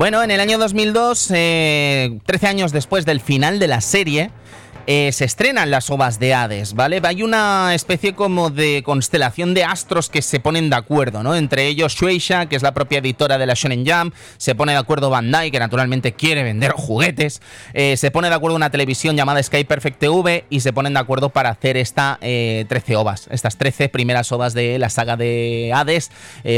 Bueno, 0.01 0.23
en 0.23 0.31
el 0.31 0.39
año 0.39 0.57
2002, 0.57 1.27
13 1.27 1.35
eh, 1.35 2.19
años 2.41 2.71
después 2.71 3.05
del 3.05 3.19
final 3.19 3.59
de 3.59 3.67
la 3.67 3.81
serie, 3.81 4.31
eh, 4.87 5.11
se 5.11 5.25
estrenan 5.25 5.71
las 5.71 5.89
ovas 5.89 6.19
de 6.19 6.33
Hades, 6.33 6.73
¿vale? 6.73 7.01
Hay 7.03 7.23
una 7.23 7.73
especie 7.73 8.13
como 8.13 8.49
de 8.49 8.81
constelación 8.83 9.53
de 9.53 9.63
astros 9.63 10.09
que 10.09 10.21
se 10.21 10.39
ponen 10.39 10.69
de 10.69 10.75
acuerdo, 10.75 11.23
¿no? 11.23 11.35
Entre 11.35 11.67
ellos 11.67 11.93
Shueisha, 11.93 12.47
que 12.47 12.55
es 12.55 12.63
la 12.63 12.73
propia 12.73 12.99
editora 12.99 13.37
de 13.37 13.45
la 13.45 13.53
Shonen 13.53 13.85
Jump, 13.85 14.13
se 14.37 14.55
pone 14.55 14.71
de 14.71 14.79
acuerdo 14.79 15.09
Bandai, 15.09 15.51
que 15.51 15.59
naturalmente 15.59 16.13
quiere 16.13 16.43
vender 16.43 16.71
juguetes, 16.75 17.41
eh, 17.73 17.95
se 17.97 18.11
pone 18.11 18.29
de 18.29 18.35
acuerdo 18.35 18.55
una 18.55 18.69
televisión 18.69 19.15
llamada 19.15 19.41
Sky 19.41 19.63
Perfect 19.63 19.99
TV 19.99 20.45
y 20.49 20.61
se 20.61 20.73
ponen 20.73 20.93
de 20.93 20.99
acuerdo 20.99 21.29
para 21.29 21.49
hacer 21.49 21.77
esta 21.77 22.17
13 22.19 22.67
eh, 22.69 22.95
ovas, 22.95 23.27
estas 23.31 23.57
13 23.57 23.89
primeras 23.89 24.31
ovas 24.31 24.53
de 24.53 24.79
la 24.79 24.89
saga 24.89 25.17
de 25.17 25.71
Hades, 25.73 26.11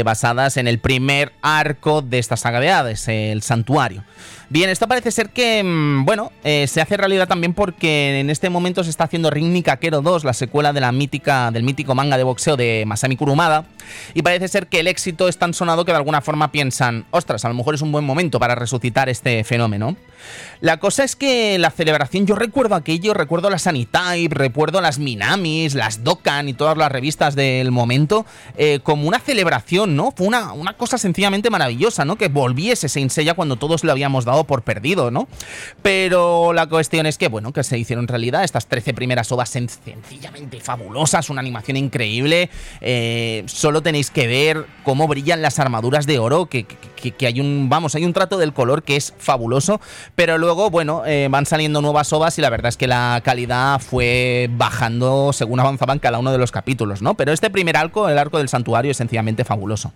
basadas 0.04 0.56
en 0.56 0.66
el 0.66 0.78
primer 0.78 1.32
arco 1.42 2.02
de 2.02 2.18
esta 2.18 2.36
saga 2.36 2.60
de 2.60 2.70
Hades, 2.70 3.08
el 3.08 3.42
santuario. 3.42 4.04
Bien, 4.50 4.68
esto 4.68 4.86
parece 4.86 5.10
ser 5.10 5.30
que, 5.30 5.62
mm, 5.64 6.04
bueno, 6.04 6.30
eh, 6.44 6.66
se 6.68 6.80
hace 6.80 6.96
realidad 6.96 7.26
también 7.26 7.54
porque 7.54 8.20
en 8.20 8.28
este 8.28 8.50
momento 8.50 8.84
se 8.84 8.90
está 8.90 9.04
haciendo 9.04 9.30
Ring 9.30 9.52
Nikakero 9.52 10.02
2, 10.02 10.24
la 10.24 10.34
secuela 10.34 10.72
de 10.72 10.80
la 10.80 10.92
mítica, 10.92 11.50
del 11.50 11.62
mítico 11.62 11.94
manga 11.94 12.18
de 12.18 12.24
boxeo 12.24 12.56
de 12.56 12.84
Masami 12.86 13.16
Kurumada, 13.16 13.64
y 14.12 14.22
parece 14.22 14.48
ser 14.48 14.66
que 14.66 14.80
el 14.80 14.86
éxito 14.86 15.28
es 15.28 15.38
tan 15.38 15.54
sonado 15.54 15.84
que 15.84 15.92
de 15.92 15.98
alguna 15.98 16.20
forma 16.20 16.52
piensan, 16.52 17.06
ostras, 17.10 17.44
a 17.44 17.48
lo 17.48 17.54
mejor 17.54 17.74
es 17.74 17.80
un 17.80 17.90
buen 17.90 18.04
momento 18.04 18.38
para 18.38 18.54
resucitar 18.54 19.08
este 19.08 19.44
fenómeno. 19.44 19.96
La 20.60 20.78
cosa 20.78 21.04
es 21.04 21.16
que 21.16 21.58
la 21.58 21.70
celebración, 21.70 22.26
yo 22.26 22.34
recuerdo 22.34 22.74
aquello, 22.74 23.12
recuerdo 23.12 23.50
la 23.50 23.58
Sanitype, 23.58 24.34
recuerdo 24.34 24.80
las 24.80 24.98
Minamis, 24.98 25.74
las 25.74 26.04
Dokkan 26.04 26.48
y 26.48 26.54
todas 26.54 26.78
las 26.78 26.90
revistas 26.90 27.34
del 27.34 27.70
momento, 27.70 28.24
eh, 28.56 28.80
como 28.82 29.06
una 29.06 29.18
celebración, 29.18 29.96
¿no? 29.96 30.12
Fue 30.16 30.26
una, 30.26 30.52
una 30.52 30.74
cosa 30.74 30.96
sencillamente 30.96 31.50
maravillosa, 31.50 32.04
¿no? 32.04 32.16
Que 32.16 32.28
volviese 32.28 32.88
Saint 32.88 33.10
Seiya 33.10 33.34
cuando 33.34 33.56
todos 33.56 33.84
lo 33.84 33.92
habíamos 33.92 34.24
dado 34.24 34.33
por 34.42 34.62
perdido, 34.62 35.12
¿no? 35.12 35.28
Pero 35.82 36.52
la 36.52 36.66
cuestión 36.66 37.06
es 37.06 37.16
que, 37.16 37.28
bueno, 37.28 37.52
que 37.52 37.62
se 37.62 37.78
hicieron 37.78 38.08
realidad 38.08 38.42
estas 38.42 38.66
13 38.66 38.92
primeras 38.92 39.30
ovas 39.30 39.50
sencillamente 39.50 40.60
fabulosas, 40.60 41.30
una 41.30 41.40
animación 41.40 41.76
increíble, 41.76 42.50
eh, 42.80 43.44
solo 43.46 43.82
tenéis 43.82 44.10
que 44.10 44.26
ver 44.26 44.66
cómo 44.82 45.06
brillan 45.06 45.42
las 45.42 45.60
armaduras 45.60 46.06
de 46.06 46.18
oro, 46.18 46.46
que 46.46 46.66
hay 47.26 47.40
un, 47.40 47.68
vamos, 47.68 47.94
hay 47.94 48.04
un 48.04 48.12
trato 48.12 48.38
del 48.38 48.52
color 48.52 48.82
que 48.82 48.96
es 48.96 49.14
fabuloso, 49.18 49.80
pero 50.16 50.38
luego, 50.38 50.70
bueno, 50.70 51.04
eh, 51.06 51.28
van 51.30 51.46
saliendo 51.46 51.80
nuevas 51.80 52.12
ovas 52.12 52.38
y 52.38 52.42
la 52.42 52.50
verdad 52.50 52.70
es 52.70 52.76
que 52.76 52.86
la 52.86 53.20
calidad 53.24 53.78
fue 53.80 54.48
bajando 54.52 55.32
según 55.32 55.60
avanzaban 55.60 55.98
cada 55.98 56.18
uno 56.18 56.32
de 56.32 56.38
los 56.38 56.50
capítulos, 56.50 57.02
¿no? 57.02 57.14
Pero 57.14 57.32
este 57.32 57.50
primer 57.50 57.76
arco, 57.76 58.08
el 58.08 58.18
arco 58.18 58.38
del 58.38 58.48
santuario, 58.48 58.90
es 58.90 58.96
sencillamente 58.96 59.44
fabuloso. 59.44 59.92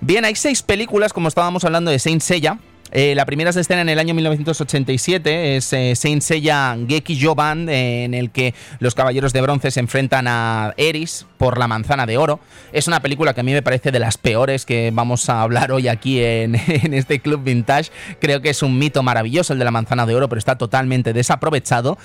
Bien, 0.00 0.24
hay 0.24 0.36
seis 0.36 0.62
películas, 0.62 1.12
como 1.12 1.28
estábamos 1.28 1.64
hablando 1.64 1.90
de 1.90 1.98
Saint 1.98 2.22
Seiya, 2.22 2.58
eh, 2.90 3.14
la 3.14 3.26
primera 3.26 3.52
se 3.52 3.60
estrena 3.60 3.82
en 3.82 3.88
el 3.88 3.98
año 3.98 4.14
1987, 4.14 5.56
es 5.56 5.72
eh, 5.72 5.94
Saint 5.94 6.22
Seiya 6.22 6.76
Geki 6.88 7.20
Joban, 7.20 7.68
eh, 7.68 8.04
en 8.04 8.14
el 8.14 8.30
que 8.30 8.54
los 8.78 8.94
caballeros 8.94 9.32
de 9.32 9.40
bronce 9.42 9.70
se 9.70 9.80
enfrentan 9.80 10.26
a 10.28 10.72
Eris 10.76 11.26
por 11.36 11.58
la 11.58 11.68
manzana 11.68 12.06
de 12.06 12.16
oro. 12.16 12.40
Es 12.72 12.88
una 12.88 13.00
película 13.00 13.34
que 13.34 13.40
a 13.40 13.44
mí 13.44 13.52
me 13.52 13.62
parece 13.62 13.92
de 13.92 13.98
las 13.98 14.16
peores 14.16 14.64
que 14.64 14.90
vamos 14.92 15.28
a 15.28 15.42
hablar 15.42 15.72
hoy 15.72 15.88
aquí 15.88 16.22
en, 16.22 16.54
este 16.94 17.20
Club 17.20 17.42
Vintage. 17.44 17.90
Creo 18.20 18.40
que 18.40 18.50
es 18.50 18.62
un 18.62 18.78
mito 18.78 19.02
maravilloso 19.02 19.52
el 19.52 19.58
de 19.58 19.64
la 19.64 19.70
manzana 19.70 20.06
de 20.06 20.14
oro, 20.14 20.28
pero 20.28 20.38
está 20.38 20.56
totalmente 20.56 21.12
desaprovechado. 21.12 21.98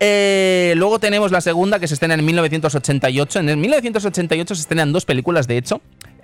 Eh, 0.00 0.74
luego 0.76 1.00
tenemos 1.00 1.32
la 1.32 1.40
segunda 1.40 1.78
que 1.80 1.88
se 1.88 1.94
estrena 1.94 2.14
en 2.14 2.24
1988. 2.24 3.40
En 3.40 3.48
el 3.48 3.56
1988 3.56 4.54
se 4.54 4.60
estrenan 4.60 4.92
dos 4.92 5.04
películas, 5.04 5.48
de 5.48 5.56
hecho. 5.56 5.80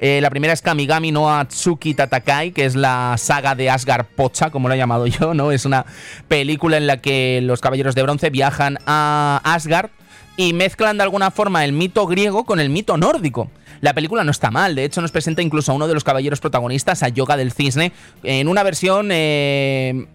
Eh, 0.06 0.20
la 0.20 0.28
primera 0.28 0.52
es 0.52 0.60
Kamigami 0.60 1.12
no 1.12 1.34
Atsuki 1.34 1.94
Tatakai, 1.94 2.52
que 2.52 2.66
es 2.66 2.74
la 2.74 3.14
saga 3.16 3.54
de 3.54 3.70
Asgard 3.70 4.04
Pocha, 4.04 4.50
como 4.50 4.68
lo 4.68 4.74
he 4.74 4.76
llamado 4.76 5.06
yo, 5.06 5.32
¿no? 5.32 5.50
Es 5.50 5.64
una 5.64 5.86
película 6.28 6.76
en 6.76 6.86
la 6.86 6.98
que 6.98 7.40
los 7.42 7.62
caballeros 7.62 7.94
de 7.94 8.02
bronce 8.02 8.28
viajan 8.28 8.76
a 8.84 9.40
Asgard 9.42 9.88
y 10.36 10.52
mezclan 10.52 10.98
de 10.98 11.04
alguna 11.04 11.30
forma 11.30 11.64
el 11.64 11.72
mito 11.72 12.06
griego 12.06 12.44
con 12.44 12.60
el 12.60 12.68
mito 12.68 12.98
nórdico. 12.98 13.50
La 13.80 13.94
película 13.94 14.24
no 14.24 14.30
está 14.30 14.50
mal, 14.50 14.74
de 14.74 14.84
hecho 14.84 15.00
nos 15.00 15.10
presenta 15.10 15.40
incluso 15.40 15.72
a 15.72 15.74
uno 15.74 15.88
de 15.88 15.94
los 15.94 16.04
caballeros 16.04 16.40
protagonistas, 16.40 17.02
a 17.02 17.08
Yoga 17.08 17.38
del 17.38 17.52
Cisne, 17.52 17.92
en 18.24 18.48
una 18.48 18.62
versión 18.62 19.08
eh, 19.10 20.06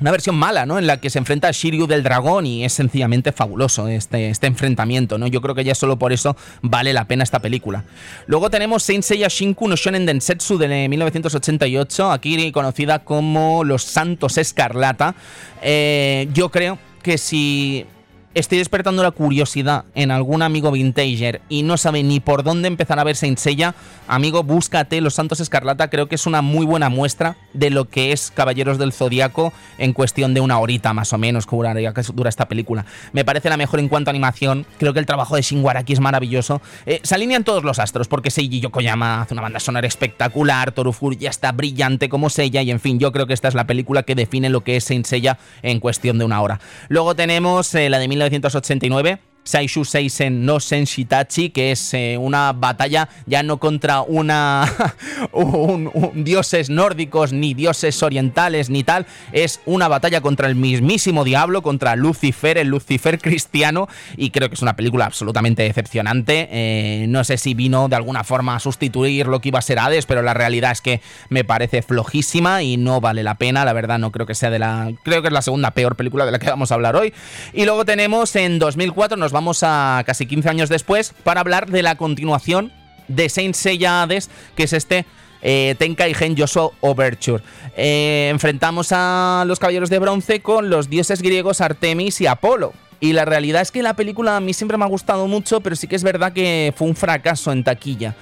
una 0.00 0.10
versión 0.10 0.36
mala, 0.36 0.66
¿no? 0.66 0.78
En 0.78 0.86
la 0.86 1.00
que 1.00 1.10
se 1.10 1.18
enfrenta 1.18 1.48
a 1.48 1.50
Shiryu 1.50 1.86
del 1.86 2.02
dragón 2.02 2.46
y 2.46 2.64
es 2.64 2.72
sencillamente 2.72 3.32
fabuloso 3.32 3.88
este, 3.88 4.30
este 4.30 4.46
enfrentamiento, 4.46 5.18
¿no? 5.18 5.26
Yo 5.26 5.40
creo 5.40 5.54
que 5.54 5.64
ya 5.64 5.74
solo 5.74 5.98
por 5.98 6.12
eso 6.12 6.36
vale 6.62 6.92
la 6.92 7.06
pena 7.06 7.24
esta 7.24 7.38
película. 7.38 7.84
Luego 8.26 8.50
tenemos 8.50 8.82
Saint 8.82 9.04
Seiya 9.04 9.28
Shinku 9.28 9.68
no 9.68 9.76
Shonen 9.76 10.06
Densetsu 10.06 10.58
de 10.58 10.88
1988, 10.88 12.10
aquí 12.10 12.52
conocida 12.52 13.00
como 13.00 13.64
Los 13.64 13.84
Santos 13.84 14.38
Escarlata. 14.38 15.14
Eh, 15.62 16.28
yo 16.32 16.50
creo 16.50 16.78
que 17.02 17.18
si 17.18 17.86
estoy 18.34 18.58
despertando 18.58 19.02
la 19.02 19.12
curiosidad 19.12 19.84
en 19.94 20.10
algún 20.10 20.42
amigo 20.42 20.70
vintager 20.72 21.40
y 21.48 21.62
no 21.62 21.76
sabe 21.76 22.02
ni 22.02 22.20
por 22.20 22.42
dónde 22.42 22.68
empezar 22.68 22.98
a 22.98 23.04
ver 23.04 23.16
Saint 23.16 23.38
Seiya, 23.38 23.74
amigo, 24.08 24.42
búscate 24.42 25.00
Los 25.00 25.14
Santos 25.14 25.40
Escarlata. 25.40 25.88
Creo 25.88 26.08
que 26.08 26.16
es 26.16 26.26
una 26.26 26.42
muy 26.42 26.66
buena 26.66 26.88
muestra 26.88 27.36
de 27.52 27.70
lo 27.70 27.88
que 27.88 28.12
es 28.12 28.32
Caballeros 28.34 28.78
del 28.78 28.92
Zodiaco 28.92 29.52
en 29.78 29.92
cuestión 29.92 30.34
de 30.34 30.40
una 30.40 30.58
horita 30.58 30.92
más 30.92 31.12
o 31.12 31.18
menos 31.18 31.46
que 31.46 31.56
dura, 31.56 32.28
esta 32.28 32.48
película. 32.48 32.84
Me 33.12 33.24
parece 33.24 33.48
la 33.48 33.56
mejor 33.56 33.80
en 33.80 33.88
cuanto 33.88 34.10
a 34.10 34.12
animación. 34.12 34.66
Creo 34.78 34.92
que 34.92 35.00
el 35.00 35.06
trabajo 35.06 35.36
de 35.36 35.42
Shinwaraki 35.42 35.92
es 35.92 36.00
maravilloso. 36.00 36.60
Eh, 36.86 37.00
se 37.02 37.14
alinean 37.14 37.44
todos 37.44 37.64
los 37.64 37.78
astros 37.78 38.08
porque 38.08 38.30
Seiji 38.30 38.60
Yokoyama 38.60 39.22
hace 39.22 39.34
una 39.34 39.42
banda 39.42 39.60
sonora 39.60 39.86
espectacular. 39.86 40.72
Torufur 40.72 41.16
ya 41.16 41.30
está 41.30 41.52
brillante 41.52 42.08
como 42.08 42.30
Seiya 42.30 42.62
y 42.62 42.70
en 42.70 42.80
fin, 42.80 42.98
yo 42.98 43.12
creo 43.12 43.26
que 43.26 43.34
esta 43.34 43.48
es 43.48 43.54
la 43.54 43.66
película 43.66 44.02
que 44.02 44.14
define 44.14 44.48
lo 44.48 44.62
que 44.62 44.76
es 44.76 44.84
Saint 44.84 45.06
Seiya 45.06 45.38
en 45.62 45.80
cuestión 45.80 46.18
de 46.18 46.24
una 46.24 46.40
hora. 46.40 46.60
Luego 46.88 47.14
tenemos 47.14 47.74
eh, 47.74 47.88
la 47.90 47.98
de 47.98 48.08
1989. 48.30 49.33
Saishu 49.44 49.84
Seisen 49.84 50.44
no 50.46 50.58
Senshitachi, 50.58 51.50
que 51.50 51.70
es 51.70 51.94
eh, 51.94 52.16
una 52.18 52.52
batalla 52.52 53.08
ya 53.26 53.42
no 53.42 53.58
contra 53.58 54.00
una 54.00 54.70
un, 55.32 55.90
un 55.92 56.24
dioses 56.24 56.70
nórdicos, 56.70 57.32
ni 57.32 57.54
dioses 57.54 58.02
orientales, 58.02 58.70
ni 58.70 58.82
tal, 58.84 59.06
es 59.32 59.60
una 59.66 59.88
batalla 59.88 60.20
contra 60.20 60.48
el 60.48 60.54
mismísimo 60.54 61.24
diablo, 61.24 61.62
contra 61.62 61.96
Lucifer, 61.96 62.58
el 62.58 62.68
Lucifer 62.68 63.20
cristiano, 63.20 63.88
y 64.16 64.30
creo 64.30 64.48
que 64.48 64.54
es 64.54 64.62
una 64.62 64.76
película 64.76 65.06
absolutamente 65.06 65.62
decepcionante. 65.62 66.48
Eh, 66.50 67.06
no 67.08 67.24
sé 67.24 67.36
si 67.36 67.54
vino 67.54 67.88
de 67.88 67.96
alguna 67.96 68.24
forma 68.24 68.56
a 68.56 68.60
sustituir 68.60 69.26
lo 69.26 69.40
que 69.40 69.48
iba 69.48 69.58
a 69.58 69.62
ser 69.62 69.78
Hades, 69.78 70.06
pero 70.06 70.22
la 70.22 70.34
realidad 70.34 70.72
es 70.72 70.80
que 70.80 71.00
me 71.28 71.44
parece 71.44 71.82
flojísima 71.82 72.62
y 72.62 72.76
no 72.76 73.00
vale 73.00 73.22
la 73.22 73.34
pena, 73.34 73.64
la 73.64 73.72
verdad 73.72 73.98
no 73.98 74.10
creo 74.10 74.26
que 74.26 74.34
sea 74.34 74.50
de 74.50 74.58
la... 74.58 74.90
Creo 75.02 75.20
que 75.20 75.28
es 75.28 75.34
la 75.34 75.42
segunda 75.42 75.72
peor 75.72 75.96
película 75.96 76.24
de 76.24 76.32
la 76.32 76.38
que 76.38 76.48
vamos 76.48 76.70
a 76.72 76.74
hablar 76.74 76.96
hoy. 76.96 77.12
Y 77.52 77.64
luego 77.64 77.84
tenemos 77.84 78.34
en 78.36 78.58
2004, 78.58 79.16
nos 79.16 79.33
vamos 79.34 79.64
a 79.64 80.02
casi 80.06 80.26
15 80.26 80.48
años 80.48 80.68
después 80.68 81.12
para 81.24 81.40
hablar 81.40 81.68
de 81.68 81.82
la 81.82 81.96
continuación 81.96 82.72
de 83.08 83.28
Saint 83.28 83.54
Seiya 83.54 84.02
Hades, 84.02 84.30
que 84.54 84.62
es 84.62 84.72
este 84.72 85.04
eh, 85.42 85.74
Tenkai 85.76 86.14
Gen 86.14 86.36
Yoso 86.36 86.72
Overture. 86.80 87.42
Eh, 87.76 88.28
enfrentamos 88.30 88.88
a 88.92 89.42
los 89.46 89.58
caballeros 89.58 89.90
de 89.90 89.98
bronce 89.98 90.40
con 90.40 90.70
los 90.70 90.88
dioses 90.88 91.20
griegos 91.20 91.60
Artemis 91.60 92.20
y 92.20 92.28
Apolo. 92.28 92.72
Y 93.00 93.12
la 93.12 93.24
realidad 93.24 93.60
es 93.60 93.72
que 93.72 93.82
la 93.82 93.94
película 93.94 94.36
a 94.36 94.40
mí 94.40 94.54
siempre 94.54 94.78
me 94.78 94.84
ha 94.84 94.88
gustado 94.88 95.26
mucho, 95.26 95.60
pero 95.60 95.74
sí 95.74 95.88
que 95.88 95.96
es 95.96 96.04
verdad 96.04 96.32
que 96.32 96.72
fue 96.76 96.86
un 96.86 96.94
fracaso 96.94 97.50
en 97.50 97.64
taquilla. 97.64 98.14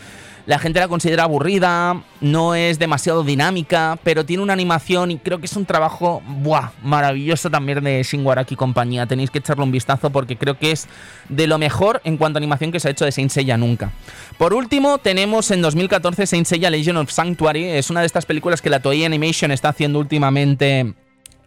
La 0.45 0.59
gente 0.59 0.81
la 0.81 0.89
considera 0.89 1.23
aburrida, 1.23 2.03
no 2.21 2.57
es 2.57 2.81
demasiado 2.81 3.23
dinámica, 3.23 3.99
pero 4.03 4.27
tiene 4.27 4.43
una 4.43 4.53
animación 4.53 5.13
y 5.13 5.19
creo 5.19 5.39
que 5.39 5.47
es 5.47 5.57
un 5.57 5.67
trabajo 5.67 6.21
buah, 6.27 6.71
maravilloso 6.83 7.49
también 7.49 7.85
de 7.85 8.03
Shinwaraki 8.03 8.55
y 8.55 8.57
compañía. 8.57 9.07
Tenéis 9.07 9.31
que 9.31 9.39
echarle 9.39 9.63
un 9.63 9.71
vistazo 9.71 10.11
porque 10.11 10.37
creo 10.37 10.59
que 10.59 10.73
es 10.73 10.89
de 11.29 11.47
lo 11.47 11.59
mejor 11.59 12.01
en 12.05 12.17
cuanto 12.17 12.39
a 12.39 12.41
animación 12.41 12.73
que 12.73 12.81
se 12.81 12.89
ha 12.89 12.91
hecho 12.91 13.05
de 13.05 13.13
Saint 13.13 13.31
Seiya 13.31 13.57
nunca. 13.57 13.93
Por 14.37 14.53
último, 14.53 14.99
tenemos 14.99 15.51
en 15.53 15.63
2014 15.63 16.27
Saint 16.27 16.47
Seiya 16.47 16.71
Legion 16.71 16.97
of 16.97 17.11
Sanctuary. 17.11 17.65
Es 17.65 17.91
una 17.91 18.01
de 18.01 18.07
estas 18.07 18.27
películas 18.27 18.61
que 18.61 18.71
la 18.71 18.81
Toei 18.81 19.05
Animation 19.05 19.53
está 19.53 19.69
haciendo 19.69 20.01
últimamente 20.01 20.95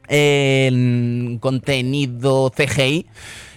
en 0.08 1.38
contenido 1.42 2.52
CGI. 2.56 3.08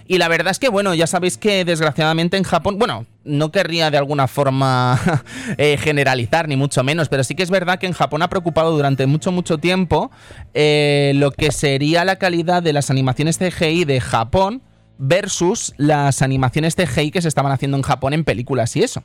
Y 0.07 0.17
la 0.17 0.27
verdad 0.27 0.49
es 0.49 0.57
que, 0.57 0.69
bueno, 0.69 0.95
ya 0.95 1.05
sabéis 1.05 1.37
que 1.37 1.63
desgraciadamente 1.63 2.35
en 2.35 2.43
Japón, 2.43 2.79
bueno, 2.79 3.05
no 3.29 3.51
querría 3.51 3.91
de 3.91 3.97
alguna 3.97 4.27
forma 4.27 4.99
eh, 5.57 5.77
generalizar, 5.77 6.47
ni 6.47 6.55
mucho 6.55 6.83
menos, 6.83 7.09
pero 7.09 7.23
sí 7.23 7.35
que 7.35 7.43
es 7.43 7.49
verdad 7.49 7.79
que 7.79 7.87
en 7.87 7.93
Japón 7.93 8.21
ha 8.21 8.29
preocupado 8.29 8.71
durante 8.71 9.05
mucho, 9.05 9.31
mucho 9.31 9.57
tiempo 9.57 10.11
eh, 10.53 11.13
lo 11.15 11.31
que 11.31 11.51
sería 11.51 12.03
la 12.05 12.17
calidad 12.17 12.63
de 12.63 12.73
las 12.73 12.89
animaciones 12.89 13.37
CGI 13.37 13.85
de 13.85 14.01
Japón 14.01 14.61
versus 14.99 15.73
las 15.77 16.21
animaciones 16.21 16.75
CGI 16.75 17.09
que 17.09 17.21
se 17.21 17.29
estaban 17.29 17.53
haciendo 17.53 17.77
en 17.77 17.83
Japón 17.83 18.13
en 18.13 18.25
películas 18.25 18.75
y 18.75 18.83
eso. 18.83 19.01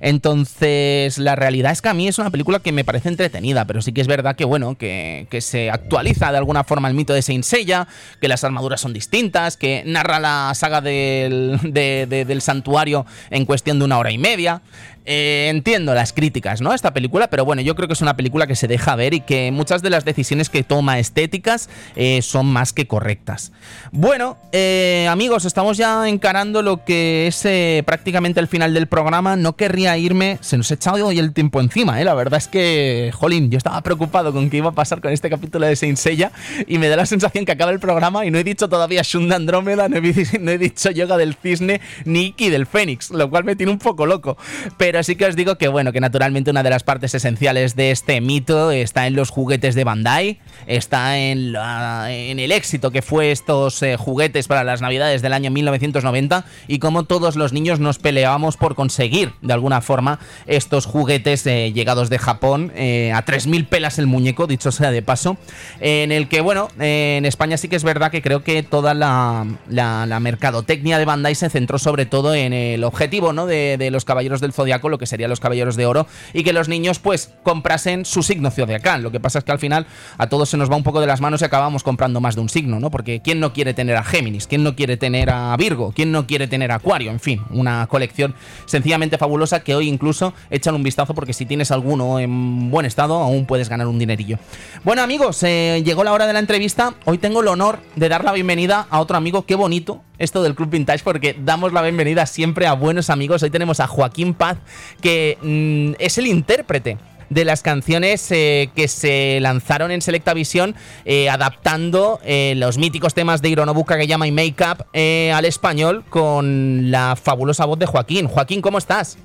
Entonces, 0.00 1.16
la 1.18 1.34
realidad 1.34 1.72
es 1.72 1.80
que 1.80 1.88
a 1.88 1.94
mí 1.94 2.06
es 2.06 2.18
una 2.18 2.30
película 2.30 2.60
que 2.60 2.72
me 2.72 2.84
parece 2.84 3.08
entretenida, 3.08 3.64
pero 3.64 3.80
sí 3.80 3.92
que 3.92 4.02
es 4.02 4.06
verdad 4.06 4.36
que, 4.36 4.44
bueno, 4.44 4.76
que, 4.76 5.26
que 5.30 5.40
se 5.40 5.70
actualiza 5.70 6.30
de 6.30 6.38
alguna 6.38 6.62
forma 6.62 6.88
el 6.88 6.94
mito 6.94 7.14
de 7.14 7.22
Saint 7.22 7.44
Seiya, 7.44 7.88
que 8.20 8.28
las 8.28 8.44
armaduras 8.44 8.82
son 8.82 8.92
distintas, 8.92 9.56
que 9.56 9.82
narra 9.86 10.20
la 10.20 10.52
saga 10.54 10.82
del, 10.82 11.58
de, 11.62 12.06
de, 12.06 12.26
del 12.26 12.42
santuario 12.42 13.06
en 13.30 13.46
cuestión 13.46 13.78
de 13.78 13.86
una 13.86 13.98
hora 13.98 14.12
y 14.12 14.18
media. 14.18 14.60
Eh, 15.06 15.48
entiendo 15.48 15.94
las 15.94 16.12
críticas, 16.12 16.60
¿no? 16.60 16.72
A 16.72 16.74
esta 16.74 16.92
película, 16.92 17.28
pero 17.28 17.44
bueno, 17.44 17.62
yo 17.62 17.74
creo 17.74 17.88
que 17.88 17.94
es 17.94 18.02
una 18.02 18.16
película 18.16 18.46
que 18.46 18.54
se 18.54 18.68
deja 18.68 18.94
ver 18.96 19.14
y 19.14 19.20
que 19.20 19.50
muchas 19.50 19.82
de 19.82 19.90
las 19.90 20.04
decisiones 20.04 20.50
que 20.50 20.62
toma 20.62 20.98
estéticas 20.98 21.70
eh, 21.96 22.20
son 22.22 22.46
más 22.46 22.72
que 22.72 22.86
correctas. 22.86 23.52
Bueno, 23.92 24.36
eh, 24.52 25.06
amigos, 25.10 25.46
estamos 25.46 25.78
ya 25.78 26.08
encarando 26.08 26.62
lo 26.62 26.84
que 26.84 27.26
es 27.26 27.84
prácticamente 27.84 28.40
el 28.40 28.48
final 28.48 28.74
del 28.74 28.86
programa. 28.86 29.36
No 29.36 29.56
querría 29.56 29.96
irme, 29.96 30.38
se 30.42 30.56
nos 30.56 30.70
ha 30.70 30.74
echado 30.74 31.06
hoy 31.06 31.18
el 31.18 31.32
tiempo 31.32 31.60
encima, 31.60 32.00
¿eh? 32.00 32.04
La 32.04 32.14
verdad 32.14 32.38
es 32.38 32.48
que, 32.48 33.10
jolín, 33.14 33.50
yo 33.50 33.58
estaba 33.58 33.80
preocupado 33.82 34.32
con 34.32 34.50
qué 34.50 34.58
iba 34.58 34.68
a 34.68 34.72
pasar 34.72 35.00
con 35.00 35.12
este 35.12 35.30
capítulo 35.30 35.66
de 35.66 35.76
Saint 35.76 35.96
Seiya 35.96 36.30
y 36.66 36.78
me 36.78 36.88
da 36.88 36.96
la 36.96 37.06
sensación 37.06 37.44
que 37.44 37.52
acaba 37.52 37.72
el 37.72 37.80
programa 37.80 38.26
y 38.26 38.30
no 38.30 38.38
he 38.38 38.44
dicho 38.44 38.68
todavía 38.68 39.02
Shunda 39.02 39.36
Andrómeda, 39.36 39.88
no 39.88 39.96
he, 39.96 40.38
no 40.40 40.50
he 40.50 40.58
dicho 40.58 40.90
Yoga 40.90 41.16
del 41.16 41.34
Cisne, 41.34 41.80
ni 42.04 42.26
Iki 42.26 42.50
del 42.50 42.66
Fénix, 42.66 43.10
lo 43.10 43.30
cual 43.30 43.44
me 43.44 43.56
tiene 43.56 43.72
un 43.72 43.78
poco 43.78 44.06
loco. 44.06 44.36
Pero 44.76 44.99
Pero 45.00 45.06
sí 45.06 45.16
que 45.16 45.24
os 45.24 45.34
digo 45.34 45.56
que, 45.56 45.68
bueno, 45.68 45.92
que 45.92 46.00
naturalmente 46.00 46.50
una 46.50 46.62
de 46.62 46.68
las 46.68 46.82
partes 46.82 47.14
esenciales 47.14 47.74
de 47.74 47.90
este 47.90 48.20
mito 48.20 48.70
está 48.70 49.06
en 49.06 49.16
los 49.16 49.30
juguetes 49.30 49.74
de 49.74 49.82
Bandai, 49.82 50.40
está 50.66 51.16
en, 51.16 51.56
el 51.56 52.52
éxito 52.52 52.90
que 52.90 53.00
fue 53.00 53.30
estos 53.30 53.82
eh, 53.82 53.96
juguetes 53.96 54.46
para 54.46 54.62
las 54.62 54.82
navidades 54.82 55.22
del 55.22 55.32
año 55.32 55.50
1990 55.50 56.44
y 56.68 56.80
cómo 56.80 57.04
todos 57.04 57.36
los 57.36 57.54
niños 57.54 57.80
nos 57.80 57.98
peleábamos 57.98 58.58
por 58.58 58.74
conseguir, 58.74 59.32
de 59.40 59.54
alguna 59.54 59.80
forma, 59.80 60.18
estos 60.46 60.84
juguetes 60.84 61.46
eh, 61.46 61.72
llegados 61.72 62.10
de 62.10 62.18
Japón 62.18 62.70
eh, 62.76 63.10
a 63.14 63.24
3.000 63.24 63.68
pelas 63.68 63.98
el 63.98 64.06
muñeco, 64.06 64.46
dicho 64.46 64.70
sea 64.70 64.90
de 64.90 65.00
paso, 65.00 65.38
en 65.80 66.12
el 66.12 66.28
que, 66.28 66.42
bueno, 66.42 66.68
en 66.78 67.24
España 67.24 67.56
sí 67.56 67.68
que 67.68 67.76
es 67.76 67.84
verdad 67.84 68.10
que 68.10 68.20
creo 68.20 68.44
que 68.44 68.62
toda 68.62 68.92
la, 68.92 69.46
la, 69.66 70.20
mercadotecnia 70.20 70.98
de 70.98 71.06
Bandai 71.06 71.34
se 71.34 71.48
centró 71.48 71.78
sobre 71.78 72.04
todo 72.04 72.34
en 72.34 72.52
el 72.52 72.84
objetivo, 72.84 73.32
¿no? 73.32 73.46
De, 73.46 73.78
de 73.78 73.90
los 73.90 74.04
caballeros 74.04 74.42
del 74.42 74.52
zodiaco, 74.52 74.79
lo 74.88 74.98
que 74.98 75.06
serían 75.06 75.30
los 75.30 75.40
caballeros 75.40 75.76
de 75.76 75.86
oro, 75.86 76.06
y 76.32 76.44
que 76.44 76.52
los 76.52 76.68
niños, 76.68 76.98
pues, 76.98 77.32
comprasen 77.42 78.04
su 78.04 78.22
signo 78.22 78.50
zodiacal. 78.50 79.02
Lo 79.02 79.10
que 79.10 79.20
pasa 79.20 79.40
es 79.40 79.44
que 79.44 79.52
al 79.52 79.58
final 79.58 79.86
a 80.18 80.28
todos 80.28 80.48
se 80.48 80.56
nos 80.56 80.70
va 80.70 80.76
un 80.76 80.82
poco 80.82 81.00
de 81.00 81.06
las 81.06 81.20
manos 81.20 81.42
y 81.42 81.44
acabamos 81.44 81.82
comprando 81.82 82.20
más 82.20 82.34
de 82.34 82.40
un 82.40 82.48
signo, 82.48 82.80
¿no? 82.80 82.90
Porque 82.90 83.20
¿quién 83.22 83.40
no 83.40 83.52
quiere 83.52 83.74
tener 83.74 83.96
a 83.96 84.04
Géminis? 84.04 84.46
¿Quién 84.46 84.62
no 84.62 84.76
quiere 84.76 84.96
tener 84.96 85.30
a 85.30 85.56
Virgo? 85.56 85.92
¿Quién 85.94 86.12
no 86.12 86.26
quiere 86.26 86.48
tener 86.48 86.72
a 86.72 86.76
Acuario? 86.76 87.10
En 87.10 87.20
fin, 87.20 87.42
una 87.50 87.86
colección 87.86 88.34
sencillamente 88.66 89.18
fabulosa 89.18 89.60
que 89.60 89.74
hoy 89.74 89.88
incluso 89.88 90.32
echan 90.50 90.74
un 90.74 90.82
vistazo 90.82 91.14
porque 91.14 91.32
si 91.32 91.46
tienes 91.46 91.70
alguno 91.70 92.18
en 92.18 92.70
buen 92.70 92.86
estado 92.86 93.16
aún 93.16 93.46
puedes 93.46 93.68
ganar 93.68 93.86
un 93.86 93.98
dinerillo. 93.98 94.38
Bueno 94.84 95.02
amigos, 95.02 95.42
eh, 95.42 95.82
llegó 95.84 96.04
la 96.04 96.12
hora 96.12 96.26
de 96.26 96.32
la 96.32 96.38
entrevista. 96.38 96.94
Hoy 97.04 97.18
tengo 97.18 97.40
el 97.40 97.48
honor 97.48 97.80
de 97.96 98.08
dar 98.08 98.24
la 98.24 98.32
bienvenida 98.32 98.86
a 98.90 99.00
otro 99.00 99.16
amigo. 99.16 99.44
Qué 99.46 99.54
bonito 99.54 100.02
esto 100.20 100.42
del 100.42 100.54
Club 100.54 100.70
Vintage 100.70 101.02
porque 101.02 101.34
damos 101.38 101.72
la 101.72 101.82
bienvenida 101.82 102.26
siempre 102.26 102.66
a 102.66 102.74
buenos 102.74 103.10
amigos. 103.10 103.42
Hoy 103.42 103.50
tenemos 103.50 103.80
a 103.80 103.86
Joaquín 103.86 104.34
Paz 104.34 104.58
que 105.00 105.38
mm, 105.42 105.94
es 105.98 106.18
el 106.18 106.26
intérprete 106.26 106.98
de 107.30 107.44
las 107.44 107.62
canciones 107.62 108.30
eh, 108.30 108.68
que 108.74 108.88
se 108.88 109.38
lanzaron 109.40 109.90
en 109.90 110.02
Selecta 110.02 110.34
Visión, 110.34 110.74
eh, 111.04 111.30
adaptando 111.30 112.20
eh, 112.24 112.54
los 112.56 112.76
míticos 112.76 113.14
temas 113.14 113.40
de 113.40 113.48
Hironobu 113.48 113.84
Kageyama 113.84 114.26
y 114.26 114.32
Make 114.32 114.56
Up 114.64 114.84
al 114.92 115.44
español 115.44 116.04
con 116.10 116.90
la 116.90 117.16
fabulosa 117.16 117.64
voz 117.64 117.78
de 117.78 117.86
Joaquín. 117.86 118.26
Joaquín, 118.26 118.60
¿cómo 118.60 118.78
estás? 118.78 119.16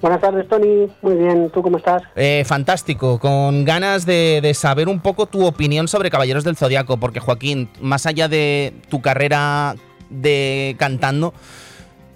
Buenas 0.00 0.20
tardes, 0.20 0.46
Tony. 0.48 0.86
Muy 1.00 1.14
bien, 1.14 1.50
¿tú 1.50 1.62
cómo 1.62 1.78
estás? 1.78 2.02
fantástico, 2.44 3.18
con 3.18 3.64
ganas 3.64 4.04
de, 4.04 4.40
de, 4.42 4.52
saber 4.52 4.88
un 4.88 5.00
poco 5.00 5.26
tu 5.26 5.46
opinión 5.46 5.88
sobre 5.88 6.10
Caballeros 6.10 6.44
del 6.44 6.56
Zodiaco, 6.56 6.98
porque 6.98 7.20
Joaquín, 7.20 7.70
más 7.80 8.04
allá 8.04 8.28
de 8.28 8.74
tu 8.90 9.00
carrera 9.00 9.76
de 10.10 10.76
cantando, 10.78 11.32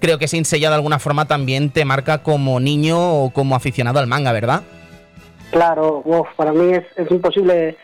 creo 0.01 0.19
que 0.19 0.29
Sella 0.29 0.69
de 0.69 0.75
alguna 0.75 0.99
forma 0.99 1.27
también 1.27 1.71
te 1.71 1.85
marca 1.85 2.23
como 2.23 2.61
niño 2.61 3.25
o 3.25 3.31
como 3.31 3.55
aficionado 3.55 3.99
al 3.99 4.07
manga, 4.07 4.33
¿verdad? 4.33 4.63
Claro, 5.51 6.03
para 6.37 6.53
mí 6.53 6.73
es, 6.75 7.11
imposible 7.11 7.77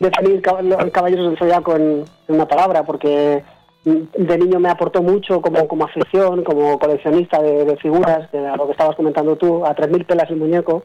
definir 0.00 0.42
el 0.80 0.92
Caballeros 0.92 1.30
del 1.30 1.38
Zodiaco 1.38 1.76
en, 1.76 2.04
una 2.28 2.46
palabra, 2.46 2.82
porque 2.82 3.44
de 3.84 4.38
niño 4.38 4.58
me 4.58 4.70
aportó 4.70 5.02
mucho 5.02 5.40
como, 5.40 5.66
como 5.68 5.84
afición, 5.84 6.44
como 6.44 6.78
coleccionista 6.78 7.40
de, 7.40 7.76
figuras, 7.76 8.30
de 8.32 8.40
lo 8.56 8.66
que 8.66 8.72
estabas 8.72 8.96
comentando 8.96 9.36
tú, 9.36 9.64
a 9.64 9.74
3.000 9.74 10.06
pelas 10.06 10.30
y 10.30 10.34
muñeco, 10.34 10.84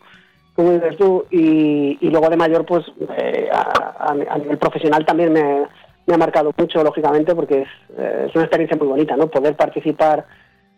como 0.55 0.71
dices 0.71 0.97
tú, 0.97 1.25
y, 1.29 1.97
luego 2.09 2.29
de 2.29 2.37
mayor, 2.37 2.65
pues 2.65 2.83
eh, 3.17 3.49
a, 3.51 4.37
nivel 4.37 4.57
profesional 4.57 5.05
también 5.05 5.31
me, 5.31 5.63
ha 6.11 6.17
marcado 6.17 6.51
mucho, 6.57 6.83
lógicamente, 6.83 7.35
porque 7.35 7.61
es, 7.61 8.35
una 8.35 8.43
experiencia 8.43 8.77
muy 8.77 8.87
bonita, 8.87 9.15
¿no? 9.15 9.27
Poder 9.27 9.55
participar 9.55 10.25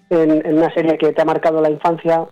en, 0.09 0.45
en, 0.45 0.57
una 0.57 0.73
serie 0.73 0.97
que 0.97 1.11
te 1.13 1.21
ha 1.21 1.25
marcado 1.25 1.61
la 1.61 1.69
infancia, 1.69 2.25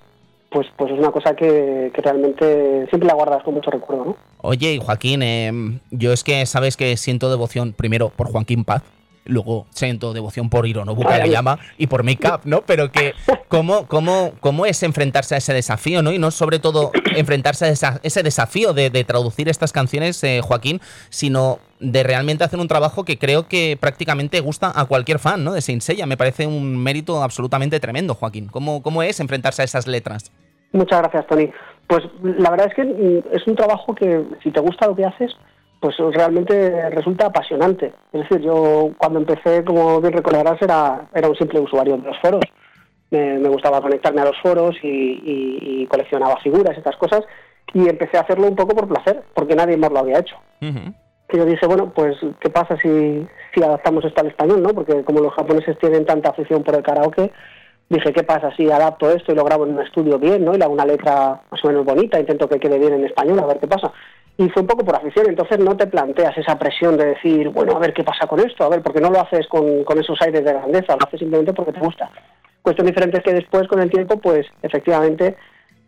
pues, 0.49 0.67
pues 0.77 0.91
es 0.91 0.99
una 0.99 1.11
cosa 1.11 1.35
que, 1.35 1.91
realmente 1.93 2.87
siempre 2.89 3.07
la 3.07 3.13
guardas 3.13 3.43
con 3.43 3.53
mucho 3.53 3.69
recuerdo, 3.69 4.05
¿no? 4.05 4.17
Oye, 4.41 4.79
Joaquín, 4.79 5.21
em, 5.21 5.79
yo 5.91 6.13
es 6.13 6.23
que 6.23 6.45
sabes 6.45 6.77
que 6.77 6.95
siento 6.97 7.29
devoción 7.29 7.73
primero 7.73 8.09
por 8.09 8.31
Joaquín 8.31 8.63
Paz, 8.63 8.83
luego 9.25 9.67
siento 9.71 10.13
devoción 10.13 10.49
por 10.49 10.65
Hironobu 10.65 11.03
Kageyama 11.03 11.59
y 11.77 11.87
por 11.87 12.03
Make 12.03 12.27
Up, 12.27 12.41
¿no? 12.45 12.61
Pero 12.61 12.91
que 12.91 13.13
cómo, 13.49 13.87
cómo, 13.87 14.31
cómo 14.39 14.65
es 14.65 14.83
enfrentarse 14.83 15.35
a 15.35 15.39
ese 15.39 15.53
desafío, 15.53 16.01
¿no? 16.01 16.13
Y 16.13 16.19
no 16.19 16.31
sobre 16.31 16.59
todo 16.59 16.91
enfrentarse 17.15 17.65
a 17.65 17.99
ese 18.03 18.23
desafío 18.23 18.73
de, 18.73 18.89
traducir 19.03 19.49
estas 19.49 19.73
canciones, 19.73 20.23
eh, 20.23 20.41
Joaquín, 20.41 20.81
sino 21.09 21.59
de 21.79 22.03
realmente 22.03 22.43
hacer 22.43 22.59
un 22.59 22.67
trabajo 22.67 23.05
que 23.05 23.17
creo 23.17 23.47
que 23.47 23.77
prácticamente 23.79 24.39
gusta 24.39 24.71
a 24.73 24.85
cualquier 24.85 25.19
fan, 25.19 25.43
¿no? 25.43 25.53
De 25.53 25.61
Saint 25.61 25.81
Seiya. 25.81 26.05
Me 26.05 26.17
parece 26.17 26.47
un 26.47 26.81
mérito 26.81 27.21
absolutamente 27.21 27.79
tremendo, 27.79 28.15
Joaquín. 28.15 28.47
¿Cómo, 28.47 28.81
cómo 28.81 29.03
es 29.03 29.19
enfrentarse 29.19 29.61
a 29.61 29.65
esas 29.65 29.87
letras? 29.87 30.31
Muchas 30.71 31.01
gracias, 31.01 31.27
Tony. 31.27 31.51
Pues 31.87 32.03
la 32.21 32.49
verdad 32.49 32.67
es 32.67 32.73
que 32.73 32.83
mm, 32.83 33.35
es 33.35 33.47
un 33.47 33.55
trabajo 33.55 33.95
que, 33.95 34.23
si 34.43 34.51
te 34.51 34.59
gusta 34.59 34.87
lo 34.87 34.95
que 34.95 35.05
haces, 35.05 35.31
pues 35.79 35.95
realmente 35.97 36.89
resulta 36.89 37.27
apasionante. 37.27 37.93
Es 38.11 38.21
decir, 38.21 38.41
yo 38.41 38.91
cuando 38.97 39.19
empecé, 39.19 39.63
como 39.63 40.01
bien 40.01 40.13
recordarás, 40.13 40.61
era, 40.61 41.07
era 41.13 41.29
un 41.29 41.35
simple 41.35 41.59
usuario 41.59 41.97
de 41.97 42.03
los 42.03 42.17
foros. 42.19 42.43
Me, 43.09 43.47
gustaba 43.47 43.81
conectarme 43.81 44.21
a 44.21 44.25
los 44.25 44.37
foros 44.41 44.75
y, 44.83 45.85
coleccionaba 45.87 46.35
figuras, 46.41 46.77
estas 46.77 46.97
cosas, 46.97 47.21
y 47.73 47.87
empecé 47.87 48.17
a 48.17 48.21
hacerlo 48.21 48.47
un 48.47 48.55
poco 48.55 48.75
por 48.75 48.87
placer, 48.87 49.23
porque 49.33 49.55
nadie 49.55 49.77
más 49.77 49.91
lo 49.91 49.99
había 49.99 50.19
hecho. 50.19 50.35
Y 51.29 51.37
yo 51.37 51.45
dije, 51.45 51.65
bueno, 51.67 51.91
pues, 51.93 52.17
¿qué 52.39 52.49
pasa 52.49 52.77
si, 52.77 53.27
si 53.53 53.63
adaptamos 53.63 54.05
esto 54.05 54.21
al 54.21 54.27
español, 54.27 54.61
no? 54.61 54.69
Porque 54.69 55.03
como 55.03 55.19
los 55.19 55.33
japoneses 55.33 55.77
tienen 55.77 56.05
tanta 56.05 56.29
afición 56.29 56.63
por 56.63 56.75
el 56.75 56.83
karaoke, 56.83 57.31
dije, 57.89 58.13
¿qué 58.13 58.23
pasa 58.23 58.55
si 58.55 58.69
adapto 58.71 59.09
esto 59.11 59.31
y 59.31 59.35
lo 59.35 59.43
grabo 59.43 59.65
en 59.65 59.73
un 59.73 59.81
estudio 59.81 60.19
bien, 60.19 60.45
¿no? 60.45 60.53
Y 60.53 60.57
le 60.57 60.63
hago 60.63 60.73
una 60.73 60.85
letra 60.85 61.41
más 61.51 61.63
o 61.63 61.67
menos 61.67 61.85
bonita, 61.85 62.19
intento 62.19 62.47
que 62.47 62.59
quede 62.59 62.79
bien 62.79 62.93
en 62.93 63.05
español, 63.05 63.39
a 63.39 63.45
ver 63.45 63.59
qué 63.59 63.67
pasa. 63.67 63.91
Y 64.37 64.49
fue 64.49 64.61
un 64.61 64.67
poco 64.67 64.85
por 64.85 64.95
afición, 64.95 65.27
entonces 65.27 65.59
no 65.59 65.75
te 65.75 65.87
planteas 65.87 66.37
esa 66.37 66.57
presión 66.57 66.95
de 66.95 67.07
decir, 67.07 67.49
bueno, 67.49 67.75
a 67.75 67.79
ver 67.79 67.93
qué 67.93 68.03
pasa 68.03 68.27
con 68.27 68.39
esto, 68.39 68.63
a 68.63 68.69
ver, 68.69 68.81
porque 68.81 69.01
no 69.01 69.09
lo 69.09 69.19
haces 69.19 69.47
con, 69.47 69.83
con 69.83 69.99
esos 69.99 70.21
aires 70.21 70.45
de 70.45 70.53
grandeza, 70.53 70.95
lo 70.95 71.07
haces 71.07 71.19
simplemente 71.19 71.53
porque 71.53 71.73
te 71.73 71.79
gusta. 71.79 72.09
Cuestión 72.61 72.85
diferente 72.87 73.17
es 73.17 73.23
que 73.23 73.33
después, 73.33 73.67
con 73.67 73.81
el 73.81 73.89
tiempo, 73.89 74.17
pues 74.17 74.45
efectivamente, 74.61 75.35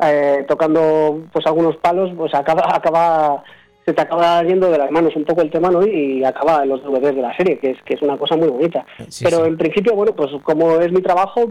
eh, 0.02 0.46
tocando 0.48 1.26
pues 1.32 1.46
algunos 1.46 1.78
palos, 1.78 2.12
pues 2.18 2.34
acaba, 2.34 2.64
acaba 2.74 3.44
se 3.86 3.94
te 3.94 4.02
acaba 4.02 4.44
yendo 4.44 4.70
de 4.70 4.78
las 4.78 4.92
manos 4.92 5.16
un 5.16 5.26
poco 5.26 5.42
el 5.42 5.50
tema 5.50 5.70
¿no? 5.70 5.86
y 5.86 6.24
acaba 6.24 6.64
en 6.64 6.70
los 6.70 6.84
DVDs 6.84 7.16
de 7.16 7.22
la 7.22 7.36
serie, 7.36 7.60
que 7.60 7.72
es, 7.72 7.78
que 7.84 7.96
es 7.96 8.02
una 8.02 8.18
cosa 8.18 8.36
muy 8.36 8.48
bonita. 8.48 8.86
Pero 9.24 9.46
en 9.46 9.58
principio, 9.58 9.96
bueno, 9.96 10.14
pues 10.14 10.30
como 10.44 10.80
es 10.80 10.92
mi 10.92 11.02
trabajo, 11.02 11.50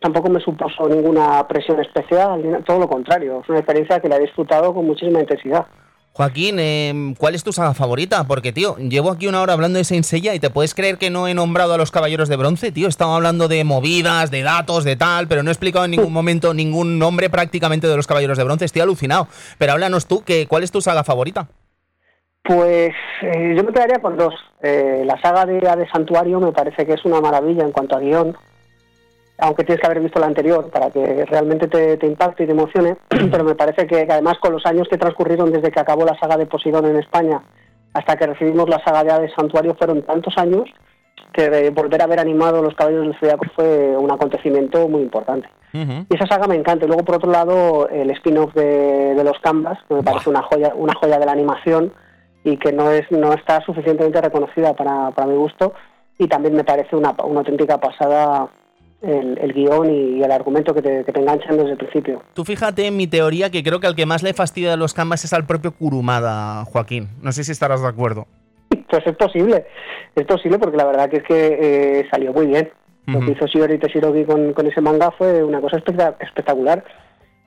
tampoco 0.00 0.28
me 0.28 0.40
supuso 0.40 0.88
ninguna 0.88 1.46
presión 1.48 1.80
especial, 1.80 2.62
todo 2.66 2.78
lo 2.78 2.88
contrario, 2.88 3.40
es 3.42 3.48
una 3.48 3.58
experiencia 3.58 4.00
que 4.00 4.08
la 4.08 4.16
he 4.16 4.20
disfrutado 4.20 4.74
con 4.74 4.86
muchísima 4.86 5.20
intensidad. 5.20 5.66
Joaquín, 6.18 6.58
em, 6.58 7.14
¿cuál 7.14 7.36
es 7.36 7.44
tu 7.44 7.52
saga 7.52 7.74
favorita? 7.74 8.24
Porque, 8.24 8.52
tío, 8.52 8.76
llevo 8.78 9.12
aquí 9.12 9.28
una 9.28 9.40
hora 9.40 9.52
hablando 9.52 9.78
de 9.78 9.84
Saint 9.84 10.04
Seiya 10.04 10.34
y 10.34 10.40
te 10.40 10.50
puedes 10.50 10.74
creer 10.74 10.98
que 10.98 11.10
no 11.10 11.28
he 11.28 11.34
nombrado 11.34 11.74
a 11.74 11.78
los 11.78 11.92
Caballeros 11.92 12.28
de 12.28 12.34
Bronce, 12.34 12.72
tío. 12.72 12.88
Estaba 12.88 13.14
hablando 13.14 13.46
de 13.46 13.62
movidas, 13.62 14.32
de 14.32 14.42
datos, 14.42 14.82
de 14.82 14.96
tal, 14.96 15.28
pero 15.28 15.44
no 15.44 15.50
he 15.50 15.52
explicado 15.52 15.84
en 15.84 15.92
ningún 15.92 16.12
momento 16.12 16.54
ningún 16.54 16.98
nombre 16.98 17.30
prácticamente 17.30 17.86
de 17.86 17.94
los 17.96 18.08
Caballeros 18.08 18.36
de 18.36 18.42
Bronce. 18.42 18.64
Estoy 18.64 18.82
alucinado. 18.82 19.28
Pero 19.58 19.74
háblanos 19.74 20.06
tú, 20.06 20.24
que, 20.24 20.48
¿cuál 20.48 20.64
es 20.64 20.72
tu 20.72 20.80
saga 20.80 21.04
favorita? 21.04 21.46
Pues 22.48 22.94
eh, 23.20 23.54
yo 23.54 23.62
me 23.62 23.72
quedaría 23.74 23.98
con 23.98 24.16
dos. 24.16 24.34
Eh, 24.62 25.02
la 25.04 25.20
saga 25.20 25.44
de, 25.44 25.60
de 25.60 25.88
Santuario 25.92 26.40
me 26.40 26.50
parece 26.50 26.86
que 26.86 26.94
es 26.94 27.04
una 27.04 27.20
maravilla 27.20 27.62
en 27.62 27.72
cuanto 27.72 27.94
a 27.94 28.00
guion 28.00 28.34
aunque 29.40 29.62
tienes 29.62 29.80
que 29.80 29.86
haber 29.86 30.00
visto 30.00 30.18
la 30.18 30.26
anterior 30.26 30.68
para 30.70 30.90
que 30.90 31.24
realmente 31.26 31.68
te, 31.68 32.06
impacte 32.06 32.42
y 32.42 32.46
te 32.46 32.52
emocione, 32.52 32.96
pero 33.30 33.44
me 33.44 33.54
parece 33.54 33.86
que, 33.86 34.06
además 34.10 34.38
con 34.40 34.52
los 34.52 34.66
años 34.66 34.88
que 34.90 34.98
transcurrieron 34.98 35.52
desde 35.52 35.70
que 35.70 35.78
acabó 35.78 36.04
la 36.04 36.18
saga 36.18 36.36
de 36.36 36.46
Poseidón 36.46 36.86
en 36.86 36.96
España 36.96 37.40
hasta 37.92 38.16
que 38.16 38.26
recibimos 38.26 38.68
la 38.68 38.82
saga 38.82 39.20
de 39.20 39.30
Santuario 39.34 39.76
fueron 39.76 40.02
tantos 40.02 40.36
años 40.38 40.64
que 41.32 41.70
volver 41.70 42.00
a 42.00 42.04
haber 42.04 42.18
animado 42.18 42.62
Los 42.62 42.74
Caballos 42.74 43.02
del 43.02 43.18
Zodiaco 43.20 43.46
fue 43.54 43.96
un 43.96 44.10
acontecimiento 44.10 44.88
muy 44.88 45.02
importante. 45.02 45.48
Y 45.72 46.16
esa 46.16 46.26
saga 46.26 46.48
me 46.48 46.56
encanta. 46.56 46.86
Y 46.86 46.88
luego, 46.88 47.04
por 47.04 47.16
otro 47.16 47.30
lado, 47.30 47.88
el 47.90 48.10
spin-off 48.10 48.54
de, 48.54 49.20
Los 49.22 49.38
Canvas, 49.40 49.78
que 49.86 49.94
me 49.94 50.02
parece 50.02 50.30
una 50.30 50.42
joya, 50.42 50.72
una 50.74 50.94
joya 50.94 51.18
de 51.18 51.26
la 51.26 51.32
animación 51.32 51.92
y 52.52 52.56
que 52.56 52.72
no, 52.72 52.90
es, 52.90 53.10
no 53.10 53.32
está 53.32 53.60
suficientemente 53.62 54.20
reconocida 54.20 54.74
para, 54.74 55.10
para 55.10 55.28
mi 55.28 55.36
gusto. 55.36 55.74
Y 56.18 56.26
también 56.26 56.54
me 56.54 56.64
parece 56.64 56.96
una, 56.96 57.14
una 57.24 57.40
auténtica 57.40 57.78
pasada 57.78 58.48
el, 59.02 59.52
guion 59.52 59.90
y, 59.90 60.22
el 60.22 60.32
argumento 60.32 60.74
que 60.74 60.82
te, 60.82 61.04
que 61.04 61.12
te, 61.12 61.20
enganchan 61.20 61.56
desde 61.56 61.72
el 61.72 61.76
principio. 61.76 62.22
Tú 62.34 62.44
fíjate 62.44 62.86
en 62.86 62.96
mi 62.96 63.06
teoría 63.06 63.50
que 63.50 63.62
creo 63.62 63.80
que 63.80 63.86
al 63.86 63.94
que 63.94 64.06
más 64.06 64.22
le 64.22 64.32
fastidia 64.32 64.76
los 64.76 64.94
canvas 64.94 65.24
es 65.24 65.32
al 65.32 65.46
propio 65.46 65.72
Kurumada, 65.72 66.64
Joaquín. 66.64 67.08
No 67.22 67.30
sé 67.32 67.44
si 67.44 67.52
estarás 67.52 67.82
de 67.82 67.88
acuerdo. 67.88 68.26
Pues 68.90 69.06
es 69.06 69.16
posible, 69.16 69.66
es 70.14 70.26
posible 70.26 70.58
porque 70.58 70.76
la 70.76 70.86
verdad 70.86 71.10
que 71.10 71.18
es 71.18 71.22
que 71.22 71.58
eh, 72.00 72.08
salió 72.10 72.32
muy 72.32 72.46
bien. 72.46 72.70
Lo 73.06 73.20
que 73.20 73.32
hizo 73.32 73.46
Shiori 73.46 73.78
Teshirogi 73.78 74.24
con, 74.24 74.52
con 74.52 74.66
ese 74.66 74.82
manga 74.82 75.10
fue 75.12 75.42
una 75.42 75.62
cosa 75.62 75.78
espectacular. 75.78 76.84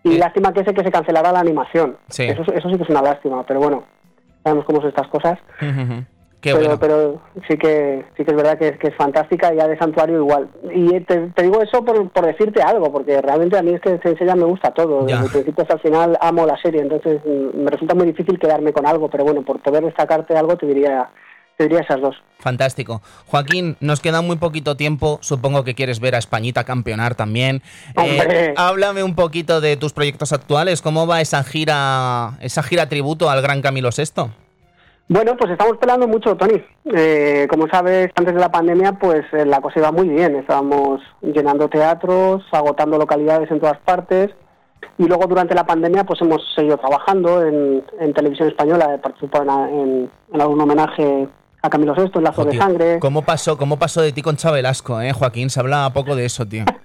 Y 0.04 0.18
lástima 0.18 0.52
que 0.52 0.62
ese 0.62 0.74
que 0.74 0.84
se 0.84 0.92
cancelara 0.92 1.32
la 1.32 1.40
animación. 1.40 1.98
Eso, 2.10 2.42
eso 2.52 2.70
sí 2.70 2.78
que 2.78 2.84
es 2.84 2.90
una 2.90 3.04
lástima, 3.04 3.46
pero 3.46 3.60
bueno, 3.60 3.84
sabemos 4.44 4.66
cómo 4.66 4.80
son 4.80 4.90
estas 4.90 5.08
cosas. 5.08 5.40
Qué 6.42 6.56
pero, 6.56 6.66
bueno. 6.66 6.80
pero 6.80 7.22
sí 7.48 7.56
que 7.56 8.04
sí 8.18 8.26
que 8.26 8.32
es 8.32 8.36
verdad 8.36 8.58
que 8.58 8.70
es, 8.70 8.80
que 8.80 8.88
es 8.88 8.96
fantástica 8.96 9.54
y 9.54 9.58
ya 9.58 9.68
de 9.68 9.78
santuario 9.78 10.18
igual. 10.18 10.50
Y 10.74 11.00
te, 11.02 11.18
te 11.36 11.44
digo 11.44 11.62
eso 11.62 11.86
por, 11.86 12.10
por 12.10 12.26
decirte 12.26 12.64
algo, 12.64 12.92
porque 12.92 13.22
realmente 13.22 13.60
a 13.60 13.62
mí 13.62 13.74
es 13.74 13.82
que 13.82 14.00
enseña 14.04 14.36
me 14.36 14.46
gusta 14.46 14.72
todo. 14.72 15.08
Ya. 15.08 15.18
Desde 15.18 15.26
el 15.26 15.32
principio 15.32 15.62
hasta 15.62 15.76
el 15.76 15.82
final 15.82 16.18
amo 16.20 16.48
la 16.48 16.60
serie, 16.60 16.82
entonces 16.82 17.22
mm, 17.24 17.64
me 17.64 17.70
resulta 17.70 17.94
muy 17.94 18.08
difícil 18.08 18.40
quedarme 18.40 18.74
con 18.74 18.88
algo, 18.88 19.08
pero 19.08 19.24
bueno, 19.24 19.44
por 19.44 19.62
poder 19.62 19.84
destacarte 19.84 20.36
algo 20.36 20.58
te 20.58 20.66
diría, 20.66 21.12
te 21.58 21.64
diría 21.66 21.80
esas 21.82 22.02
dos. 22.02 22.16
Fantástico. 22.40 23.02
Joaquín, 23.28 23.78
nos 23.82 24.00
queda 24.00 24.22
muy 24.22 24.38
poquito 24.38 24.76
tiempo. 24.76 25.20
Supongo 25.22 25.64
que 25.64 25.76
quieres 25.76 26.00
ver 26.00 26.16
a 26.16 26.18
Españita 26.18 26.64
campeonar 26.64 27.14
también. 27.16 27.62
Eh, 28.04 28.54
háblame 28.58 29.04
un 29.04 29.14
poquito 29.16 29.62
de 29.62 29.78
tus 29.78 29.94
proyectos 29.94 30.34
actuales. 30.34 30.82
¿Cómo 30.82 31.06
va 31.06 31.22
esa 31.22 31.44
gira, 31.44 32.32
esa 32.42 32.64
gira 32.64 32.90
tributo 32.90 33.30
al 33.30 33.42
gran 33.44 33.62
Camilo 33.62 33.90
VI? 33.96 34.32
Bueno, 35.08 35.36
pues 35.38 35.52
estamos 35.52 35.78
peleando 35.78 36.08
mucho, 36.08 36.36
Tony. 36.38 36.64
Eh, 36.96 37.46
como 37.50 37.68
sabes, 37.68 38.10
antes 38.16 38.34
de 38.34 38.40
la 38.40 38.50
pandemia, 38.52 38.94
pues 38.94 39.24
eh, 39.34 39.46
la 39.46 39.60
cosa 39.62 39.80
iba 39.80 39.92
muy 39.92 40.08
bien. 40.08 40.36
Estábamos 40.38 41.02
llenando 41.22 41.68
teatros, 41.68 42.44
agotando 42.52 42.98
localidades 42.98 43.52
en 43.52 43.60
todas 43.60 43.78
partes. 43.80 44.32
Y 44.98 45.04
luego 45.06 45.28
durante 45.28 45.54
la 45.54 45.66
pandemia, 45.66 46.06
pues 46.06 46.22
hemos 46.22 46.42
seguido 46.56 46.78
trabajando 46.78 47.46
en, 47.46 47.84
en 48.00 48.14
televisión 48.14 48.48
española. 48.48 48.96
He 48.96 48.98
participado 49.00 49.44
en, 49.44 49.80
en- 49.80 50.12
en 50.34 50.42
algún 50.42 50.62
homenaje 50.62 51.28
a 51.62 51.70
Camilo 51.70 51.94
VI, 51.96 52.12
en 52.16 52.24
Lazos 52.24 52.46
de 52.48 52.58
Sangre. 52.58 53.00
¿Cómo 53.00 53.22
pasó, 53.22 53.58
¿Cómo 53.58 53.78
pasó 53.78 54.02
de 54.02 54.12
ti 54.12 54.22
con 54.22 54.36
Chabelasco, 54.38 55.00
eh, 55.02 55.14
Joaquín? 55.14 55.50
Se 55.50 55.60
habla 55.60 55.92
poco 55.94 56.16
de 56.16 56.26
eso, 56.26 56.46
tío. 56.48 56.66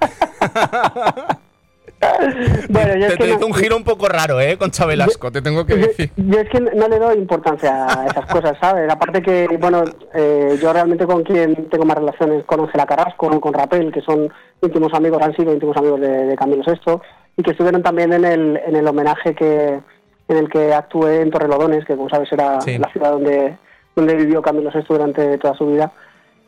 Bueno, 2.69 2.95
yo 2.97 3.07
es 3.07 3.13
te 3.13 3.17
que 3.17 3.25
te 3.25 3.29
no- 3.31 3.37
hizo 3.37 3.47
un 3.47 3.55
giro 3.55 3.77
un 3.77 3.83
poco 3.85 4.07
raro, 4.07 4.39
¿eh? 4.41 4.59
Con 4.59 4.71
Chabelasco, 4.71 5.33
te 5.33 5.41
tengo 5.41 5.65
que 5.65 5.79
Yo, 5.81 5.87
decir. 5.87 6.11
yo 6.17 6.41
es 6.41 6.49
que 6.51 6.61
no 6.61 6.89
le 6.89 6.99
doy 6.99 7.17
importancia 7.17 7.87
a 7.87 8.07
esas 8.07 8.27
cosas, 8.27 8.53
¿sabes? 8.61 8.91
Aparte 8.93 9.23
que, 9.23 9.49
bueno, 9.59 9.83
eh, 10.15 10.59
yo 10.61 10.73
realmente 10.73 11.07
con 11.07 11.23
quien 11.25 11.69
tengo 11.71 11.85
más 11.87 11.97
relaciones 11.97 12.45
con 12.45 12.61
Ángela 12.61 12.85
Carrasco, 12.87 13.41
con 13.41 13.53
Rapel, 13.55 13.91
que 13.93 14.03
son 14.03 14.29
íntimos 14.63 14.93
amigos, 14.93 15.23
han 15.23 15.35
sido 15.37 15.53
íntimos 15.55 15.77
amigos 15.77 16.01
de, 16.01 16.27
de 16.27 16.37
Camilo 16.37 16.63
VI, 16.67 16.99
y 17.39 17.43
que 17.43 17.51
estuvieron 17.53 17.83
también 17.83 18.13
en 18.13 18.25
el, 18.25 18.61
en 18.67 18.77
el 18.77 18.87
homenaje 18.87 19.35
que 19.35 19.81
en 20.29 20.37
el 20.37 20.49
que 20.51 20.75
actué 20.75 21.23
en 21.23 21.31
Torrelodones, 21.31 21.85
que 21.87 21.97
como 21.97 22.09
sabes 22.11 22.31
era 22.33 22.61
Sí. 22.61 22.77
la 22.79 22.91
ciudad 22.91 23.13
donde, 23.13 23.57
donde 23.97 24.15
vivió 24.15 24.43
Camilo 24.43 24.71
VI 24.73 24.85
durante 24.89 25.39
toda 25.39 25.55
su 25.55 25.67
vida. 25.67 25.91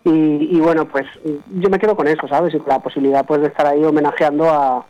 Y, 0.04 0.56
y 0.56 0.60
bueno, 0.60 0.86
pues 0.86 1.06
yo 1.24 1.68
me 1.68 1.78
quedo 1.78 1.96
con 1.96 2.06
eso, 2.06 2.28
¿sabes? 2.28 2.54
Y 2.54 2.58
con 2.58 2.68
la 2.68 2.78
posibilidad 2.78 3.26
pues 3.26 3.40
de 3.40 3.48
estar 3.48 3.66
ahí 3.66 3.82
homenajeando 3.82 4.48
a, 4.48 4.86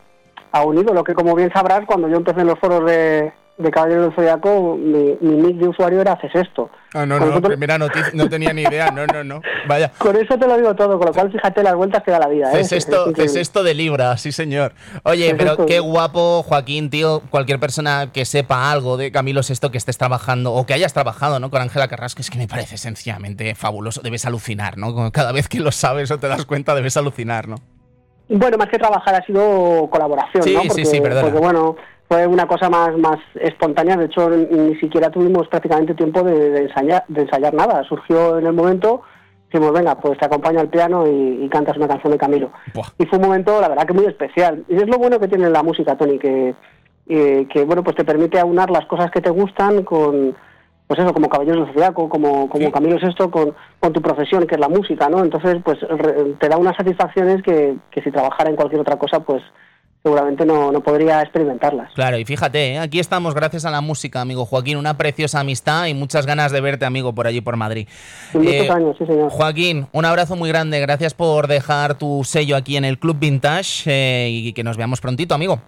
a 0.52 0.64
un 0.64 0.78
ídolo 0.78 1.04
que 1.04 1.14
como 1.14 1.34
bien 1.34 1.50
sabrás, 1.52 1.86
cuando 1.86 2.08
yo 2.08 2.16
empecé 2.16 2.40
en 2.40 2.48
los 2.48 2.58
foros 2.58 2.84
de, 2.84 3.32
de 3.58 3.70
Caballero 3.72 4.02
del 4.02 4.14
Zodiaco, 4.14 4.76
mi, 4.76 5.16
mi 5.20 5.36
nick 5.42 5.56
de 5.56 5.68
usuario 5.68 6.00
era 6.00 6.12
Haces 6.12 6.30
esto. 6.34 6.70
Ah, 6.94 7.04
no, 7.04 7.16
Con 7.16 7.20
no, 7.20 7.26
nosotros- 7.26 7.48
primera 7.50 7.76
noticia, 7.76 8.10
no 8.14 8.28
tenía 8.28 8.52
ni 8.52 8.62
idea, 8.62 8.90
no, 8.92 9.04
no, 9.06 9.24
no. 9.24 9.42
Vaya. 9.66 9.90
Con 9.98 10.14
eso 10.16 10.38
te 10.38 10.46
lo 10.46 10.56
digo 10.56 10.74
todo, 10.76 10.96
con 10.98 11.06
lo 11.08 11.12
cual 11.12 11.30
fíjate 11.32 11.62
las 11.62 11.74
vueltas 11.74 12.02
que 12.04 12.10
da 12.12 12.18
la 12.20 12.28
vida. 12.28 12.52
¿eh? 12.52 12.60
Es 12.60 12.72
esto, 12.72 13.02
Es 13.04 13.08
increíble. 13.10 13.24
es 13.24 13.36
esto 13.36 13.62
de 13.64 13.74
Libra, 13.74 14.16
sí 14.16 14.30
señor. 14.32 14.72
Oye, 15.02 15.34
pero 15.34 15.66
qué 15.66 15.80
guapo, 15.80 16.42
Joaquín, 16.44 16.88
tío. 16.88 17.20
Cualquier 17.30 17.58
persona 17.58 18.10
que 18.12 18.24
sepa 18.24 18.70
algo 18.70 18.96
de 18.96 19.10
Camilo 19.12 19.40
VI, 19.46 19.70
que 19.70 19.78
estés 19.78 19.98
trabajando 19.98 20.52
o 20.54 20.64
que 20.64 20.74
hayas 20.74 20.94
trabajado, 20.94 21.40
¿no? 21.40 21.50
Con 21.50 21.60
Ángela 21.60 21.88
Carrasco, 21.88 22.20
es 22.22 22.30
que 22.30 22.38
me 22.38 22.46
parece 22.48 22.78
sencillamente 22.78 23.54
fabuloso. 23.54 24.00
Debes 24.02 24.24
alucinar, 24.24 24.78
¿no? 24.78 25.10
Cada 25.12 25.32
vez 25.32 25.48
que 25.48 25.58
lo 25.60 25.72
sabes 25.72 26.10
o 26.10 26.18
te 26.18 26.28
das 26.28 26.46
cuenta, 26.46 26.74
debes 26.74 26.96
alucinar, 26.96 27.48
¿no? 27.48 27.56
Bueno, 28.30 28.56
más 28.58 28.68
que 28.68 28.78
trabajar 28.78 29.14
ha 29.14 29.24
sido 29.24 29.88
colaboración, 29.90 30.42
Sí, 30.42 30.54
¿no? 30.54 30.60
sí, 30.62 30.68
Porque, 30.68 30.84
sí, 30.84 31.00
perdona. 31.00 31.22
porque, 31.22 31.38
bueno, 31.38 31.76
fue 32.08 32.26
una 32.26 32.46
cosa 32.46 32.70
más, 32.70 32.96
más 32.96 33.18
espontánea. 33.34 33.96
De 33.96 34.06
hecho, 34.06 34.30
ni, 34.30 34.74
siquiera 34.76 35.10
tuvimos 35.10 35.46
prácticamente 35.48 35.94
tiempo 35.94 36.22
de, 36.22 36.50
de 36.50 36.62
ensayar, 36.62 37.04
de 37.08 37.22
ensayar 37.22 37.52
nada. 37.54 37.84
Surgió 37.84 38.38
en 38.38 38.46
el 38.46 38.52
momento, 38.54 39.02
dijimos, 39.52 39.72
venga, 39.72 39.94
pues 39.98 40.18
te 40.18 40.24
acompaño 40.24 40.60
al 40.60 40.68
piano 40.68 41.06
y, 41.06 41.44
y 41.44 41.48
cantas 41.48 41.76
una 41.76 41.88
canción 41.88 42.12
de 42.12 42.18
Camilo. 42.18 42.50
Buah. 42.74 42.86
Y 42.98 43.06
fue 43.06 43.18
un 43.18 43.24
momento, 43.26 43.60
la 43.60 43.68
verdad, 43.68 43.86
que 43.86 43.92
muy 43.92 44.06
especial. 44.06 44.64
Y 44.68 44.76
es 44.76 44.86
lo 44.88 44.96
bueno 44.98 45.20
que 45.20 45.28
tiene 45.28 45.50
la 45.50 45.62
música, 45.62 45.96
Tony, 45.96 46.18
que, 46.18 46.54
eh, 47.08 47.46
que 47.52 47.64
bueno, 47.64 47.82
pues 47.84 47.94
te 47.96 48.04
permite 48.04 48.38
aunar 48.40 48.70
las 48.70 48.86
cosas 48.86 49.10
que 49.10 49.20
te 49.20 49.30
gustan 49.30 49.82
con, 49.82 50.34
pues 50.86 50.98
eso, 51.00 51.12
como 51.12 51.28
Caballeros 51.28 51.66
del 51.66 51.74
Zodiaco, 51.74 52.08
como, 52.08 52.48
como 52.48 52.64
Sí. 52.66 52.72
Camilo 52.72 52.96
VI, 52.96 53.28
con, 53.30 53.54
con 53.80 53.92
tu 53.92 54.00
profesión, 54.00 54.46
que 54.46 54.54
es 54.54 54.60
la 54.60 54.68
música, 54.70 55.10
¿no? 55.10 55.22
Entonces, 55.22 55.56
pues 55.62 55.78
re- 55.82 56.34
te 56.40 56.48
da 56.48 56.56
unas 56.56 56.76
satisfacciones 56.76 57.42
que, 57.42 57.76
que 57.90 58.00
si 58.02 58.10
trabajara 58.10 58.48
en 58.48 58.56
cualquier 58.56 58.80
otra 58.80 58.96
cosa, 58.96 59.20
pues 59.20 59.42
seguramente 60.02 60.46
no, 60.46 60.72
no 60.72 60.80
podría 60.80 61.20
experimentarlas. 61.22 61.92
Claro, 61.94 62.18
y 62.18 62.24
fíjate, 62.24 62.72
¿eh? 62.74 62.78
aquí 62.78 62.98
estamos 62.98 63.34
gracias 63.34 63.64
a 63.64 63.70
la 63.70 63.80
música, 63.80 64.20
amigo 64.20 64.44
Joaquín. 64.46 64.76
Una 64.78 64.96
preciosa 64.96 65.40
amistad 65.40 65.86
y 65.86 65.94
muchas 65.94 66.24
ganas 66.26 66.52
de 66.52 66.60
verte, 66.60 66.84
amigo, 66.84 67.14
por 67.14 67.26
allí, 67.26 67.40
por 67.40 67.56
Madrid. 67.56 67.88
Muchos 68.32 68.52
Eh, 68.52 68.70
años, 68.70 68.96
sí, 68.98 69.06
señor. 69.06 69.30
Joaquín, 69.30 69.86
un 69.92 70.04
abrazo 70.04 70.36
muy 70.36 70.48
grande. 70.48 70.80
Gracias 70.80 71.14
por 71.14 71.46
dejar 71.48 71.96
tu 71.98 72.22
sello 72.24 72.56
aquí 72.56 72.76
en 72.76 72.84
el 72.84 72.98
Club 72.98 73.18
Vintage 73.18 73.84
eh, 73.90 74.28
y 74.30 74.52
que 74.52 74.62
nos 74.64 74.76
veamos 74.76 75.00
prontito, 75.00 75.34
amigo. 75.34 75.60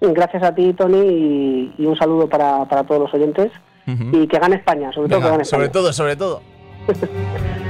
Gracias 0.00 0.42
a 0.42 0.54
ti, 0.54 0.72
Tony, 0.74 0.98
y, 0.98 1.74
y 1.82 1.86
un 1.86 1.96
saludo 1.96 2.28
para, 2.28 2.64
para 2.66 2.84
todos 2.84 3.02
los 3.02 3.14
oyentes. 3.14 3.52
Y 3.86 4.26
que 4.28 4.38
gane 4.38 4.56
España, 4.56 4.90
sobre 4.94 5.10
todo 5.10 5.20
que 5.20 5.28
gane 5.28 5.44
sobre 5.44 5.68
todo, 5.68 5.92
sobre 5.92 6.16
todo. 6.16 6.40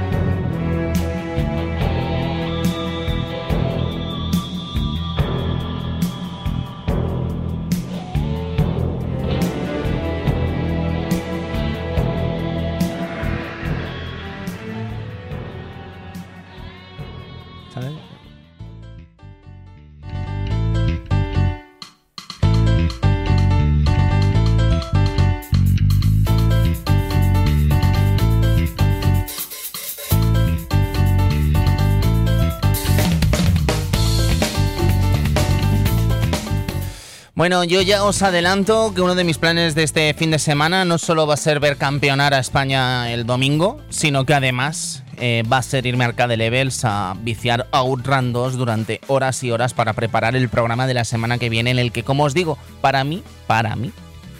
Bueno, 37.45 37.63
yo 37.63 37.79
ya 37.83 38.03
os 38.03 38.23
adelanto 38.23 38.91
que 38.95 39.01
uno 39.01 39.13
de 39.13 39.23
mis 39.23 39.37
planes 39.37 39.75
de 39.75 39.83
este 39.83 40.11
fin 40.15 40.31
de 40.31 40.39
semana 40.39 40.83
no 40.83 40.97
solo 40.97 41.27
va 41.27 41.35
a 41.35 41.37
ser 41.37 41.59
ver 41.59 41.77
campeonar 41.77 42.33
a 42.33 42.39
España 42.39 43.13
el 43.13 43.27
domingo, 43.27 43.79
sino 43.89 44.25
que 44.25 44.33
además 44.33 45.03
eh, 45.19 45.43
va 45.43 45.59
a 45.59 45.61
ser 45.61 45.85
irme 45.85 46.05
a 46.05 46.07
Arcade 46.07 46.37
Levels 46.37 46.83
a 46.85 47.13
viciar 47.21 47.67
Outrun 47.71 48.33
2 48.33 48.57
durante 48.57 48.99
horas 49.05 49.43
y 49.43 49.51
horas 49.51 49.75
para 49.75 49.93
preparar 49.93 50.35
el 50.35 50.49
programa 50.49 50.87
de 50.87 50.95
la 50.95 51.05
semana 51.05 51.37
que 51.37 51.49
viene, 51.49 51.69
en 51.69 51.77
el 51.77 51.91
que, 51.91 52.01
como 52.01 52.23
os 52.23 52.33
digo, 52.33 52.57
para 52.81 53.03
mí, 53.03 53.21
para 53.45 53.75
mí, 53.75 53.91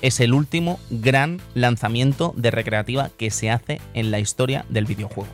es 0.02 0.20
el 0.20 0.34
último 0.34 0.80
gran 0.90 1.40
lanzamiento 1.54 2.34
de 2.36 2.50
recreativa 2.50 3.12
que 3.20 3.30
se 3.30 3.52
hace 3.52 3.82
en 3.94 4.10
la 4.10 4.18
historia 4.18 4.66
del 4.70 4.86
videojuego. 4.86 5.30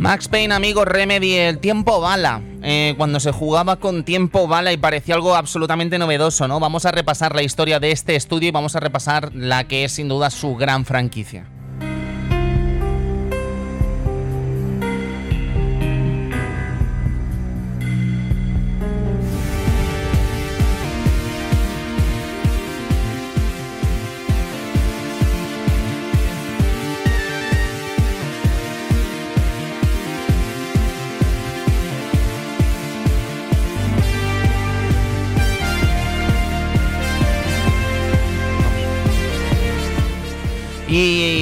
Max 0.00 0.28
Payne, 0.28 0.54
amigos, 0.54 0.86
Remedy, 0.86 1.34
el 1.34 1.58
tiempo 1.58 2.00
bala. 2.00 2.40
Eh, 2.62 2.94
cuando 2.96 3.20
se 3.20 3.32
jugaba 3.32 3.76
con 3.76 4.02
tiempo 4.02 4.48
bala 4.48 4.72
y 4.72 4.78
parecía 4.78 5.14
algo 5.14 5.34
absolutamente 5.34 5.98
novedoso, 5.98 6.48
¿no? 6.48 6.58
Vamos 6.58 6.86
a 6.86 6.90
repasar 6.90 7.34
la 7.34 7.42
historia 7.42 7.80
de 7.80 7.92
este 7.92 8.16
estudio 8.16 8.48
y 8.48 8.50
vamos 8.50 8.74
a 8.76 8.80
repasar 8.80 9.34
la 9.34 9.64
que 9.68 9.84
es 9.84 9.92
sin 9.92 10.08
duda 10.08 10.30
su 10.30 10.56
gran 10.56 10.86
franquicia. 10.86 11.44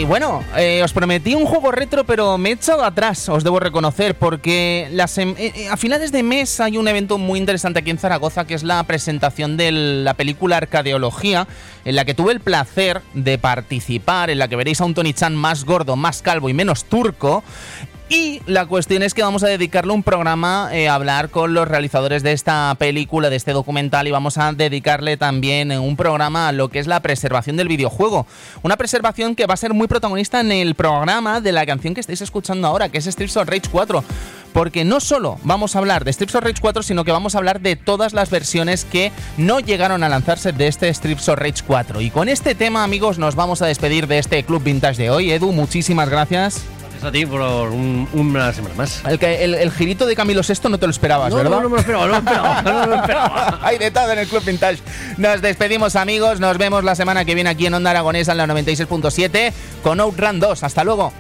Bueno, 0.09 0.42
eh, 0.56 0.80
os 0.82 0.94
prometí 0.94 1.34
un 1.34 1.44
juego 1.44 1.70
retro, 1.70 2.04
pero 2.04 2.38
me 2.38 2.48
he 2.48 2.52
echado 2.52 2.82
atrás, 2.82 3.28
os 3.28 3.44
debo 3.44 3.61
reconocer, 3.61 4.14
porque 4.14 4.88
las, 4.90 5.18
em- 5.18 5.34
eh, 5.36 5.52
eh, 5.54 5.68
a 5.68 5.76
finales 5.76 6.12
de 6.12 6.22
mes 6.22 6.61
hay 6.61 6.78
un 6.78 6.88
evento 6.88 7.18
muy 7.18 7.38
interesante 7.38 7.80
aquí 7.80 7.90
en 7.90 7.98
Zaragoza, 7.98 8.46
que 8.46 8.54
es 8.54 8.62
la 8.62 8.82
presentación 8.84 9.59
de 9.59 9.70
la 9.70 10.14
película 10.14 10.56
Arcadeología, 10.56 11.46
en 11.84 11.94
la 11.94 12.06
que 12.06 12.14
tuve 12.14 12.32
el 12.32 12.40
placer 12.40 13.02
de 13.12 13.36
participar, 13.36 14.30
en 14.30 14.38
la 14.38 14.48
que 14.48 14.56
veréis 14.56 14.80
a 14.80 14.86
un 14.86 14.94
Tony 14.94 15.12
Chan 15.12 15.36
más 15.36 15.64
gordo, 15.64 15.94
más 15.94 16.22
calvo 16.22 16.48
y 16.48 16.54
menos 16.54 16.86
turco. 16.86 17.44
Y 18.11 18.40
la 18.46 18.64
cuestión 18.64 19.02
es 19.02 19.12
que 19.12 19.22
vamos 19.22 19.42
a 19.42 19.48
dedicarle 19.48 19.92
un 19.92 20.02
programa 20.02 20.70
eh, 20.72 20.88
a 20.88 20.94
hablar 20.94 21.28
con 21.28 21.52
los 21.52 21.68
realizadores 21.68 22.22
de 22.22 22.32
esta 22.32 22.74
película, 22.78 23.28
de 23.28 23.36
este 23.36 23.52
documental, 23.52 24.09
y 24.09 24.11
vamos 24.11 24.38
a 24.38 24.50
dedicarle 24.54 25.18
también 25.18 25.70
eh, 25.70 25.78
un 25.78 25.94
programa 25.94 26.48
a 26.48 26.52
lo 26.52 26.70
que 26.70 26.78
es 26.78 26.86
la 26.86 27.00
preservación 27.00 27.59
del 27.59 27.68
videojuego. 27.68 28.26
Una 28.62 28.78
preservación 28.78 29.34
que 29.34 29.44
va 29.44 29.52
a 29.52 29.59
ser 29.59 29.74
muy 29.74 29.88
protagonista 29.88 30.40
en 30.40 30.52
el 30.52 30.74
programa 30.74 31.42
de 31.42 31.52
la 31.52 31.66
canción 31.66 31.92
que 31.92 32.00
estáis 32.00 32.22
escuchando 32.22 32.66
ahora, 32.66 32.88
que 32.88 32.96
es 32.96 33.04
Streets 33.04 33.36
of 33.36 33.46
Rage 33.46 33.68
4. 33.70 34.02
Porque 34.54 34.86
no 34.86 35.00
solo 35.00 35.38
vamos 35.42 35.76
a 35.76 35.78
hablar 35.78 36.06
de 36.06 36.12
Streets 36.14 36.34
of 36.34 36.44
Rage 36.44 36.62
4, 36.62 36.82
sino 36.82 37.04
que 37.04 37.12
vamos 37.12 37.34
a 37.34 37.38
hablar 37.38 37.61
de 37.61 37.76
todas 37.76 38.14
las 38.14 38.30
versiones 38.30 38.86
que 38.86 39.12
no 39.36 39.61
llegaron 39.61 40.02
a 40.02 40.09
lanzarse 40.09 40.52
de 40.52 40.66
este 40.66 40.92
Streets 40.94 41.28
of 41.28 41.38
Rage 41.38 41.62
4. 41.66 42.00
Y 42.00 42.09
con 42.09 42.30
este 42.30 42.54
tema, 42.54 42.84
amigos, 42.84 43.18
nos 43.18 43.34
vamos 43.34 43.61
a 43.61 43.66
despedir 43.66 44.06
de 44.06 44.18
este 44.18 44.42
Club 44.44 44.62
Vintage 44.62 44.96
de 44.96 45.11
hoy. 45.11 45.30
Edu, 45.30 45.52
muchísimas 45.52 46.09
gracias. 46.09 46.64
Gracias 47.01 47.09
a 47.11 47.12
ti 47.12 47.26
por 47.26 47.40
un- 47.40 48.09
una 48.12 48.53
semana 48.53 48.74
más. 48.74 49.03
El, 49.07 49.18
que- 49.20 49.44
el, 49.44 49.55
el 49.55 49.70
girito 49.70 50.05
de 50.05 50.16
Camilo 50.16 50.40
VI 50.42 50.68
no 50.68 50.78
te 50.78 50.86
lo 50.86 50.90
esperabas, 50.90 51.30
No, 51.30 51.36
¿verdad? 51.36 51.51
no, 51.53 51.61
no 51.62 51.68
me 51.68 51.74
lo 51.76 51.80
esperaba, 51.80 52.07
no 52.07 52.12
me 52.12 52.20
lo 52.20 52.24
esperaba, 52.24 52.62
no 52.62 52.80
me 52.80 52.86
lo 52.88 52.94
esperaba. 52.96 53.59
Hay 53.62 53.78
de 53.78 53.90
todo 53.92 54.11
en 54.12 54.18
el 54.18 54.26
Club 54.26 54.44
Vintage. 54.44 54.78
Nos 55.16 55.40
despedimos, 55.40 55.94
amigos. 55.94 56.40
Nos 56.40 56.59
vemos 56.59 56.82
la 56.82 56.96
semana 56.96 57.24
que 57.24 57.36
viene 57.36 57.51
aquí 57.51 57.66
en 57.66 57.74
Onda 57.74 57.90
Aragonesa 57.90 58.32
en 58.32 58.38
la 58.38 58.46
96.7 58.49 59.53
con 59.84 60.01
Outrun 60.01 60.40
2. 60.40 60.62
Hasta 60.64 60.82
luego. 60.82 61.12